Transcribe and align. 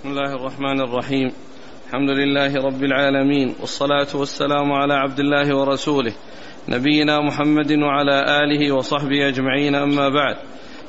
بسم 0.00 0.08
الله 0.08 0.34
الرحمن 0.34 0.80
الرحيم. 0.80 1.32
الحمد 1.86 2.10
لله 2.10 2.54
رب 2.66 2.84
العالمين 2.84 3.54
والصلاة 3.60 4.06
والسلام 4.14 4.72
على 4.72 4.94
عبد 4.94 5.20
الله 5.20 5.56
ورسوله 5.56 6.12
نبينا 6.68 7.20
محمد 7.20 7.72
وعلى 7.72 8.24
آله 8.40 8.72
وصحبه 8.72 9.28
أجمعين 9.28 9.74
أما 9.74 10.08
بعد. 10.08 10.36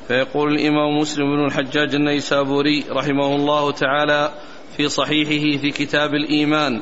فيقول 0.08 0.52
الإمام 0.52 0.98
مسلم 0.98 1.36
بن 1.36 1.44
الحجاج 1.44 1.94
النيسابوري 1.94 2.84
رحمه 2.90 3.36
الله 3.36 3.72
تعالى 3.72 4.30
في 4.76 4.88
صحيحه 4.88 5.60
في 5.60 5.70
كتاب 5.70 6.14
الإيمان 6.14 6.80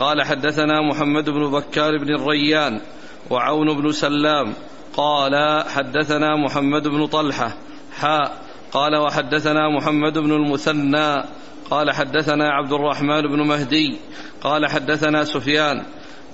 قال 0.00 0.22
حدثنا 0.22 0.82
محمد 0.82 1.30
بن 1.30 1.50
بكار 1.50 1.98
بن 1.98 2.14
الريان 2.14 2.80
وعون 3.30 3.82
بن 3.82 3.92
سلام 3.92 4.54
قال 4.96 5.64
حدثنا 5.68 6.36
محمد 6.36 6.88
بن 6.88 7.06
طلحة 7.06 7.56
حاء 7.92 8.48
قال 8.72 8.96
وحدثنا 8.96 9.68
محمد 9.68 10.18
بن 10.18 10.32
المثنى 10.32 11.37
قال 11.70 11.90
حدثنا 11.90 12.48
عبد 12.48 12.72
الرحمن 12.72 13.22
بن 13.22 13.40
مهدي 13.48 13.98
قال 14.42 14.66
حدثنا 14.66 15.24
سفيان 15.24 15.82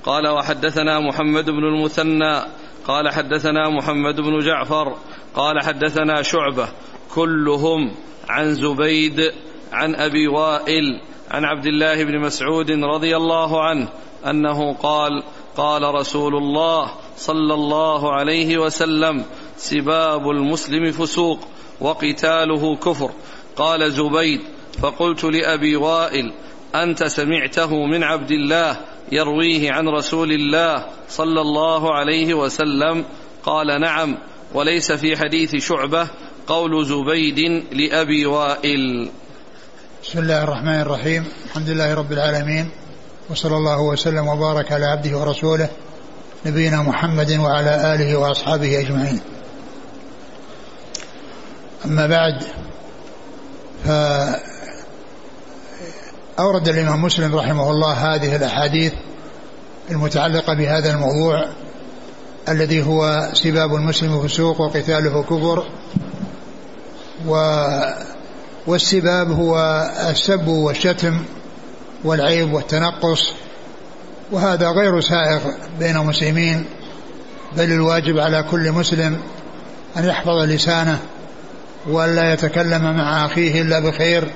قال 0.04 0.28
وحدثنا 0.28 1.00
محمد 1.00 1.44
بن 1.44 1.64
المثنى 1.64 2.42
قال 2.86 3.12
حدثنا 3.12 3.70
محمد 3.70 4.20
بن 4.20 4.38
جعفر 4.38 4.96
قال 5.34 5.62
حدثنا 5.62 6.22
شعبة 6.22 6.68
كلهم 7.14 7.94
عن 8.28 8.54
زبيد 8.54 9.32
عن 9.72 9.94
أبي 9.94 10.28
وائل 10.28 11.00
عن 11.30 11.44
عبد 11.44 11.66
الله 11.66 12.04
بن 12.04 12.18
مسعود 12.20 12.70
رضي 12.70 13.16
الله 13.16 13.62
عنه 13.62 13.88
أنه 14.26 14.74
قال 14.74 15.22
قال 15.56 15.94
رسول 15.94 16.36
الله 16.36 16.90
صلى 17.16 17.54
الله 17.54 18.12
عليه 18.12 18.58
وسلم 18.58 19.24
سباب 19.56 20.30
المسلم 20.30 20.92
فسوق 20.92 21.38
وقتاله 21.80 22.76
كفر 22.76 23.10
قال 23.56 23.92
زبيد 23.92 24.40
فقلت 24.82 25.24
لأبي 25.24 25.76
وائل 25.76 26.32
أنت 26.74 27.04
سمعته 27.04 27.86
من 27.86 28.02
عبد 28.02 28.30
الله 28.30 28.76
يرويه 29.12 29.72
عن 29.72 29.88
رسول 29.88 30.32
الله 30.32 30.86
صلى 31.08 31.40
الله 31.40 31.94
عليه 31.94 32.34
وسلم. 32.34 33.04
قال 33.44 33.80
نعم 33.80 34.18
وليس 34.54 34.92
في 34.92 35.16
حديث 35.16 35.56
شعبة 35.56 36.08
قول 36.46 36.86
زبيد 36.86 37.64
لأبي 37.72 38.26
وائل. 38.26 39.10
بسم 40.02 40.18
الله 40.18 40.44
الرحمن 40.44 40.80
الرحيم. 40.80 41.24
الحمد 41.46 41.68
لله 41.68 41.94
رب 41.94 42.12
العالمين 42.12 42.70
وصلى 43.30 43.56
الله 43.56 43.80
وسلم 43.80 44.28
وبارك 44.28 44.72
على 44.72 44.86
عبده 44.86 45.18
ورسوله 45.18 45.68
نبينا 46.46 46.82
محمد 46.82 47.32
وعلى 47.32 47.94
آله 47.94 48.16
وأصحابه 48.16 48.80
أجمعين. 48.80 49.20
أما 51.84 52.06
بعد 52.06 52.42
فاورد 56.36 56.68
الإمام 56.68 57.02
مسلم 57.02 57.36
رحمه 57.36 57.70
الله 57.70 57.92
هذه 57.92 58.36
الأحاديث 58.36 58.92
المتعلقة 59.90 60.54
بهذا 60.54 60.94
الموضوع 60.94 61.44
الذي 62.48 62.82
هو 62.86 63.28
سباب 63.32 63.74
المسلم 63.74 64.22
فسوق 64.22 64.60
وقتاله 64.60 65.22
كفر 65.22 65.64
و 67.26 67.64
والسباب 68.66 69.30
هو 69.30 69.56
السب 70.10 70.48
والشتم 70.48 71.22
والعيب 72.04 72.52
والتنقص 72.52 73.32
وهذا 74.32 74.68
غير 74.68 75.00
سائغ 75.00 75.40
بين 75.78 75.96
المسلمين 75.96 76.64
بل 77.56 77.72
الواجب 77.72 78.18
على 78.18 78.42
كل 78.50 78.72
مسلم 78.72 79.18
أن 79.96 80.04
يحفظ 80.04 80.42
لسانه 80.42 80.98
وأن 81.88 82.14
لا 82.14 82.32
يتكلم 82.32 82.96
مع 82.96 83.26
أخيه 83.26 83.62
إلا 83.62 83.78
بخير. 83.78 84.30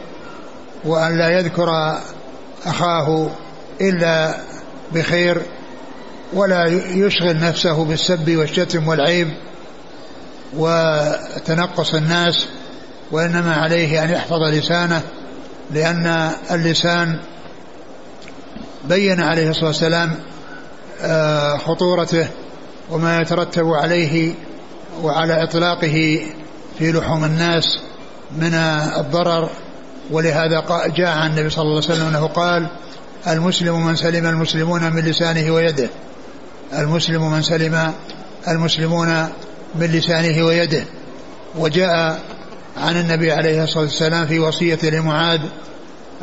وأن 0.84 1.18
لا 1.18 1.28
يذكر 1.38 1.98
أخاه 2.66 3.30
إلا 3.80 4.34
بخير 4.94 5.42
ولا 6.32 6.66
يشغل 6.90 7.40
نفسه 7.40 7.84
بالسب 7.84 8.36
والشتم 8.36 8.88
والعيب 8.88 9.28
وتنقص 10.56 11.94
الناس 11.94 12.46
وإنما 13.10 13.54
عليه 13.54 14.04
أن 14.04 14.10
يحفظ 14.10 14.42
لسانه 14.42 15.02
لأن 15.70 16.30
اللسان 16.50 17.20
بين 18.84 19.20
عليه 19.20 19.50
الصلاة 19.50 19.66
والسلام 19.66 20.14
خطورته 21.58 22.28
وما 22.90 23.20
يترتب 23.20 23.66
عليه 23.66 24.34
وعلى 25.02 25.42
إطلاقه 25.42 26.20
في 26.78 26.92
لحوم 26.92 27.24
الناس 27.24 27.64
من 28.38 28.54
الضرر 28.98 29.50
ولهذا 30.10 30.64
جاء 30.96 31.08
عن 31.08 31.30
النبي 31.30 31.50
صلى 31.50 31.62
الله 31.62 31.82
عليه 31.82 31.92
وسلم 31.92 32.06
أنه 32.06 32.26
قال 32.26 32.68
المسلم 33.28 33.86
من 33.86 33.96
سلم 33.96 34.26
المسلمون 34.26 34.92
من 34.92 35.02
لسانه 35.02 35.50
ويده. 35.50 35.88
المسلم 36.78 37.30
من 37.30 37.42
سلم 37.42 37.92
المسلمون 38.48 39.28
من 39.74 39.86
لسانه 39.86 40.46
ويده. 40.46 40.84
وجاء 41.58 42.20
عن 42.76 42.96
النبي 42.96 43.32
عليه 43.32 43.64
الصلاة 43.64 43.84
والسلام 43.84 44.26
في 44.26 44.38
وصية 44.38 44.78
لمعاذ 44.82 45.40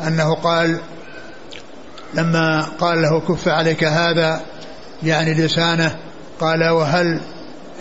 أنه 0.06 0.34
قال 0.34 0.80
لما 2.14 2.62
قال 2.62 3.02
له 3.02 3.20
كف 3.20 3.48
عليك 3.48 3.84
هذا 3.84 4.40
يعني 5.02 5.34
لسانه 5.34 5.96
قال 6.40 6.68
وهل 6.68 7.20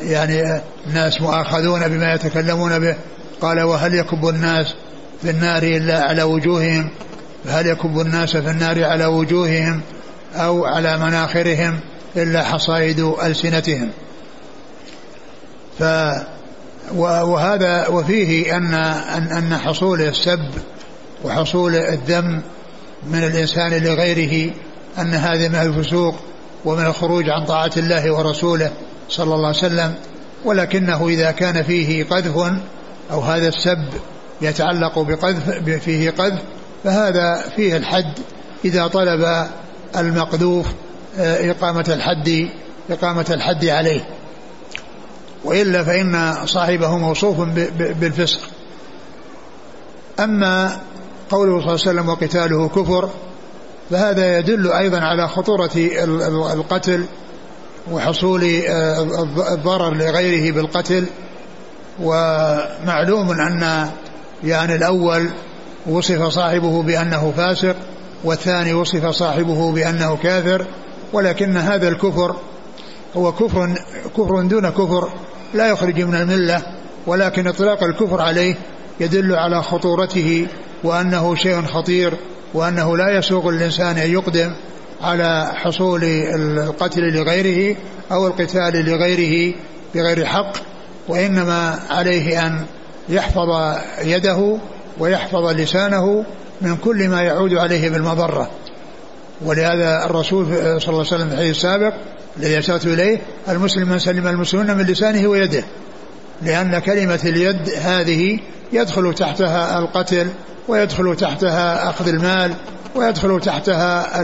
يعني 0.02 0.62
الناس 0.88 1.22
مؤاخذون 1.22 1.88
بما 1.88 2.14
يتكلمون 2.14 2.80
به؟ 2.80 2.96
قال 3.42 3.62
وهل 3.62 3.94
يكب 3.94 4.28
الناس؟ 4.28 4.76
في 5.26 5.32
النار 5.32 5.64
إلا 5.64 6.04
على 6.04 6.24
وجوههم. 6.24 6.90
هل 7.48 7.68
يكب 7.68 8.00
الناس 8.00 8.38
في 8.38 8.50
النار 8.50 8.84
على 8.84 9.06
وجوههم 9.06 9.82
أو 10.36 10.66
على 10.66 10.98
مناخرهم 10.98 11.80
إلا 12.18 12.44
حصائد 12.44 13.00
ألسنتهم؟ 13.00 13.90
ف 15.80 15.84
وهذا 16.96 17.88
وفيه 17.88 18.58
أن 18.58 18.74
أن 19.38 19.58
حصول 19.58 20.02
السب 20.02 20.50
وحصول 21.24 21.76
الذم 21.76 22.42
من 23.08 23.24
الإنسان 23.24 23.84
لغيره 23.84 24.54
أن 25.00 25.14
هذا 25.14 25.48
من 25.48 25.56
الفسوق 25.56 26.16
ومن 26.66 26.86
الخروج 26.86 27.30
عن 27.30 27.46
طاعة 27.46 27.72
الله 27.78 28.12
ورسوله 28.12 28.72
صلى 29.10 29.36
الله 29.36 29.48
عليه 29.48 29.58
وسلم. 29.58 29.94
ولكنه 30.46 31.08
إذا 31.08 31.32
كان 31.32 31.64
فيه 31.64 32.04
قذف 32.04 32.38
أو 33.12 33.20
هذا 33.20 33.48
السب 33.48 33.88
يتعلق 34.42 35.00
بقذف 35.00 35.70
فيه 35.84 36.12
قذف 36.12 36.42
فهذا 36.84 37.42
فيه 37.56 37.78
الحد. 37.78 38.14
إذا 38.66 38.88
طلب 38.88 39.48
المقذوف 39.98 40.66
إقامة 41.18 41.86
الحد 41.90 42.50
إقامة 42.90 43.26
الحد 43.30 43.66
عليه. 43.66 44.08
وإلا 45.44 45.84
فإن 45.84 46.36
صاحبه 46.46 46.98
موصوف 46.98 47.40
بالفسق. 47.78 48.40
أما 50.20 50.78
قوله 51.30 51.52
صلى 51.52 51.60
الله 51.60 51.66
عليه 51.66 51.74
وسلم 51.74 52.10
وقتاله 52.10 52.68
كفر 52.68 53.10
فهذا 53.92 54.38
يدل 54.38 54.72
أيضا 54.72 55.00
على 55.00 55.28
خطورة 55.28 55.72
القتل 56.54 57.06
وحصول 57.92 58.44
الضرر 59.52 59.94
لغيره 59.94 60.54
بالقتل. 60.54 61.06
ومعلوم 62.02 63.32
أن 63.32 63.90
يعني 64.46 64.76
الأول 64.76 65.30
وصف 65.88 66.24
صاحبه 66.24 66.84
بأنه 66.84 67.34
فاسق 67.38 67.76
والثاني 68.24 68.74
وصف 68.74 69.06
صاحبه 69.06 69.72
بأنه 69.72 70.18
كافر 70.18 70.66
ولكن 71.14 71.58
هذا 71.58 71.88
الكفر 71.88 72.36
هو 73.18 73.32
كفر 73.32 73.76
كفر 74.18 74.42
دون 74.42 74.70
كفر 74.70 75.10
لا 75.54 75.68
يخرج 75.68 76.02
من 76.02 76.16
الملة 76.16 76.62
ولكن 77.08 77.48
إطلاق 77.48 77.84
الكفر 77.84 78.22
عليه 78.22 78.56
يدل 79.00 79.36
على 79.36 79.64
خطورته 79.64 80.48
وأنه 80.84 81.36
شيء 81.36 81.62
خطير 81.62 82.14
وأنه 82.54 82.98
لا 82.98 83.18
يسوغ 83.18 83.50
الإنسان 83.50 83.98
أن 83.98 84.12
يقدم 84.12 84.56
على 85.02 85.52
حصول 85.56 86.04
القتل 86.04 87.02
لغيره 87.02 87.76
أو 88.12 88.28
القتال 88.28 88.86
لغيره 88.86 89.56
بغير 89.96 90.26
حق 90.26 90.54
وإنما 91.08 91.80
عليه 91.90 92.48
أن 92.48 92.66
يحفظ 93.10 93.78
يده 94.02 94.58
ويحفظ 95.00 95.46
لسانه 95.48 96.26
من 96.62 96.76
كل 96.78 97.10
ما 97.10 97.22
يعود 97.22 97.54
عليه 97.54 97.90
بالمضرة. 97.90 98.50
ولهذا 99.46 100.06
الرسول 100.06 100.46
صلى 100.46 100.64
الله 100.66 100.82
عليه 100.88 101.00
وسلم 101.00 101.28
في 101.28 101.34
الحديث 101.34 101.56
السابق 101.56 101.94
الذي 102.38 102.60
أشرت 102.60 102.86
إليه 102.86 103.20
المسلم 103.50 103.90
من 103.90 104.00
سلم 104.00 104.28
المسلمون 104.28 104.78
من 104.78 104.86
لسانه 104.86 105.28
ويده 105.28 105.64
لأن 106.42 106.80
كلمة 106.80 107.20
اليد 107.26 107.70
هذه 107.70 108.40
يدخل 108.74 109.14
تحتها 109.14 109.80
القتل 109.80 110.28
ويدخل 110.68 111.16
تحتها 111.16 111.90
أخذ 111.90 112.08
المال 112.08 112.54
ويدخل 112.96 113.40
تحتها 113.42 114.22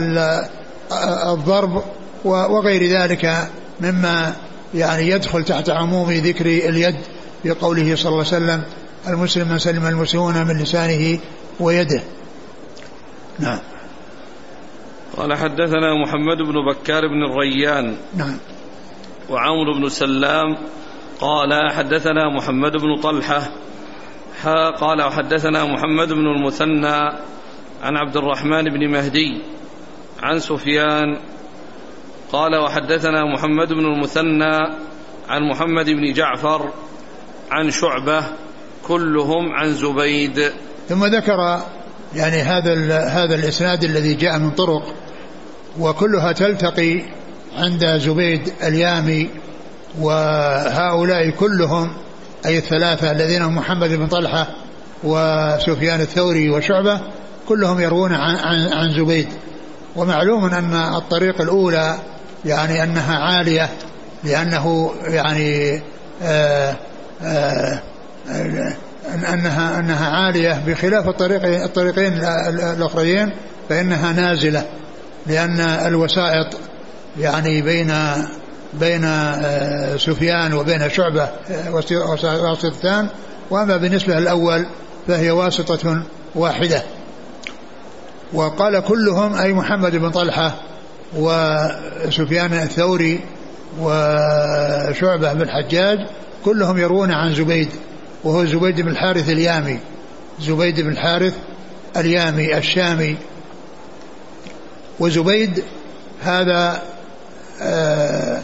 الضرب 1.33 1.83
وغير 2.25 2.99
ذلك 2.99 3.47
مما 3.81 4.33
يعني 4.73 5.09
يدخل 5.09 5.43
تحت 5.43 5.69
عموم 5.69 6.11
ذكر 6.11 6.45
اليد. 6.45 6.95
بقوله 7.45 7.95
صلى 7.95 8.09
الله 8.09 8.25
عليه 8.27 8.37
وسلم 8.37 8.63
المسلم 9.07 9.47
من 9.47 9.59
سلم 9.59 9.85
المسلمون 9.85 10.47
من 10.47 10.57
لسانه 10.61 11.19
ويده. 11.59 12.01
نعم. 13.39 13.59
قال 15.17 15.33
حدثنا 15.33 15.93
محمد 16.03 16.37
بن 16.37 16.65
بكار 16.71 17.07
بن 17.07 17.23
الريان 17.23 17.95
نعم. 18.17 18.37
وعمر 19.29 19.79
بن 19.79 19.89
سلام 19.89 20.57
قال 21.19 21.71
حدثنا 21.71 22.29
محمد 22.29 22.71
بن 22.71 23.01
طلحة 23.01 23.51
قال 24.79 25.01
وحدثنا 25.01 25.65
محمد 25.65 26.13
بن 26.13 26.27
المثنى 26.27 26.97
عن 27.83 27.97
عبد 27.97 28.17
الرحمن 28.17 28.63
بن 28.63 28.87
مهدي 28.87 29.41
عن 30.23 30.39
سفيان 30.39 31.17
قال 32.31 32.55
وحدثنا 32.55 33.25
محمد 33.25 33.73
بن 33.73 33.85
المثنى 33.85 34.55
عن 35.29 35.49
محمد 35.49 35.89
بن 35.89 36.13
جعفر 36.13 36.69
عن 37.51 37.71
شعبة 37.71 38.23
كلهم 38.87 39.53
عن 39.53 39.73
زبيد. 39.73 40.51
ثم 40.89 41.05
ذكر 41.05 41.61
يعني 42.15 42.41
هذا 42.41 42.99
هذا 42.99 43.35
الإسناد 43.35 43.83
الذي 43.83 44.13
جاء 44.13 44.39
من 44.39 44.51
طرق 44.51 44.93
وكلها 45.79 46.31
تلتقي 46.31 47.01
عند 47.57 47.85
زبيد 47.97 48.53
اليامي 48.63 49.29
وهؤلاء 49.99 51.29
كلهم 51.29 51.93
أي 52.45 52.57
الثلاثة 52.57 53.11
الذين 53.11 53.41
هم 53.41 53.55
محمد 53.55 53.89
بن 53.89 54.07
طلحة 54.07 54.47
وسفيان 55.03 56.01
الثوري 56.01 56.49
وشعبة 56.49 57.01
كلهم 57.47 57.79
يروون 57.79 58.13
عن, 58.13 58.35
عن, 58.35 58.73
عن 58.73 58.93
زبيد. 58.93 59.27
ومعلوم 59.95 60.45
أن 60.45 60.73
الطريق 60.73 61.41
الأولى 61.41 61.95
يعني 62.45 62.83
أنها 62.83 63.17
عالية 63.17 63.69
لأنه 64.23 64.91
يعني 65.03 65.81
آآ 66.23 66.75
أنها 69.33 69.79
أنها 69.79 70.09
عالية 70.09 70.63
بخلاف 70.67 71.07
الطريق 71.07 71.45
الطريقين 71.63 72.13
الأخرين 72.77 73.31
فإنها 73.69 74.13
نازلة 74.13 74.65
لأن 75.27 75.59
الوسائط 75.59 76.57
يعني 77.19 77.61
بين 77.61 77.93
بين 78.73 79.03
آه، 79.05 79.97
سفيان 79.97 80.53
وبين 80.53 80.89
شعبة 80.89 81.23
آه، 81.23 81.73
واسطتان 82.23 83.07
وأما 83.49 83.77
بالنسبة 83.77 84.19
للأول 84.19 84.65
فهي 85.07 85.31
واسطة 85.31 86.03
واحدة. 86.35 86.83
وقال 88.33 88.79
كلهم 88.79 89.35
أي 89.35 89.53
محمد 89.53 89.95
بن 89.95 90.09
طلحة 90.09 90.53
وسفيان 91.15 92.53
الثوري 92.53 93.19
وشعبة 93.79 95.33
بن 95.33 95.41
الحجاج 95.41 95.99
كلهم 96.45 96.77
يروون 96.77 97.11
عن 97.11 97.35
زبيد 97.35 97.69
وهو 98.23 98.45
زبيد 98.45 98.81
بن 98.81 98.87
الحارث 98.87 99.29
اليامي. 99.29 99.79
زبيد 100.41 100.81
بن 100.81 100.91
الحارث 100.91 101.33
اليامي 101.97 102.57
الشامي. 102.57 103.15
وزبيد 104.99 105.63
هذا 106.23 106.81
آه، 107.61 108.41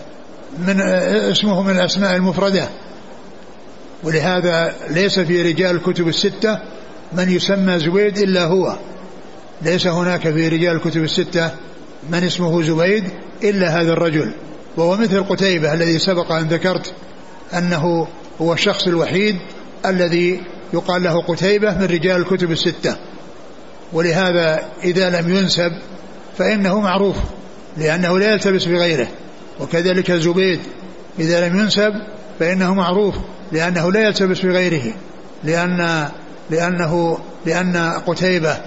من 0.67 0.81
آه، 0.81 1.31
اسمه 1.31 1.63
من 1.63 1.75
الأسماء 1.75 2.15
المفردة. 2.15 2.67
ولهذا 4.03 4.75
ليس 4.89 5.19
في 5.19 5.41
رجال 5.41 5.75
الكتب 5.75 6.07
الستة 6.07 6.59
من 7.13 7.31
يسمى 7.31 7.79
زبيد 7.79 8.17
إلا 8.17 8.43
هو. 8.43 8.75
ليس 9.61 9.87
هناك 9.87 10.21
في 10.21 10.47
رجال 10.47 10.75
الكتب 10.75 11.03
الستة 11.03 11.51
من 12.09 12.23
اسمه 12.23 12.61
زبيد 12.61 13.03
إلا 13.43 13.81
هذا 13.81 13.93
الرجل. 13.93 14.31
وهو 14.77 14.97
مثل 14.97 15.23
قتيبة 15.23 15.73
الذي 15.73 15.99
سبق 15.99 16.31
أن 16.31 16.47
ذكرت 16.47 16.93
أنه 17.53 18.07
هو 18.41 18.53
الشخص 18.53 18.87
الوحيد 18.87 19.35
الذي 19.85 20.41
يقال 20.73 21.03
له 21.03 21.21
قتيبة 21.21 21.77
من 21.77 21.85
رجال 21.85 22.21
الكتب 22.21 22.51
الستة. 22.51 22.95
ولهذا 23.93 24.65
إذا 24.83 25.21
لم 25.21 25.35
ينسب 25.35 25.71
فإنه 26.37 26.79
معروف 26.79 27.15
لأنه 27.77 28.19
لا 28.19 28.33
يلتبس 28.33 28.65
بغيره. 28.65 29.07
وكذلك 29.59 30.11
زبيد 30.11 30.59
إذا 31.19 31.47
لم 31.47 31.59
ينسب 31.59 31.93
فإنه 32.39 32.73
معروف 32.73 33.15
لأنه 33.51 33.91
لا 33.91 34.07
يلتبس 34.07 34.41
بغيره. 34.41 34.93
لأن 35.43 36.09
لأنه 36.49 37.17
لأن 37.45 37.77
قتيبة 38.07 38.57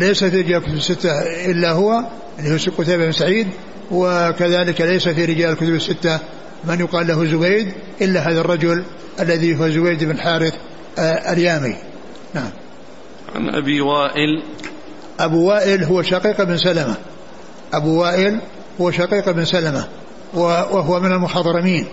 ليس 0.00 0.24
في 0.24 0.40
رجال 0.40 0.56
الكتب 0.56 0.74
الستة 0.74 1.10
إلا 1.50 1.70
هو 1.70 2.04
اللي 2.38 2.50
هو 2.50 2.72
قتيبة 2.78 3.04
بن 3.04 3.12
سعيد 3.12 3.46
وكذلك 3.90 4.80
ليس 4.80 5.08
في 5.08 5.24
رجال 5.24 5.50
الكتب 5.50 5.74
الستة 5.74 6.20
من 6.64 6.80
يقال 6.80 7.06
له 7.06 7.24
زبيد 7.24 7.72
إلا 8.02 8.20
هذا 8.20 8.40
الرجل 8.40 8.84
الذي 9.20 9.60
هو 9.60 9.68
زبيد 9.68 10.04
بن 10.04 10.18
حارث 10.18 10.54
آه، 10.98 11.32
اليامي. 11.32 11.76
نعم. 12.34 12.50
عن 13.34 13.54
أبي 13.54 13.80
وائل. 13.80 14.42
أبو 15.20 15.48
وائل 15.48 15.84
هو 15.84 16.02
شقيق 16.02 16.42
بن 16.42 16.56
سلمة. 16.56 16.94
أبو 17.72 18.02
وائل 18.02 18.40
هو 18.80 18.90
شقيق 18.90 19.30
بن 19.30 19.44
سلمة 19.44 19.86
وهو 20.34 21.00
من 21.00 21.12
المخضرمين 21.12 21.86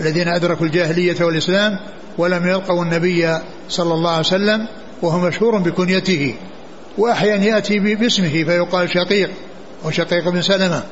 الذين 0.00 0.28
أدركوا 0.28 0.66
الجاهلية 0.66 1.24
والإسلام 1.24 1.78
ولم 2.18 2.48
يلقوا 2.48 2.84
النبي 2.84 3.38
صلى 3.68 3.94
الله 3.94 4.10
عليه 4.10 4.20
وسلم 4.20 4.68
وهو 5.02 5.18
مشهور 5.18 5.58
بكنيته. 5.58 6.34
وأحيانا 6.98 7.44
يأتي 7.44 7.78
باسمه 7.78 8.44
فيقال 8.44 8.90
شقيق 8.90 9.30
وشقيق 9.84 10.28
بن 10.28 10.42
سلمة. 10.42 10.82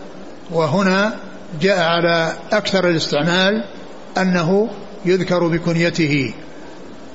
وهنا 0.51 1.17
جاء 1.60 1.81
على 1.81 2.32
أكثر 2.52 2.88
الاستعمال 2.88 3.64
أنه 4.19 4.70
يذكر 5.04 5.49
بكنيته. 5.49 6.34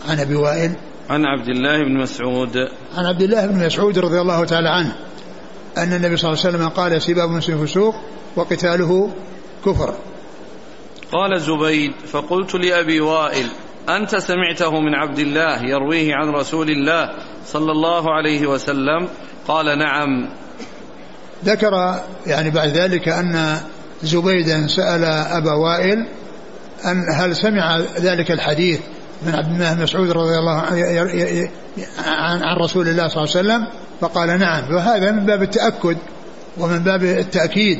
عن 0.09 0.19
أبي 0.19 0.35
وائل. 0.35 0.71
عن 1.09 1.25
عبد 1.25 1.49
الله 1.49 1.83
بن 1.83 1.97
مسعود. 1.97 2.57
عن 2.97 3.05
عبد 3.05 3.21
الله 3.21 3.45
بن 3.45 3.65
مسعود 3.65 3.99
رضي 3.99 4.21
الله 4.21 4.45
تعالى 4.45 4.69
عنه 4.69 4.95
أن 5.77 5.93
النبي 5.93 6.17
صلى 6.17 6.33
الله 6.33 6.45
عليه 6.45 6.55
وسلم 6.57 6.69
قال 6.69 7.01
سباب 7.01 7.29
المسلم 7.29 7.65
فسوق 7.65 7.95
وقتاله 8.35 9.09
كفر. 9.65 9.95
قال 11.11 11.41
زبيد 11.41 11.91
فقلت 12.11 12.55
لأبي 12.55 13.01
وائل 13.01 13.47
أنت 13.89 14.15
سمعته 14.15 14.79
من 14.79 14.95
عبد 14.95 15.19
الله 15.19 15.63
يرويه 15.63 16.15
عن 16.15 16.29
رسول 16.29 16.69
الله 16.69 17.13
صلى 17.45 17.71
الله 17.71 18.13
عليه 18.13 18.47
وسلم؟ 18.47 19.07
قال 19.47 19.79
نعم. 19.79 20.29
ذكر 21.45 22.01
يعني 22.27 22.49
بعد 22.49 22.69
ذلك 22.69 23.09
أن 23.09 23.57
زبيدا 24.03 24.67
سأل 24.67 25.03
أبا 25.03 25.53
وائل 25.53 26.05
أن 26.85 27.05
هل 27.15 27.35
سمع 27.35 27.79
ذلك 27.99 28.31
الحديث 28.31 28.79
من 29.25 29.35
عبد 29.35 29.51
الله 29.53 29.73
بن 29.73 29.83
مسعود 29.83 30.11
رضي 30.11 30.37
الله 30.37 30.61
عن, 32.05 32.43
عن 32.43 32.57
رسول 32.57 32.87
الله 32.87 33.07
صلى 33.07 33.23
الله 33.23 33.35
عليه 33.35 33.47
وسلم؟ 33.47 33.67
فقال 34.01 34.39
نعم. 34.39 34.65
فهذا 34.65 35.11
من 35.11 35.25
باب 35.25 35.43
التأكد 35.43 35.97
ومن 36.57 36.79
باب 36.79 37.03
التأكيد 37.03 37.79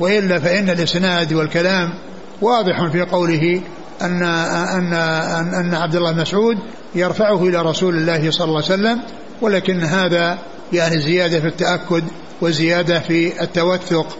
وإلا 0.00 0.38
فإن 0.38 0.70
الإسناد 0.70 1.32
والكلام 1.32 1.94
واضح 2.42 2.86
في 2.92 3.02
قوله 3.02 3.60
أن 4.02 4.22
أن 4.22 4.92
أن, 4.92 5.54
أن 5.54 5.74
عبد 5.74 5.96
الله 5.96 6.12
بن 6.12 6.20
مسعود 6.20 6.58
يرفعه 6.94 7.48
إلى 7.48 7.62
رسول 7.62 7.96
الله 7.96 8.30
صلى 8.30 8.44
الله 8.44 8.62
عليه 8.62 8.74
وسلم 8.74 9.00
ولكن 9.40 9.80
هذا 9.80 10.38
يعني 10.72 11.00
زيادة 11.00 11.40
في 11.40 11.46
التأكد 11.46 12.04
وزيادة 12.40 13.00
في 13.00 13.42
التوثق. 13.42 14.18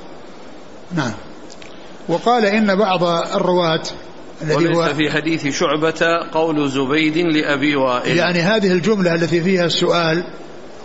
نعم. 0.95 1.13
وقال 2.09 2.45
إن 2.45 2.77
بعض 2.77 3.05
الرواة 3.37 3.83
الذي 4.43 4.75
هو 4.75 4.95
في 4.95 5.11
حديث 5.11 5.47
شعبة 5.47 6.29
قول 6.33 6.69
زبيد 6.69 7.19
لأبي 7.19 7.77
وائل. 7.77 8.17
يعني 8.17 8.39
هذه 8.39 8.73
الجملة 8.73 9.15
التي 9.15 9.41
فيها 9.41 9.67
السؤال 9.67 10.25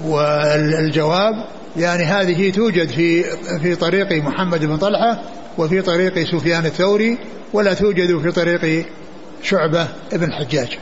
والجواب 0.06 1.34
يعني 1.78 2.04
هذه 2.04 2.52
توجد 2.52 2.90
في 2.90 3.24
في 3.62 3.76
طريق 3.76 4.12
محمد 4.12 4.66
بن 4.66 4.78
طلحة 4.78 5.22
وفي 5.58 5.82
طريق 5.82 6.24
سفيان 6.24 6.66
الثوري 6.66 7.18
ولا 7.54 7.74
توجد 7.74 8.22
في 8.22 8.32
طريق 8.32 8.86
شعبة 9.44 9.88
ابن 10.14 10.34
حجاج. 10.34 10.78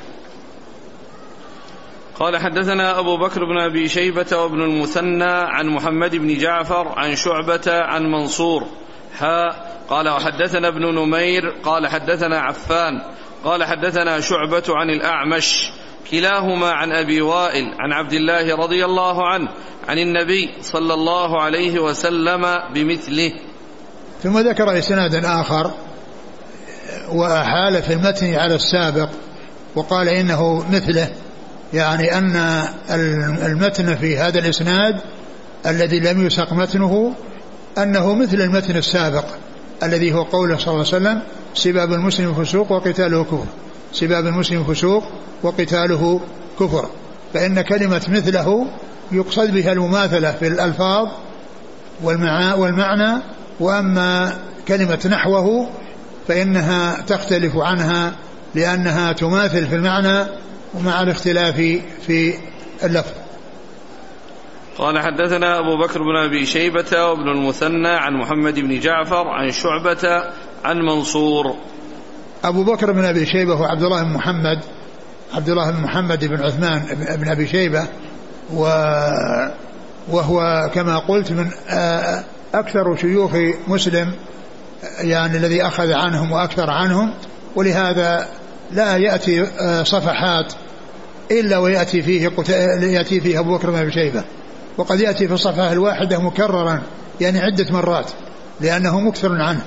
قال 2.20 2.38
حدثنا 2.38 3.00
أبو 3.00 3.17
بكر 3.17 3.46
بن 3.46 3.58
أبي 3.58 3.88
شيبة 3.88 4.25
وابن 4.32 4.62
المثنى 4.62 5.32
عن 5.32 5.67
محمد 5.67 6.15
بن 6.15 6.38
جعفر 6.38 6.88
عن 6.88 7.15
شعبة 7.15 7.62
عن 7.67 8.03
منصور. 8.03 8.63
حاء 9.17 9.76
قال 9.89 10.10
وحدثنا 10.10 10.67
ابن 10.67 10.96
نمير 10.96 11.50
قال 11.63 11.88
حدثنا 11.88 12.39
عفان 12.39 13.01
قال 13.44 13.63
حدثنا 13.63 14.20
شعبة 14.20 14.63
عن 14.70 14.89
الأعمش 14.89 15.72
كلاهما 16.12 16.72
عن 16.72 16.91
أبي 16.91 17.22
وائل 17.22 17.65
عن 17.79 17.94
عبد 17.94 18.13
الله 18.13 18.56
رضي 18.56 18.86
الله 18.86 19.27
عنه 19.27 19.50
عن 19.88 19.98
النبي 19.98 20.50
صلى 20.62 20.94
الله 20.94 21.41
عليه 21.41 21.79
وسلم 21.79 22.46
بمثله. 22.74 23.32
ثم 24.24 24.39
ذكر 24.39 24.77
إسناد 24.77 25.25
آخر 25.25 25.72
وأحال 27.12 27.84
في 27.84 27.94
المتن 27.94 28.34
على 28.36 28.56
السابق 28.56 29.10
وقال 29.75 30.10
إنه 30.10 30.65
مثله 30.72 31.12
يعني 31.74 32.17
أن 32.17 32.36
المتن 33.46 33.96
في 33.96 34.17
هذا 34.17 34.39
الإسناد 34.39 35.00
الذي 35.65 36.00
لم 36.00 36.25
يسق 36.25 36.53
متنه 36.53 37.13
أنه 37.77 38.15
مثل 38.15 38.41
المتن 38.41 38.77
السابق. 38.77 39.25
الذي 39.84 40.13
هو 40.13 40.24
قوله 40.24 40.57
صلى 40.57 40.67
الله 40.67 40.86
عليه 40.86 40.98
وسلم 40.98 41.22
سباب 41.53 41.93
المسلم 41.93 42.34
فسوق 42.34 42.72
وقتاله 42.72 43.24
كفر. 43.24 43.46
سباب 43.93 44.27
المسلم 44.27 44.63
فسوق 44.63 45.03
وقتاله 45.43 46.22
كفر. 46.60 46.89
فإن 47.34 47.62
كلمة 47.62 48.01
مثله 48.10 48.65
يقصد 49.12 49.51
بها 49.51 49.72
المماثلة 49.72 50.31
في 50.31 50.48
الألفاظ 50.48 51.07
والمعنى 52.57 53.22
وأما 53.60 54.38
كلمة 54.67 55.00
نحوه 55.12 55.69
فإنها 56.27 57.01
تختلف 57.01 57.57
عنها 57.57 58.12
لأنها 58.55 59.12
تماثل 59.12 59.67
في 59.67 59.75
المعنى 59.75 60.25
ومع 60.74 61.01
الاختلاف 61.01 61.55
في 62.07 62.34
اللفظ. 62.84 63.12
قال 64.77 65.00
حدثنا 65.00 65.60
أبو 65.60 65.77
بكر 65.77 66.03
بن 66.03 66.15
أبي 66.15 66.46
شيبة 66.46 67.05
وابن 67.05 67.29
المثنى 67.29 67.88
عن 67.88 68.13
محمد 68.13 68.60
بن 68.60 68.79
جعفر 68.79 69.27
عن 69.27 69.51
شعبة 69.51 70.24
عن 70.63 70.77
منصور. 70.77 71.55
أبو 72.43 72.63
بكر 72.63 72.91
بن 72.91 73.05
أبي 73.05 73.25
شيبة 73.25 73.53
هو 73.53 73.63
عبد 73.63 73.84
الله 73.84 74.03
بن 74.03 74.10
محمد 74.10 74.60
عبد 75.34 75.50
الله 75.50 75.72
بن 75.72 75.81
محمد 75.81 76.25
بن 76.25 76.43
عثمان 76.43 76.81
بن 77.17 77.29
أبي 77.29 77.48
شيبة 77.48 77.88
و 78.53 78.63
وهو 80.10 80.69
كما 80.74 80.98
قلت 80.98 81.31
من 81.31 81.48
أكثر 82.53 82.96
شيوخ 82.96 83.31
مسلم 83.67 84.13
يعني 85.01 85.38
الذي 85.38 85.62
أخذ 85.62 85.91
عنهم 85.91 86.31
وأكثر 86.31 86.69
عنهم 86.69 87.13
ولهذا 87.55 88.27
لا 88.72 88.98
يأتي 88.98 89.46
صفحات 89.84 90.53
إلا 91.31 91.57
ويأتي 91.57 92.01
فيه 92.01 92.31
يأتي 92.81 93.22
فيه 93.22 93.39
أبو 93.39 93.57
بكر 93.57 93.72
بن 93.72 93.77
أبي 93.77 93.91
شيبة. 93.91 94.24
وقد 94.77 95.00
يأتي 95.00 95.27
في 95.27 95.34
الصفحة 95.34 95.72
الواحدة 95.72 96.19
مكررا 96.19 96.81
يعني 97.22 97.39
عدة 97.39 97.65
مرات 97.72 98.12
لأنه 98.62 99.00
مكثر 99.00 99.41
عنه. 99.41 99.62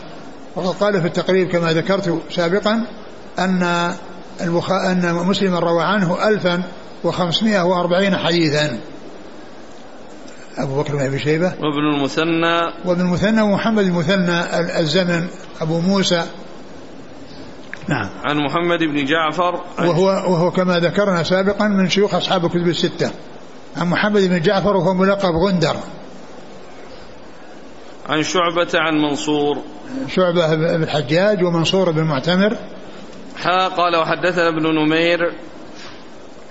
وقد 0.57 0.75
قال 0.75 1.01
في 1.01 1.07
التقريب 1.07 1.49
كما 1.49 1.73
ذكرت 1.73 2.23
سابقا 2.31 2.87
أن 3.39 3.93
البخ... 4.41 4.71
أن 4.71 5.15
مسلما 5.15 5.59
روى 5.59 5.83
عنه 5.83 6.29
ألفا 6.29 6.63
وخمسمائة 7.05 7.63
وأربعين 7.63 8.17
حديثا. 8.17 8.79
أبو 10.59 10.83
بكر 10.83 10.97
بن 10.97 11.03
أبي 11.03 11.19
شيبة. 11.19 11.47
وابن 11.47 11.97
المثنى. 11.97 12.73
وابن 12.85 13.01
المثنى 13.01 13.43
ومحمد 13.43 13.85
المثنى 13.85 14.61
الزمن 14.81 15.27
أبو 15.61 15.81
موسى. 15.81 16.25
نعم. 17.89 18.11
عن 18.25 18.37
محمد 18.37 18.79
بن 18.79 19.05
جعفر. 19.05 19.61
وهو 19.79 20.07
وهو 20.07 20.51
كما 20.51 20.81
ذكرنا 20.81 21.23
سابقا 21.23 21.69
من 21.69 21.89
شيوخ 21.89 22.15
أصحاب 22.15 22.45
الكتب 22.45 22.69
الستة. 22.69 23.11
عن 23.77 23.87
محمد 23.87 24.23
بن 24.23 24.43
جعفر 24.43 24.77
وهو 24.77 24.95
ملقب 24.95 25.35
غندر. 25.35 25.77
عن 28.09 28.23
شعبة 28.23 28.69
عن 28.75 28.95
منصور. 28.95 29.59
شعبة 30.09 30.55
بن 30.55 30.83
الحجاج 30.83 31.45
ومنصور 31.45 31.91
بن 31.91 32.03
معتمر 32.03 32.57
حا 33.37 33.69
قال 33.69 33.97
وحدثنا 33.97 34.49
ابن 34.49 34.75
نمير. 34.75 35.19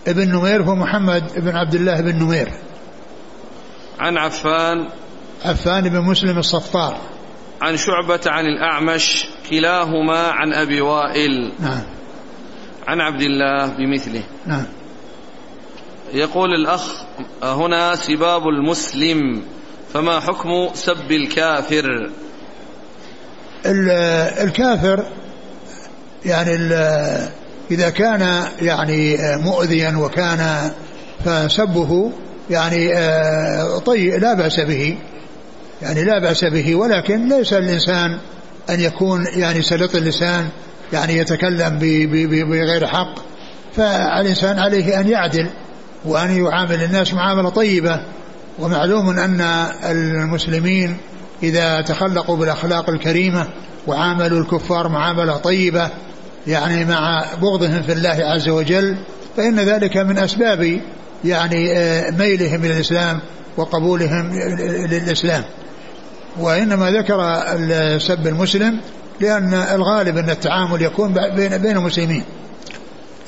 ابن 0.08 0.36
نمير 0.36 0.64
هو 0.64 0.76
محمد 0.76 1.24
بن 1.38 1.56
عبد 1.56 1.76
الله 1.76 2.02
بن 2.02 2.24
نمير. 2.24 2.52
عن 4.00 4.18
عفان. 4.18 4.90
عفان 5.46 5.90
بن 5.90 6.02
مسلم 6.02 6.38
الصفار. 6.38 6.98
عن 7.62 7.78
شعبة 7.78 8.22
عن 8.28 8.46
الأعمش 8.46 9.28
كلاهما 9.50 10.28
عن 10.28 10.54
أبي 10.54 10.82
وائل. 10.82 11.52
نعم. 11.60 11.84
عن 12.88 13.02
عبد 13.02 13.22
الله 13.22 13.68
بمثله. 13.68 14.24
نعم. 14.46 14.66
يقول 16.14 16.54
الأخ 16.54 16.82
هنا 17.44 17.96
سباب 17.96 18.48
المسلم 18.48 19.42
فما 19.94 20.20
حكم 20.20 20.50
سب 20.74 21.12
الكافر؟ 21.12 22.10
الكافر 24.44 25.06
يعني 26.26 26.56
إذا 27.72 27.90
كان 27.90 28.44
يعني 28.62 29.18
مؤذيا 29.38 29.98
وكان 29.98 30.72
فسبه 31.26 32.12
يعني 32.50 32.90
طيب 33.86 34.14
لا 34.14 34.34
بأس 34.34 34.60
به 34.60 34.98
يعني 35.82 36.04
لا 36.04 36.20
بأس 36.20 36.46
به 36.46 36.76
ولكن 36.76 37.30
ليس 37.30 37.54
الإنسان 37.54 38.18
أن 38.70 38.80
يكون 38.80 39.26
يعني 39.36 39.62
سلط 39.62 39.96
اللسان 39.96 40.50
يعني 40.94 41.18
يتكلم 41.18 41.80
بغير 42.46 42.88
حق 42.88 43.16
فالإنسان 43.76 44.60
عليه 44.60 45.00
أن 45.00 45.08
يعدل. 45.08 45.50
وأن 46.06 46.46
يعامل 46.46 46.84
الناس 46.84 47.14
معاملة 47.14 47.50
طيبة. 47.50 48.02
ومعلوم 48.60 49.10
أن 49.10 49.42
المسلمين 49.90 50.98
إذا 51.44 51.82
تخلقوا 51.82 52.38
بالأخلاق 52.38 52.90
الكريمة 52.90 53.46
وعاملوا 53.88 54.40
الكفار 54.40 54.88
معاملة 54.88 55.38
طيبة 55.38 55.90
يعني 56.48 56.86
مع 56.86 57.26
بغضهم 57.42 57.82
في 57.82 57.92
الله 57.94 58.10
عز 58.10 58.50
وجل 58.50 58.98
فإن 59.38 59.60
ذلك 59.60 59.98
من 59.98 60.18
أسباب 60.18 60.82
يعني 61.26 61.78
آه، 61.78 62.12
ميلهم 62.12 62.66
إلى 62.66 62.74
الإسلام 62.74 63.20
وقبولهم 63.58 64.32
للإسلام. 64.90 65.44
وإنما 66.40 66.92
ذكر 66.92 67.44
سب 68.00 68.28
المسلم 68.28 68.80
لأن 69.22 69.54
الغالب 69.54 70.18
أن 70.18 70.30
التعامل 70.30 70.82
يكون 70.82 71.14
بين 71.36 71.58
بين 71.58 71.78
المسلمين. 71.78 72.24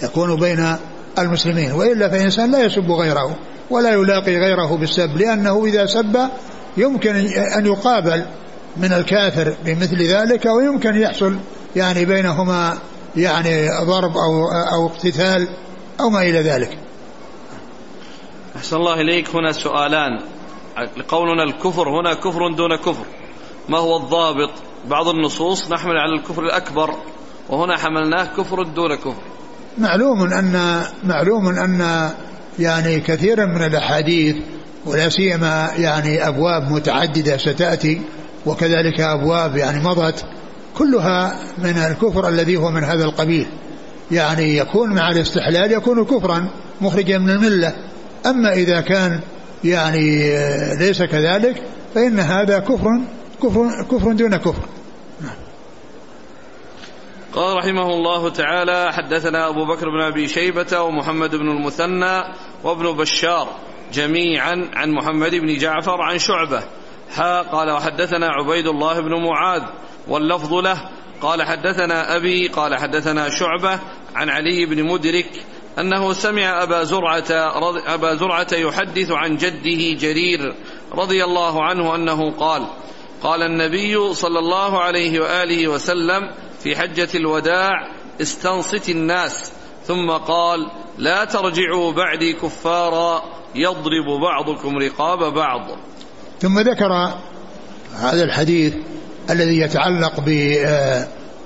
يكون 0.04 0.36
بين 0.36 0.76
المسلمين 1.22 1.72
وإلا 1.72 2.10
فإنسان 2.10 2.52
لا 2.52 2.66
يسب 2.66 2.92
غيره 2.92 3.36
ولا 3.70 3.94
يلاقي 3.94 4.38
غيره 4.38 4.78
بالسب 4.78 5.18
لأنه 5.18 5.66
إذا 5.66 5.86
سب 5.86 6.30
يمكن 6.78 7.16
أن 7.58 7.66
يقابل 7.66 8.26
من 8.78 8.94
الكافر 8.94 9.56
بمثل 9.66 10.02
ذلك 10.02 10.46
ويمكن 10.46 10.96
يحصل 10.96 11.38
يعني 11.76 12.06
بينهما 12.06 12.78
يعني 13.16 13.70
ضرب 13.84 14.18
أو 14.18 14.48
أو 14.74 14.88
اقتتال 14.88 15.48
أو 16.00 16.10
ما 16.10 16.22
إلى 16.22 16.42
ذلك. 16.42 16.78
أحسن 18.56 18.76
الله 18.76 19.02
إليك. 19.02 19.36
هنا 19.36 19.52
سؤالان. 19.52 20.20
قولنا 21.08 21.44
الكفر 21.44 21.90
هنا 21.90 22.14
كفر 22.14 22.52
دون 22.52 22.76
كفر. 22.76 23.06
ما 23.70 23.78
هو 23.78 23.98
الضابط؟ 23.98 24.52
بعض 24.88 25.08
النصوص 25.08 25.72
نحمل 25.72 25.98
على 25.98 26.16
الكفر 26.16 26.44
الأكبر 26.44 26.96
وهنا 27.50 27.78
حملناه 27.78 28.26
كفر 28.26 28.64
دون 28.64 28.96
كفر. 28.96 29.31
معلوم 29.78 30.34
أن 30.34 30.82
معلوم 31.04 31.48
أن 31.48 32.10
يعني 32.60 33.00
كثيرا 33.00 33.46
من 33.46 33.64
الأحاديث 33.64 34.36
ولا 34.86 35.10
سيما 35.10 35.72
يعني 35.78 36.28
أبواب 36.28 36.72
متعددة 36.72 37.38
ستأتي 37.38 38.02
وكذلك 38.46 39.00
أبواب 39.00 39.58
يعني 39.58 39.84
مضت 39.84 40.26
كلها 40.78 41.36
من 41.58 41.78
الكفر 41.78 42.30
الذي 42.30 42.58
هو 42.58 42.72
من 42.72 42.84
هذا 42.84 43.04
القبيل. 43.04 43.48
يعني 44.12 44.58
يكون 44.58 44.94
مع 44.94 45.12
الاستحلال 45.12 45.72
يكون 45.72 46.06
كفرا 46.06 46.48
مخرجا 46.82 47.18
من 47.18 47.30
الملة. 47.30 47.74
أما 48.26 48.54
إذا 48.54 48.82
كان 48.82 49.20
يعني 49.64 50.34
ليس 50.76 51.04
كذلك 51.04 51.64
فإن 51.96 52.20
هذا 52.20 52.60
كفر 52.60 53.02
كفر 53.44 53.84
كفر 53.92 54.12
دون 54.12 54.38
كفر. 54.38 54.66
قال 57.34 57.58
رحمه 57.58 57.94
الله 57.94 58.30
تعالى 58.30 58.94
حدثنا 58.94 59.50
أبو 59.50 59.66
بكر 59.66 59.90
بن 59.90 60.02
أبي 60.02 60.28
شيبة 60.28 60.82
ومحمد 60.82 61.36
بن 61.36 61.50
المثنى 61.50 62.24
وابن 62.64 62.92
بشار 62.92 63.48
جميعا 63.94 64.70
عن 64.74 64.92
محمد 64.92 65.36
بن 65.36 65.58
جعفر 65.58 66.02
عن 66.02 66.18
شعبة. 66.20 66.64
ها 67.14 67.42
قال 67.42 67.72
وحدثنا 67.72 68.28
عبيد 68.28 68.68
الله 68.68 69.00
بن 69.00 69.24
معاذ 69.24 69.64
واللفظ 70.08 70.54
له. 70.54 70.90
قال 71.22 71.44
حدثنا 71.44 72.16
أبي 72.16 72.48
قال 72.48 72.76
حدثنا 72.76 73.30
شعبة 73.30 73.80
عن 74.16 74.30
علي 74.30 74.66
بن 74.66 74.84
مدرك 74.84 75.30
أنه 75.80 76.14
سمع 76.14 76.64
أبا 76.64 76.84
زرعة, 76.84 77.32
أبا 77.88 78.16
زرعة 78.16 78.48
يحدث 78.54 79.12
عن 79.12 79.38
جده 79.38 80.00
جرير 80.00 80.54
رضي 80.94 81.24
الله 81.24 81.64
عنه 81.64 81.96
أنه 81.96 82.32
قال 82.32 82.68
قال 83.24 83.44
النبي 83.44 84.14
صلى 84.14 84.40
الله 84.40 84.80
عليه 84.80 85.20
وآله 85.20 85.68
وسلم 85.68 86.32
في 86.64 86.76
حجة 86.76 87.10
الوداع 87.16 87.88
استنصت 88.22 88.90
الناس 88.90 89.52
ثم 89.88 90.12
قال 90.12 90.72
لا 90.98 91.26
ترجعوا 91.26 91.92
بعدي 91.94 92.34
كفارا 92.34 93.24
يضرب 93.56 94.20
بعضكم 94.22 94.78
رقاب 94.78 95.34
بعض. 95.34 95.62
ثم 96.42 96.60
ذكر 96.60 97.14
هذا 97.96 98.24
الحديث 98.24 98.74
الذي 99.30 99.60
يتعلق 99.60 100.20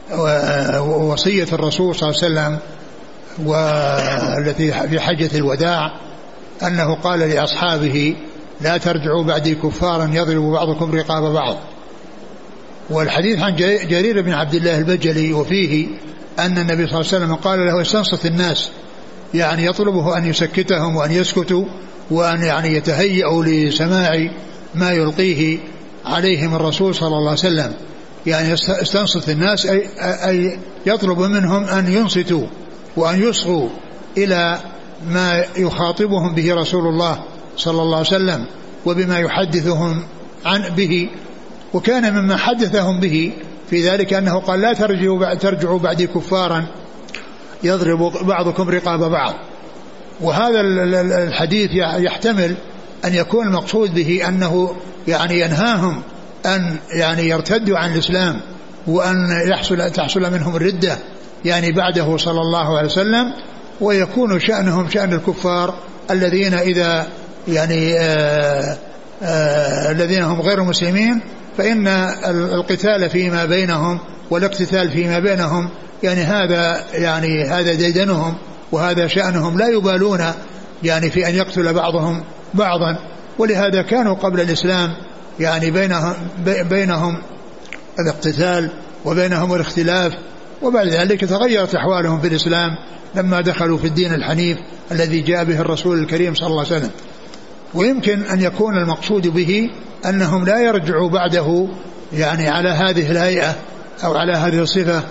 بوصية 0.10 1.43
آه، 1.43 1.55
الرسول 1.55 1.95
صلى 1.95 2.10
الله 2.10 2.41
عليه 2.41 2.57
وسلم 2.57 2.60
والتي 3.48 4.72
في 4.72 5.00
حجة 5.00 5.38
الوداع 5.38 5.91
أنه 6.63 6.95
قال 6.95 7.19
لأصحابه 7.19 8.15
لا 8.62 8.77
ترجعوا 8.77 9.24
بعدي 9.24 9.55
كفارا 9.55 10.10
يضرب 10.13 10.51
بعضكم 10.51 10.95
رقاب 10.95 11.34
بعض. 11.34 11.57
والحديث 12.89 13.39
عن 13.39 13.56
جرير 13.89 14.22
بن 14.22 14.34
عبد 14.34 14.56
الله 14.56 14.77
البجلي 14.77 15.34
وفيه 15.34 15.88
أن 16.39 16.58
النبي 16.58 16.88
صلى 16.88 17.01
الله 17.01 17.13
عليه 17.13 17.25
وسلم 17.25 17.36
قال 17.36 17.60
له 17.60 17.82
استنصت 17.82 18.25
الناس 18.25 18.70
يعني 19.34 19.65
يطلبه 19.65 20.18
أن 20.18 20.25
يسكتهم 20.25 20.96
وأن 20.96 21.12
يسكتوا 21.12 21.65
وأن 22.12 22.44
يعني 22.44 22.75
يتهيأوا 22.75 23.46
لسماع 23.46 24.30
ما 24.75 24.92
يلقيه 24.92 25.60
عليهم 26.06 26.56
الرسول 26.56 26.96
صلى 26.96 27.08
الله 27.08 27.30
عليه 27.30 27.39
وسلم. 27.39 27.74
يعني 28.25 28.54
استنصت 28.54 29.30
الناس 29.30 29.65
أي, 29.65 29.88
أي 30.00 30.60
يطلب 30.86 31.20
منهم 31.20 31.63
أن 31.63 31.94
ينصتوا 31.94 32.48
وأن 32.98 33.24
يصغوا 33.24 33.70
إلى 34.18 34.60
ما 35.10 35.46
يخاطبهم 35.58 36.36
به 36.36 36.56
رسول 36.56 36.88
الله 36.88 37.24
صلى 37.58 37.82
الله 37.82 37.98
عليه 37.98 38.08
وسلم 38.08 38.46
وبما 38.86 39.20
يحدثهم 39.20 40.04
عن 40.46 40.62
به 40.62 41.10
وكان 41.75 42.13
مما 42.13 42.38
حدثهم 42.38 43.00
به 43.00 43.34
في 43.70 43.89
ذلك 43.89 44.13
أنه 44.13 44.39
قال 44.39 44.62
لا 44.62 44.74
ترجعوا 44.74 45.34
ترجعوا 45.34 45.79
بعدي 45.79 46.08
كفارا 46.08 46.67
يضرب 47.63 48.00
بعضكم 48.27 48.70
رقاب 48.70 49.12
بعض. 49.12 49.34
وهذا 50.22 50.62
الحديث 51.24 51.72
يحتمل 51.98 52.55
أن 53.05 53.13
يكون 53.13 53.48
المقصود 53.48 53.94
به 53.94 54.27
أنه 54.27 54.75
يعني 55.08 55.39
ينهاهم 55.39 56.01
أن 56.46 56.75
يعني 56.89 57.29
يرتدوا 57.29 57.77
عن 57.77 57.94
الإسلام 57.94 58.41
وأن 58.88 59.29
يحصل 59.48 59.91
تحصل 59.91 60.34
منهم 60.34 60.55
الردة 60.55 60.98
يعني 61.46 61.72
بعده 61.72 62.17
صلى 62.17 62.41
الله 62.41 62.77
عليه 62.77 62.88
وسلم 62.88 63.34
ويكون 63.82 64.39
شأنهم 64.39 64.89
شأن 64.89 65.13
الكفار 65.13 65.74
الذين 66.12 66.53
إذا 66.53 67.08
يعني 67.48 68.00
آآ 68.00 68.77
آآ 69.24 69.91
الذين 69.91 70.24
هم 70.24 70.41
غير 70.41 70.63
مسلمين 70.63 71.22
فإن 71.58 71.88
القتال 72.28 73.10
فيما 73.10 73.46
بينهم 73.46 74.00
والاقتتال 74.30 74.92
فيما 74.92 75.20
بينهم 75.20 75.70
يعني 76.04 76.22
هذا 76.22 76.84
يعني 76.94 77.44
هذا 77.44 77.74
ديدنهم 77.74 78.36
وهذا 78.72 79.08
شأنهم 79.08 79.58
لا 79.58 79.68
يبالون 79.68 80.26
يعني 80.84 81.10
في 81.10 81.28
أن 81.30 81.36
يقتل 81.36 81.74
بعضهم 81.74 82.24
بعضا. 82.54 82.98
ولهذا 83.38 83.82
كانوا 83.82 84.16
قبل 84.16 84.42
الإسلام 84.42 84.94
يعني 85.40 85.72
بينهم 85.72 86.14
بينهم 86.46 87.22
الاقتتال 88.00 88.70
وبينهم 89.06 89.54
الاختلاف 89.54 90.14
وبعد 90.62 90.88
ذلك 90.88 91.22
تغيرت 91.22 91.76
أحوالهم 91.76 92.22
في 92.22 92.28
الإسلام 92.28 92.72
لما 93.16 93.42
دخلوا 93.42 93.78
في 93.78 93.88
الدين 93.88 94.14
الحنيف 94.14 94.58
الذي 94.92 95.22
جاء 95.22 95.44
به 95.44 95.60
الرسول 95.60 96.00
الكريم 96.00 96.36
صلى 96.36 96.48
الله 96.48 96.66
عليه 96.66 96.78
وسلم. 96.78 96.92
ويمكن 97.75 98.24
أن 98.24 98.41
يكون 98.41 98.77
المقصود 98.77 99.27
به 99.27 99.70
أنهم 100.05 100.46
لا 100.46 100.60
يرجعوا 100.60 101.10
بعده 101.10 101.67
يعني 102.13 102.50
على 102.50 102.70
هذه 102.70 103.12
الهيئة 103.12 103.55
أو 104.03 104.13
على 104.13 104.34
هذه 104.34 104.60
الصفة 104.60 105.03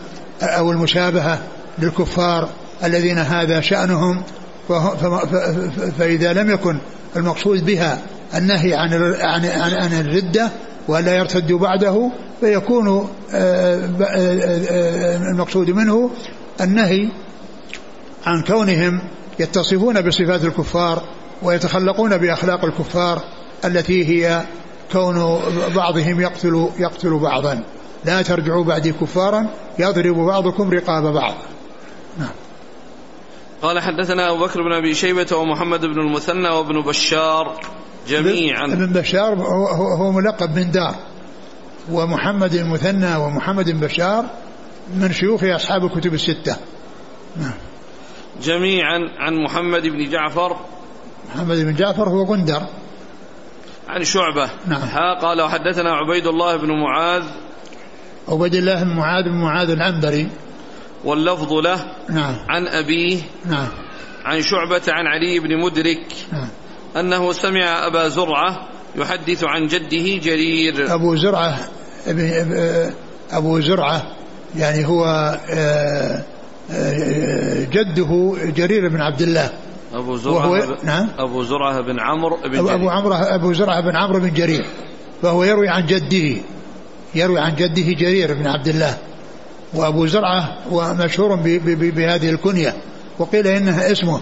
أو 0.42 0.72
المشابهة 0.72 1.38
للكفار 1.78 2.48
الذين 2.84 3.18
هذا 3.18 3.60
شأنهم. 3.60 4.22
فإذا 5.98 6.32
لم 6.32 6.50
يكن 6.50 6.78
المقصود 7.16 7.64
بها 7.64 7.98
النهي 8.34 8.74
عن 8.74 8.92
عن 9.20 9.44
عن 9.74 9.92
الردة 9.92 10.50
ولا 10.88 11.16
يرتدوا 11.16 11.58
بعده 11.58 12.10
فيكون 12.40 12.88
آه، 12.88 13.08
آه، 13.34 13.86
آه، 14.06 15.16
المقصود 15.16 15.70
منه 15.70 16.10
النهي 16.60 17.08
عن 18.26 18.42
كونهم 18.42 19.00
يتصفون 19.38 20.00
بصفات 20.00 20.44
الكفار 20.44 21.02
ويتخلقون 21.42 22.16
بأخلاق 22.16 22.64
الكفار 22.64 23.22
التي 23.64 24.08
هي 24.08 24.42
كون 24.92 25.40
بعضهم 25.76 26.20
يقتل 26.20 26.68
يقتل 26.78 27.18
بعضا. 27.18 27.64
لا 28.04 28.22
ترجعوا 28.22 28.64
بعدي 28.64 28.92
كفارا 28.92 29.46
يضرب 29.78 30.16
بعضكم 30.16 30.70
رقاب 30.70 31.02
بعض. 31.02 31.34
نعم. 32.18 32.30
قال 33.62 33.80
حدثنا 33.80 34.30
أبو 34.30 34.44
بكر 34.44 34.62
بن 34.62 34.72
أبي 34.72 34.94
شيبة 34.94 35.36
ومحمد 35.36 35.80
بن 35.80 36.00
المثنى 36.00 36.48
وابن 36.48 36.80
بشار 36.80 37.60
جميعا. 38.08 38.64
ابن 38.64 38.86
بشار 38.86 39.34
هو, 39.34 39.66
هو 39.66 40.12
ملقب 40.12 40.56
من 40.56 40.70
دار. 40.70 40.94
ومحمد 41.90 42.54
المثنى 42.54 43.16
ومحمد 43.16 43.70
بن 43.70 43.80
بشار 43.80 44.24
من 44.94 45.12
شيوخ 45.12 45.44
أصحاب 45.44 45.84
الكتب 45.84 46.14
الستة. 46.14 46.56
نعم. 47.36 47.54
جميعا 48.42 48.98
عن 49.18 49.44
محمد 49.44 49.82
بن 49.82 50.10
جعفر 50.10 50.56
محمد 51.28 51.56
بن 51.56 51.74
جعفر 51.74 52.08
هو 52.08 52.24
غندر. 52.24 52.62
عن 53.88 54.04
شعبة. 54.04 54.50
نعم. 54.66 54.82
ها 54.82 55.20
قال 55.22 55.42
وحدثنا 55.42 55.92
عبيد 55.92 56.26
الله 56.26 56.56
بن 56.56 56.68
معاذ. 56.70 57.22
عبيد 58.28 58.54
الله 58.54 58.82
بن 58.82 58.96
معاذ 58.96 59.24
بن 59.24 59.40
معاذ 59.40 59.70
العنبري. 59.70 60.28
واللفظ 61.04 61.52
له 61.52 61.84
نعم. 62.10 62.36
عن 62.48 62.66
أبيه. 62.66 63.18
نعم. 63.46 63.68
عن 64.24 64.42
شعبة 64.42 64.82
عن 64.88 65.06
علي 65.06 65.40
بن 65.40 65.60
مدرك. 65.60 66.06
نعم. 66.32 66.48
أنه 66.96 67.32
سمع 67.32 67.86
أبا 67.86 68.08
زرعة 68.08 68.68
يحدث 68.96 69.44
عن 69.44 69.66
جده 69.66 70.16
جرير. 70.22 70.94
أبو 70.94 71.16
زرعة 71.16 71.58
أبو 73.32 73.60
زرعة 73.60 74.02
يعني 74.56 74.86
هو 74.86 75.04
آه، 75.50 76.24
آه، 76.70 77.64
جده 77.64 78.36
جرير 78.56 78.88
بن 78.88 79.00
عبد 79.00 79.22
الله. 79.22 79.50
أبو 79.94 80.16
زرعة 80.16 80.50
وهو 80.50 80.76
نعم. 80.82 81.08
أبو 81.18 81.42
زرعة 81.42 81.80
بن 81.80 82.00
عمرو 82.00 82.36
بن 82.44 82.58
أبو, 82.58 82.68
أبو 82.68 82.88
عمرو 82.88 83.14
أبو 83.14 83.52
زرعة 83.52 83.80
بن 83.80 83.96
عمرو 83.96 84.20
بن 84.20 84.32
جرير. 84.32 84.64
فهو 85.22 85.44
يروي 85.44 85.68
عن 85.68 85.86
جده. 85.86 86.42
يروي 87.14 87.40
عن 87.40 87.54
جده 87.54 87.92
جرير 87.92 88.34
بن 88.34 88.46
عبد 88.46 88.68
الله. 88.68 88.98
وأبو 89.74 90.06
زرعة 90.06 90.58
ومشهور 90.70 91.34
بهذه 91.66 92.30
الكنية. 92.30 92.76
وقيل 93.18 93.46
إنها 93.46 93.92
اسمه. 93.92 94.20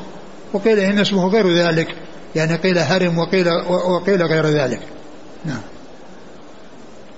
وقيل 0.53 0.79
إن 0.79 0.99
اسمه 0.99 1.29
غير 1.29 1.49
ذلك. 1.49 1.97
يعني 2.35 2.57
قيل 2.57 2.79
هرم 2.79 3.19
وقيل 3.19 3.49
وقيل 3.69 4.23
غير 4.23 4.47
ذلك. 4.47 4.81
نعم. 5.45 5.61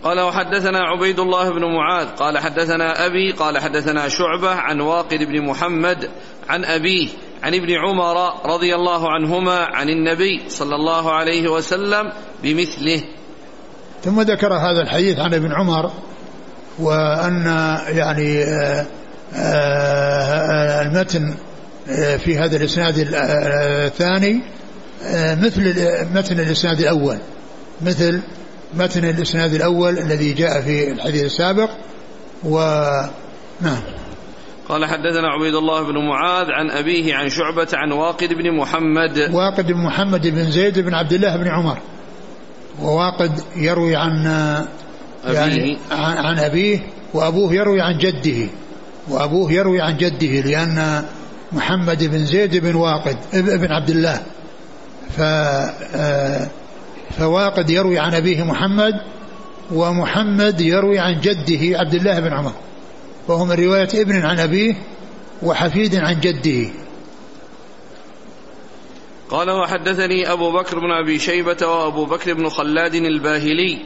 قال 0.04 0.20
وحدثنا 0.20 0.78
عبيد 0.78 1.18
الله 1.18 1.50
بن 1.50 1.64
معاذ. 1.64 2.06
قال 2.06 2.38
حدثنا 2.38 3.06
أبي 3.06 3.32
قال 3.32 3.58
حدثنا 3.58 4.08
شعبة 4.08 4.50
عن 4.50 4.80
واقد 4.80 5.18
بن 5.18 5.46
محمد 5.48 6.10
عن 6.48 6.64
أبيه 6.64 7.08
عن 7.44 7.54
ابن 7.54 7.72
عمر 7.72 8.46
رضي 8.54 8.74
الله 8.74 9.10
عنهما 9.10 9.58
عن 9.58 9.88
النبي 9.88 10.42
صلى 10.48 10.74
الله 10.74 11.12
عليه 11.12 11.48
وسلم 11.48 12.12
بمثله. 12.42 13.02
ثم 14.04 14.20
ذكر 14.20 14.54
هذا 14.54 14.82
الحديث 14.82 15.18
عن 15.18 15.34
ابن 15.34 15.52
عمر 15.52 15.90
وأن 16.78 17.46
يعني 17.88 18.44
آه، 18.44 18.86
آه، 19.34 20.82
المتن 20.82 21.34
آه، 21.88 22.16
في 22.16 22.38
هذا 22.38 22.56
الإسناد 22.56 23.08
الثاني 23.86 24.42
مثل 25.42 25.74
متن 26.14 26.40
الإسناد 26.40 26.80
الأول. 26.80 27.18
مثل 27.82 28.20
متن 28.74 29.04
الإسناد 29.04 29.54
الأول 29.54 29.98
الذي 29.98 30.32
جاء 30.32 30.60
في 30.60 30.90
الحديث 30.90 31.24
السابق 31.24 31.70
و 32.44 32.58
نعم. 33.60 33.82
قال 34.68 34.84
حدثنا 34.84 35.28
عبيد 35.28 35.54
الله 35.54 35.82
بن 35.82 35.98
معاذ 35.98 36.46
عن 36.50 36.70
أبيه 36.70 37.14
عن 37.14 37.28
شعبة 37.28 37.68
عن 37.74 37.92
واقد 37.92 38.32
بن 38.32 38.56
محمد. 38.56 39.30
واقد 39.32 39.66
بن 39.66 39.80
محمد 39.80 40.26
بن 40.26 40.50
زيد 40.50 40.78
بن 40.78 40.94
عبد 40.94 41.12
الله 41.12 41.36
بن 41.36 41.48
عمر. 41.48 41.78
وواقد 42.82 43.40
يروي 43.56 43.96
عن 43.96 44.24
يعني 45.24 45.56
أبيه 45.56 45.78
عن 45.90 46.38
أبيه 46.38 46.78
وأبوه 47.14 47.54
يروي 47.54 47.80
عن 47.80 47.98
جده. 47.98 48.48
وأبوه 49.08 49.52
يروي 49.52 49.80
عن 49.80 49.96
جده 49.96 50.40
لأن 50.40 51.04
محمد 51.52 52.04
بن 52.04 52.24
زيد 52.24 52.56
بن 52.56 52.74
واقد 52.74 53.16
ابن 53.34 53.72
عبد 53.72 53.90
الله. 53.90 54.22
ف 55.16 55.20
فواقد 57.18 57.70
يروي 57.70 57.98
عن 57.98 58.14
أبيه 58.14 58.42
محمد 58.42 58.92
ومحمد 59.72 60.60
يروي 60.60 60.98
عن 60.98 61.20
جده 61.20 61.78
عبد 61.78 61.94
الله 61.94 62.20
بن 62.20 62.32
عمر. 62.32 62.52
وهو 63.28 63.44
من 63.44 63.52
رواية 63.52 63.88
ابن 63.94 64.22
عن 64.22 64.38
أبيه 64.38 64.74
وحفيد 65.42 65.94
عن 65.94 66.20
جده. 66.20 66.70
قال 69.30 69.50
وحدثني 69.50 70.32
أبو 70.32 70.52
بكر 70.52 70.78
بن 70.78 70.92
أبي 70.92 71.18
شيبة 71.18 71.66
وأبو 71.66 72.04
بكر 72.04 72.34
بن 72.34 72.48
خلاد 72.48 72.94
الباهلي. 72.94 73.78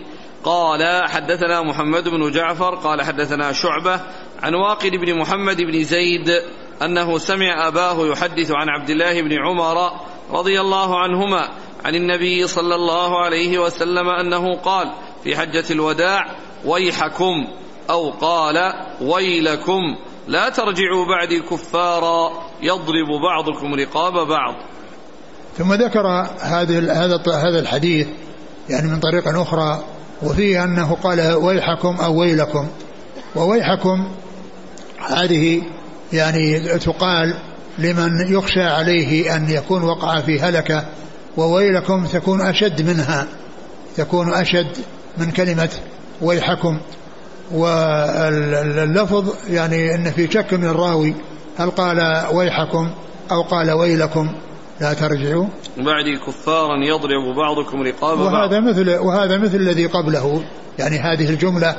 قال 0.44 1.08
حدثنا 1.08 1.62
محمد 1.62 2.08
بن 2.08 2.30
جعفر 2.30 2.74
قال 2.74 3.02
حدثنا 3.02 3.52
شعبة 3.52 4.00
عن 4.42 4.54
واقد 4.54 4.90
بن 4.90 5.18
محمد 5.18 5.56
بن 5.56 5.84
زيد 5.84 6.42
أنه 6.82 7.18
سمع 7.18 7.68
أباه 7.68 8.06
يحدث 8.06 8.50
عن 8.50 8.68
عبد 8.68 8.90
الله 8.90 9.22
بن 9.22 9.32
عمر 9.32 9.90
رضي 10.30 10.60
الله 10.60 10.98
عنهما 10.98 11.48
عن 11.84 11.94
النبي 11.94 12.46
صلى 12.46 12.74
الله 12.74 13.24
عليه 13.24 13.58
وسلم 13.58 14.08
أنه 14.08 14.56
قال 14.56 14.92
في 15.24 15.36
حجة 15.36 15.64
الوداع 15.70 16.26
ويحكم. 16.64 17.46
أو 17.90 18.10
قال 18.10 18.72
ويلكم 19.00 19.80
لا 20.28 20.48
ترجعوا 20.48 21.06
بعدي 21.06 21.40
كفارا 21.40 22.30
يضرب 22.62 23.08
بعضكم 23.22 23.74
رقاب 23.74 24.28
بعض. 24.28 24.54
ثم 25.58 25.74
ذكر 25.74 26.06
هذه 26.40 27.04
هذا 27.04 27.22
هذا 27.26 27.58
الحديث 27.58 28.08
يعني 28.68 28.88
من 28.88 29.00
طريق 29.00 29.40
أخرى 29.40 29.84
وفيه 30.22 30.64
أنه 30.64 30.94
قال 31.02 31.32
ويحكم 31.32 31.96
أو 31.96 32.20
ويلكم. 32.20 32.68
وويحكم 33.36 34.12
هذه 35.08 35.62
يعني 36.12 36.60
تقال 36.78 37.34
لمن 37.78 38.32
يخشى 38.32 38.62
عليه 38.62 39.36
أن 39.36 39.50
يكون 39.50 39.82
وقع 39.82 40.20
في 40.20 40.40
هلكة 40.40 40.88
وويلكم 41.36 42.06
تكون 42.06 42.40
أشد 42.40 42.82
منها 42.82 43.26
تكون 43.96 44.32
أشد 44.32 44.76
من 45.18 45.30
كلمة 45.30 45.70
ويحكم. 46.22 46.80
واللفظ 47.52 49.34
يعني 49.50 49.94
أن 49.94 50.10
في 50.10 50.30
شك 50.30 50.54
من 50.54 50.64
الراوي 50.64 51.14
هل 51.58 51.70
قال 51.70 52.26
ويحكم 52.32 52.90
أو 53.30 53.42
قال 53.42 53.70
ويلكم؟ 53.70 54.32
لا 54.80 54.94
ترجعوا. 54.94 55.46
بعدي 55.76 56.18
كفارا 56.26 56.84
يضرب 56.84 57.36
بعضكم 57.36 57.82
رقاب 57.82 58.18
بعض. 58.18 58.32
وهذا 58.32 58.60
مثل 58.60 58.90
وهذا 58.90 59.38
مثل 59.38 59.56
الذي 59.56 59.86
قبله. 59.86 60.42
يعني 60.78 60.98
هذه 60.98 61.30
الجملة 61.30 61.76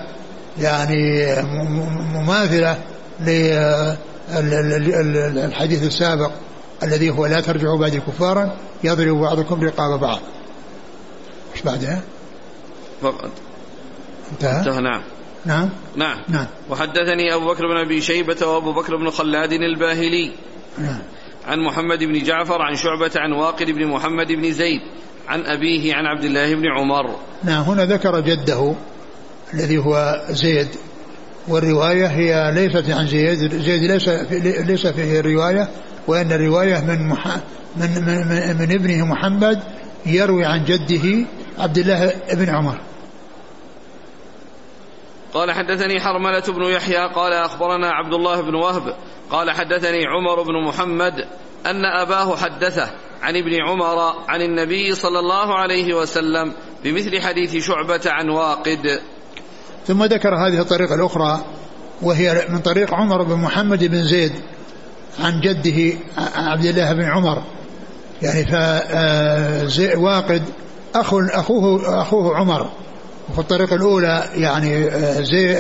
يعني 0.60 1.36
مماثلة 2.14 2.78
للحديث 4.40 5.84
السابق 5.84 6.32
الذي 6.84 7.10
هو 7.10 7.26
لا 7.26 7.42
ترجعوا 7.42 7.78
بعد 7.78 8.02
كفارا 8.08 8.56
يضرب 8.84 9.18
بعضكم 9.18 9.64
رقاب 9.64 10.00
بعض. 10.00 10.20
إيش 11.54 11.62
بعدها؟ 11.62 12.02
فقط. 13.02 13.32
انتهى؟ 14.32 14.60
انتهى 14.60 14.82
نعم. 14.82 15.02
نعم. 15.46 15.70
نعم. 15.96 16.18
نعم. 16.30 16.46
وحدثني 16.70 17.36
أبو 17.36 17.48
بكر 17.48 17.68
بن 17.68 17.78
أبي 17.86 18.02
شيبة 18.02 18.48
وأبو 18.48 18.74
بكر 18.74 18.96
بن 18.96 19.10
خلاد 19.10 19.52
الباهلي. 19.52 20.32
نعم. 20.78 21.00
عن 21.48 21.60
محمد 21.60 22.04
بن 22.04 22.24
جعفر 22.24 22.62
عن 22.62 22.76
شعبة 22.76 23.12
عن 23.16 23.32
واقد 23.32 23.72
بن 23.72 23.88
محمد 23.88 24.28
بن 24.28 24.52
زيد 24.52 24.82
عن 25.28 25.46
أبيه 25.46 25.96
عن 25.96 26.06
عبد 26.06 26.24
الله 26.24 26.56
بن 26.56 26.68
عمر. 26.68 27.16
نعم. 27.44 27.64
هنا 27.64 27.86
ذكر 27.86 28.20
جده 28.20 28.76
الذي 29.54 29.78
هو 29.78 30.26
زيد 30.30 30.68
والرواية 31.48 32.06
هي 32.06 32.52
ليست 32.56 32.90
عن 32.90 33.08
زيد 33.08 33.62
زيد 33.62 33.84
ليس 33.84 34.10
ليس 34.68 34.88
فيه 34.88 35.20
الرواية 35.20 35.70
وأن 36.08 36.32
الرواية 36.32 36.80
من 36.80 37.08
مح 37.08 37.28
من, 37.78 37.90
من, 37.90 38.28
من, 38.28 38.58
من 38.60 38.72
ابنه 38.72 39.06
محمد 39.06 39.60
يروي 40.06 40.46
عن 40.46 40.66
جده 40.66 41.26
عبد 41.58 41.78
الله 41.78 42.14
بن 42.34 42.50
عمر. 42.50 42.78
قال 45.34 45.52
حدثني 45.52 46.00
حرملة 46.00 46.44
بن 46.48 46.64
يحيى 46.64 47.08
قال 47.16 47.34
أخبرنا 47.34 47.92
عبد 47.92 48.14
الله 48.14 48.42
بن 48.42 48.56
وهب 48.56 48.96
قال 49.32 49.52
حدثني 49.52 50.06
عمر 50.06 50.44
بن 50.44 50.64
محمد 50.68 51.14
أن 51.66 51.86
أباه 51.86 52.36
حدثه 52.36 52.90
عن 53.22 53.36
ابن 53.36 53.54
عمر 53.68 54.14
عن 54.28 54.42
النبي 54.42 54.96
صلى 54.96 55.20
الله 55.20 55.56
عليه 55.56 55.94
وسلم 55.94 56.54
بمثل 56.84 57.22
حديث 57.22 57.66
شعبة 57.66 58.02
عن 58.06 58.30
واقد. 58.30 59.00
ثم 59.88 60.04
ذكر 60.04 60.36
هذه 60.36 60.62
الطريقة 60.62 60.96
الأخرى 60.96 61.46
وهي 62.02 62.46
من 62.50 62.60
طريق 62.60 62.94
عمر 62.94 63.24
بن 63.24 63.36
محمد 63.36 63.84
بن 63.84 64.04
زيد 64.04 64.34
عن 65.20 65.42
جده 65.42 65.98
عبد 66.36 66.66
الله 66.66 66.94
بن 66.94 67.04
عمر. 67.04 67.44
يعني 68.22 68.46
فواقد 69.70 70.44
أخو 70.96 71.20
أخوه 71.20 72.02
أخوه 72.02 72.38
عمر. 72.38 72.70
وفي 73.30 73.40
الطريقة 73.40 73.76
الأولى 73.76 74.24
يعني 74.36 74.90
زي 75.24 75.58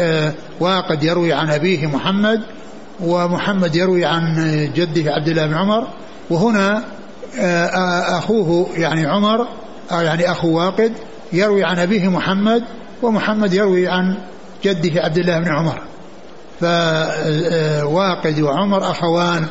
واقد 0.59 1.03
يروي 1.03 1.33
عن 1.33 1.49
أبيه 1.49 1.87
محمد 1.87 2.41
ومحمد 2.99 3.75
يروي 3.75 4.05
عن 4.05 4.35
جده 4.75 5.11
عبد 5.11 5.27
الله 5.27 5.45
بن 5.47 5.53
عمر 5.53 5.87
وهنا 6.29 6.83
أخوه 8.17 8.69
يعني 8.77 9.05
عمر 9.05 9.47
يعني 9.91 10.31
أخو 10.31 10.57
واقد 10.57 10.93
يروي 11.33 11.63
عن 11.63 11.79
أبيه 11.79 12.07
محمد 12.07 12.63
ومحمد 13.01 13.53
يروي 13.53 13.87
عن 13.87 14.17
جده 14.63 15.01
عبد 15.01 15.17
الله 15.17 15.39
بن 15.39 15.47
عمر. 15.47 15.81
فواقد 16.61 18.39
وعمر 18.39 18.91
أخوان 18.91 19.45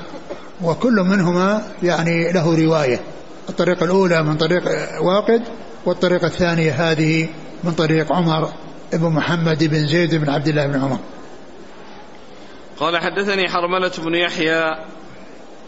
وكل 0.65 0.95
منهما 0.95 1.63
يعني 1.83 2.33
له 2.33 2.65
رواية. 2.65 3.01
الطريقة 3.49 3.85
الأولى 3.85 4.23
من 4.23 4.37
طريق 4.37 4.63
واقد 5.03 5.43
والطريقة 5.87 6.27
الثانية 6.27 6.73
هذه 6.73 7.29
من 7.65 7.73
طريق 7.73 8.13
عمر 8.13 8.53
بن 8.93 9.09
محمد 9.09 9.65
بن 9.65 9.87
زيد 9.87 10.15
بن 10.15 10.31
عبد 10.31 10.49
الله 10.49 10.67
بن 10.67 10.81
عمر. 10.81 10.99
قال 12.79 12.99
حدثني 12.99 13.49
حرملة 13.49 13.93
بن 13.99 14.15
يحيى. 14.15 14.85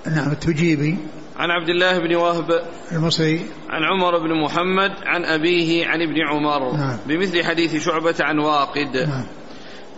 نعم 0.06 0.32
التجيبي 0.32 0.98
عن 1.36 1.50
عبد 1.50 1.68
الله 1.68 1.98
بن 1.98 2.14
وهب. 2.14 2.62
المصري. 2.92 3.46
عن 3.70 3.84
عمر 3.84 4.18
بن 4.18 4.42
محمد 4.44 4.92
عن 5.06 5.24
أبيه 5.24 5.86
عن 5.86 6.02
ابن 6.02 6.20
عمر. 6.28 6.76
نعم. 6.76 6.98
بمثل 7.06 7.44
حديث 7.44 7.84
شعبة 7.84 8.14
عن 8.20 8.38
واقد. 8.38 8.96
نعم. 8.96 9.24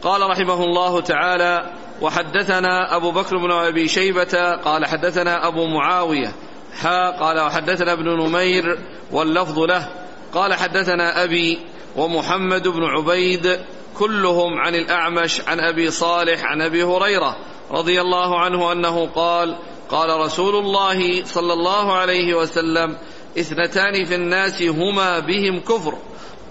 قال 0.02 0.30
رحمه 0.30 0.64
الله 0.64 1.00
تعالى 1.00 1.70
وحدثنا 2.00 2.96
أبو 2.96 3.10
بكر 3.10 3.36
بن 3.36 3.50
أبي 3.52 3.88
شيبة 3.88 4.54
قال 4.64 4.86
حدثنا 4.86 5.48
أبو 5.48 5.66
معاوية. 5.66 6.32
حا 6.80 7.10
قال 7.10 7.40
وحدثنا 7.40 7.92
ابن 7.92 8.08
نمير 8.08 8.78
واللفظ 9.12 9.58
له. 9.58 9.88
قال 10.32 10.54
حدثنا 10.54 11.24
أبي 11.24 11.58
ومحمد 11.96 12.68
بن 12.68 12.82
عبيد 12.82 13.58
كلهم 13.98 14.58
عن 14.58 14.74
الأعمش 14.74 15.40
عن 15.46 15.60
أبي 15.60 15.90
صالح 15.90 16.44
عن 16.44 16.62
أبي 16.62 16.82
هريرة 16.82 17.36
رضي 17.70 18.00
الله 18.00 18.40
عنه 18.40 18.72
أنه 18.72 19.06
قال 19.06 19.56
قال 19.88 20.20
رسول 20.20 20.56
الله 20.56 21.24
صلى 21.24 21.52
الله 21.52 21.92
عليه 21.92 22.34
وسلم 22.34 22.96
اثنتان 23.38 24.04
في 24.04 24.14
الناس 24.14 24.62
هما 24.62 25.18
بهم 25.18 25.60
كفر 25.60 25.98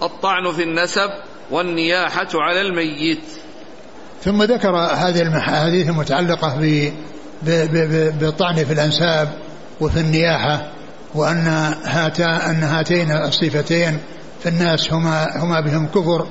الطعن 0.04 0.52
في 0.52 0.64
النسب 0.64 1.10
والنياحة 1.52 2.28
على 2.34 2.62
الميت. 2.62 3.24
ثم 4.24 4.44
ذكر 4.44 4.76
هذه 4.76 5.22
الأحاديث 5.22 5.90
المتعلقة 5.90 6.60
بالطعن 8.20 8.56
في 8.56 8.74
الأنساب 8.74 9.30
وفي 9.82 10.00
النياحة. 10.00 10.72
وأن 11.16 11.48
هاتا 11.84 12.50
أن 12.50 12.64
هاتين 12.64 13.12
الصفتين 13.12 13.98
في 14.44 14.50
الناس 14.50 14.94
هما 14.94 15.44
هما 15.44 15.60
بهم 15.62 15.88
كفر 15.88 16.28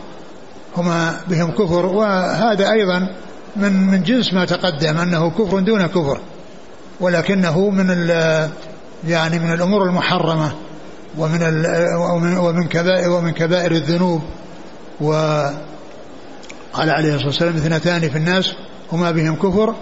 هما 0.76 1.20
بهم 1.28 1.50
كفر 1.50 1.86
وهذا 1.86 2.70
أيضا 2.72 3.08
من 3.56 3.72
من 3.72 4.02
جنس 4.02 4.34
ما 4.34 4.44
تقدم 4.44 4.98
أنه 4.98 5.30
كفر 5.30 5.60
دون 5.60 5.86
كفر 5.86 6.20
ولكنه 7.00 7.70
من 7.70 8.08
يعني 9.08 9.38
من 9.38 9.52
الأمور 9.52 9.84
المحرمة 9.84 10.52
ومن 11.18 11.42
ومن 12.36 12.68
كبائر 12.68 13.10
ومن 13.10 13.32
كبائر 13.32 13.72
الذنوب. 13.72 14.22
وقال 15.00 15.54
عليه 16.74 17.14
الصلاة 17.14 17.26
والسلام 17.26 17.56
اثنتان 17.56 18.08
في 18.08 18.18
الناس 18.18 18.52
هما 18.92 19.10
بهم 19.10 19.36
كفر 19.36 19.74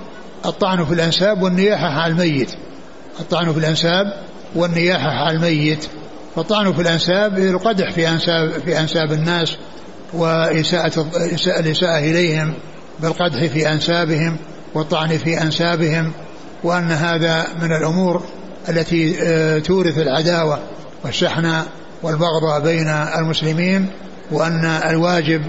الطعن 0.46 0.84
في 0.84 0.94
الأنساب 0.94 1.42
والنياحة 1.42 1.86
على 1.86 2.12
الميت. 2.12 2.50
الطعن 3.20 3.52
في 3.52 3.58
الأنساب 3.58 4.12
والنياحة 4.54 5.08
على 5.08 5.36
الميت 5.36 5.88
فالطعن 6.36 6.72
في 6.72 6.82
الأنساب 6.82 7.38
القدح 7.38 7.92
في 7.92 8.08
أنساب 8.08 8.50
في 8.64 8.80
أنساب 8.80 9.12
الناس 9.12 9.56
وإساءة 10.12 11.06
الإساءة 11.60 11.98
إليهم 11.98 12.54
بالقدح 13.00 13.46
في 13.46 13.72
أنسابهم 13.72 14.36
والطعن 14.74 15.18
في 15.18 15.42
أنسابهم 15.42 16.12
وأن 16.64 16.90
هذا 16.90 17.46
من 17.62 17.72
الأمور 17.72 18.22
التي 18.68 19.12
تورث 19.60 19.98
العداوة 19.98 20.58
والشحنة 21.04 21.64
والبغضاء 22.02 22.60
بين 22.60 22.88
المسلمين 22.88 23.86
وأن 24.30 24.64
الواجب 24.64 25.42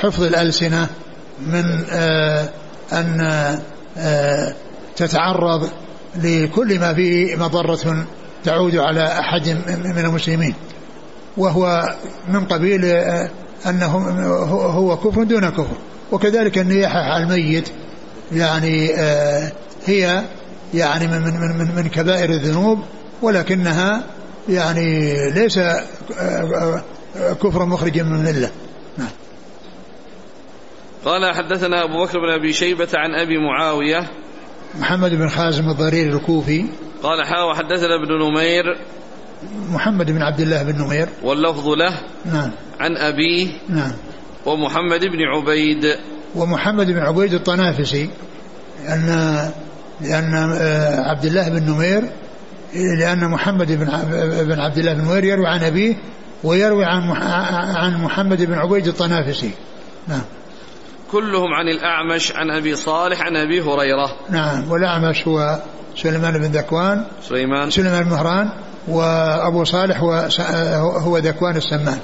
حفظ 0.00 0.22
الألسنة 0.22 0.86
من 1.46 1.64
أن 2.92 3.60
تتعرض 4.96 5.68
لكل 6.16 6.78
ما 6.78 6.94
فيه 6.94 7.36
مضرة 7.36 8.06
تعود 8.44 8.76
على 8.76 9.06
أحد 9.06 9.48
من 9.84 9.98
المسلمين 9.98 10.54
وهو 11.36 11.94
من 12.28 12.44
قبيل 12.44 12.84
أنه 13.66 13.86
هو 14.70 14.96
كفر 14.96 15.22
دون 15.22 15.50
كفر 15.50 15.76
وكذلك 16.12 16.58
النياحة 16.58 16.98
على 16.98 17.24
الميت 17.24 17.68
يعني 18.32 18.90
هي 19.86 20.22
يعني 20.74 21.06
من 21.06 21.20
من 21.20 21.58
من, 21.58 21.74
من 21.74 21.88
كبائر 21.88 22.30
الذنوب 22.30 22.78
ولكنها 23.22 24.04
يعني 24.48 25.14
ليس 25.30 25.60
كفر 27.42 27.64
مخرج 27.64 28.00
من 28.00 28.14
المله 28.14 28.50
نعم. 28.98 29.08
قال 31.04 31.34
حدثنا 31.34 31.84
أبو 31.84 32.04
بكر 32.04 32.18
بن 32.18 32.30
أبي 32.40 32.52
شيبة 32.52 32.88
عن 32.94 33.14
أبي 33.14 33.38
معاوية. 33.38 34.10
محمد 34.80 35.10
بن 35.10 35.28
خازم 35.28 35.70
الضرير 35.70 36.16
الكوفي. 36.16 36.64
قال 37.02 37.26
حا 37.26 37.42
وحدثنا 37.42 37.94
ابن 37.94 38.18
نمير. 38.18 38.64
محمد 39.70 40.10
بن 40.10 40.22
عبد 40.22 40.40
الله 40.40 40.62
بن 40.62 40.82
نمير. 40.82 41.08
واللفظ 41.22 41.68
له 41.68 41.94
نعم. 42.24 42.50
عن 42.80 42.96
أبيه. 42.96 43.48
نعم. 43.68 43.92
ومحمد 44.46 45.00
بن 45.00 45.22
عبيد. 45.22 45.96
ومحمد 46.34 46.86
بن 46.86 46.98
عبيد 46.98 47.34
الطنافسي 47.34 48.10
لأن 48.84 49.50
لأن 50.00 50.34
عبد 50.98 51.24
الله 51.24 51.48
بن 51.48 51.70
نمير 51.70 52.02
لأن 52.98 53.30
محمد 53.30 53.66
بن 53.72 53.86
بن 54.44 54.60
عبد 54.60 54.78
الله 54.78 54.92
بن 54.92 55.00
نمير 55.00 55.24
يروي 55.24 55.46
عن 55.46 55.62
أبيه 55.62 55.96
ويروي 56.44 56.84
عن 56.84 57.10
عن 57.76 58.02
محمد 58.02 58.42
بن 58.42 58.54
عبيد 58.54 58.86
الطنافسي. 58.86 59.50
نعم. 60.08 60.22
كلهم 61.12 61.54
عن 61.54 61.68
الأعمش 61.68 62.32
عن 62.32 62.50
أبي 62.50 62.76
صالح 62.76 63.22
عن 63.22 63.36
أبي 63.36 63.60
هريرة. 63.60 64.16
نعم. 64.30 64.70
والأعمش 64.70 65.28
هو 65.28 65.62
سليمان 65.96 66.38
بن 66.38 66.44
ذكوان 66.44 67.06
سليمان. 67.22 67.70
سليمان 67.70 68.04
بن 68.04 68.10
مهران 68.10 68.52
وأبو 68.88 69.64
صالح 69.64 70.00
هو 71.04 71.18
ذكوان 71.18 71.56
السمان. 71.56 72.00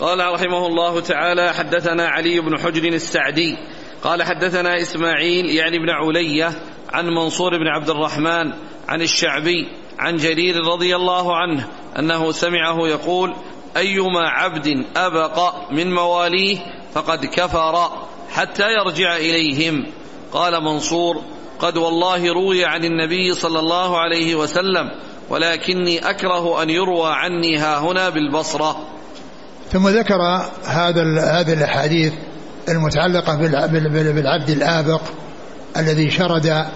قال 0.00 0.34
رحمه 0.34 0.66
الله 0.66 1.00
تعالى 1.00 1.52
حدثنا 1.52 2.08
علي 2.08 2.40
بن 2.40 2.58
حجر 2.58 2.88
السعدي. 2.88 3.56
قال 4.02 4.22
حدثنا 4.22 4.80
إسماعيل 4.80 5.46
يعني 5.46 5.78
بن 5.78 5.90
علية 5.90 6.52
عن 6.92 7.06
منصور 7.06 7.50
بن 7.58 7.66
عبد 7.66 7.90
الرحمن 7.90 8.52
عن 8.88 9.02
الشعبي 9.02 9.68
عن 9.98 10.16
جرير 10.16 10.54
رضي 10.56 10.96
الله 10.96 11.36
عنه 11.36 11.66
أنه 11.98 12.32
سمعه 12.32 12.88
يقول 12.88 13.34
أيما 13.76 14.28
عبد 14.28 14.84
أبق 14.96 15.54
من 15.70 15.94
مواليه 15.94 16.58
فقد 16.94 17.26
كفر 17.26 17.90
حتى 18.30 18.64
يرجع 18.72 19.16
إليهم. 19.16 19.86
قال 20.32 20.64
منصور 20.64 21.22
قد 21.58 21.76
والله 21.76 22.32
روي 22.32 22.64
عن 22.64 22.84
النبي 22.84 23.34
صلى 23.34 23.58
الله 23.58 23.98
عليه 23.98 24.34
وسلم 24.34 24.90
ولكني 25.30 26.10
أكره 26.10 26.62
أن 26.62 26.70
يروى 26.70 27.12
عني 27.14 27.58
ها 27.58 27.78
هنا 27.78 28.08
بالبصرة. 28.08 28.76
ثم 29.72 29.88
ذكر 29.88 30.20
هذا 30.64 31.02
هذه 31.20 31.52
الأحاديث 31.52 32.12
المتعلقة 32.68 33.36
بالعبد 33.36 34.50
الآبق 34.50 35.00
الذي 35.76 36.10
شرد 36.10 36.66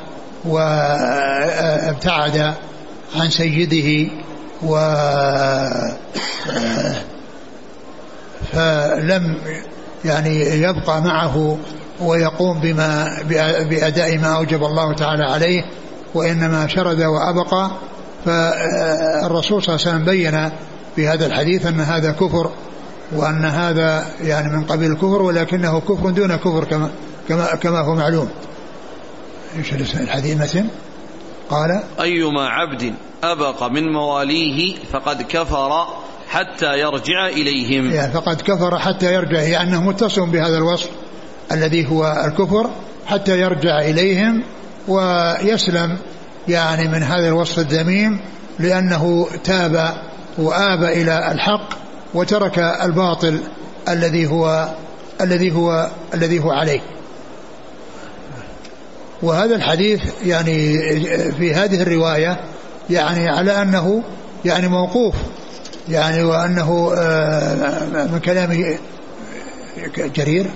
وابتعد 0.45 2.55
عن 3.17 3.31
سيده 3.31 4.11
و 4.63 4.77
فلم 8.53 9.37
يعني 10.05 10.41
يبقى 10.41 11.03
معه 11.03 11.59
ويقوم 12.01 12.61
بما 12.61 13.23
بأداء 13.71 14.19
ما 14.19 14.37
أوجب 14.37 14.65
الله 14.65 14.95
تعالى 14.95 15.25
عليه 15.25 15.65
وإنما 16.15 16.67
شرد 16.69 17.03
وأبقى 17.03 17.71
فالرسول 18.25 19.63
صلى 19.63 19.75
الله 19.75 19.87
عليه 19.87 19.97
وسلم 19.97 20.05
بين 20.05 20.51
في 20.97 21.09
هذا 21.09 21.27
الحديث 21.27 21.67
أن 21.67 21.81
هذا 21.81 22.13
كفر 22.13 22.51
وأن 23.13 23.45
هذا 23.45 24.07
يعني 24.21 24.57
من 24.57 24.65
قبيل 24.65 24.93
الكفر 24.93 25.23
ولكنه 25.23 25.81
كفر 25.81 26.11
دون 26.11 26.37
كفر 26.37 26.65
كما 26.65 26.91
كما 27.29 27.55
كما 27.55 27.81
هو 27.81 27.95
معلوم. 27.95 28.29
إيش 29.59 29.73
الحديث 29.73 30.41
مثل؟ 30.41 30.65
قال 31.51 31.83
أيما 32.01 32.49
عبد 32.49 32.95
أبق 33.25 33.63
من 33.63 33.93
مواليه 33.93 34.77
فقد 34.93 35.23
كفر 35.23 35.87
حتى 36.29 36.79
يرجع 36.81 37.27
إليهم 37.27 37.91
يعني 37.91 38.13
فقد 38.13 38.41
كفر 38.41 38.79
حتى 38.79 39.15
يرجع 39.15 39.43
يعني 39.43 39.71
أنه 39.71 39.83
متصل 39.83 40.27
بهذا 40.27 40.57
الوصف 40.57 40.91
الذي 41.53 41.91
هو 41.91 42.25
الكفر 42.27 42.71
حتى 43.07 43.41
يرجع 43.41 43.79
إليهم 43.79 44.43
ويسلم 44.89 45.97
يعني 46.49 46.89
من 46.89 47.03
هذا 47.03 47.29
الوصف 47.29 47.59
الذميم 47.59 48.21
لأنه 48.59 49.27
تاب 49.45 49.95
وآب 50.39 50.83
إلى 50.85 51.33
الحق 51.33 51.69
وترك 52.15 52.59
الباطل 52.59 53.41
الذي 53.89 54.27
هو 54.27 54.69
الذي 55.21 55.53
هو 55.53 55.91
الذي 56.15 56.39
هو 56.39 56.51
عليه. 56.51 56.81
وهذا 59.23 59.57
الحديث 59.57 60.03
يعني 60.25 60.79
في 61.33 61.55
هذه 61.55 61.83
الرواية 61.83 62.41
يعني 62.91 63.29
على 63.29 63.63
أنه 63.63 64.03
يعني 64.45 64.69
موقوف 64.69 65.15
يعني 65.89 66.23
وأنه 66.23 66.95
آه، 66.99 68.07
من 68.13 68.21
كلام 68.25 68.79
جرير. 69.97 70.51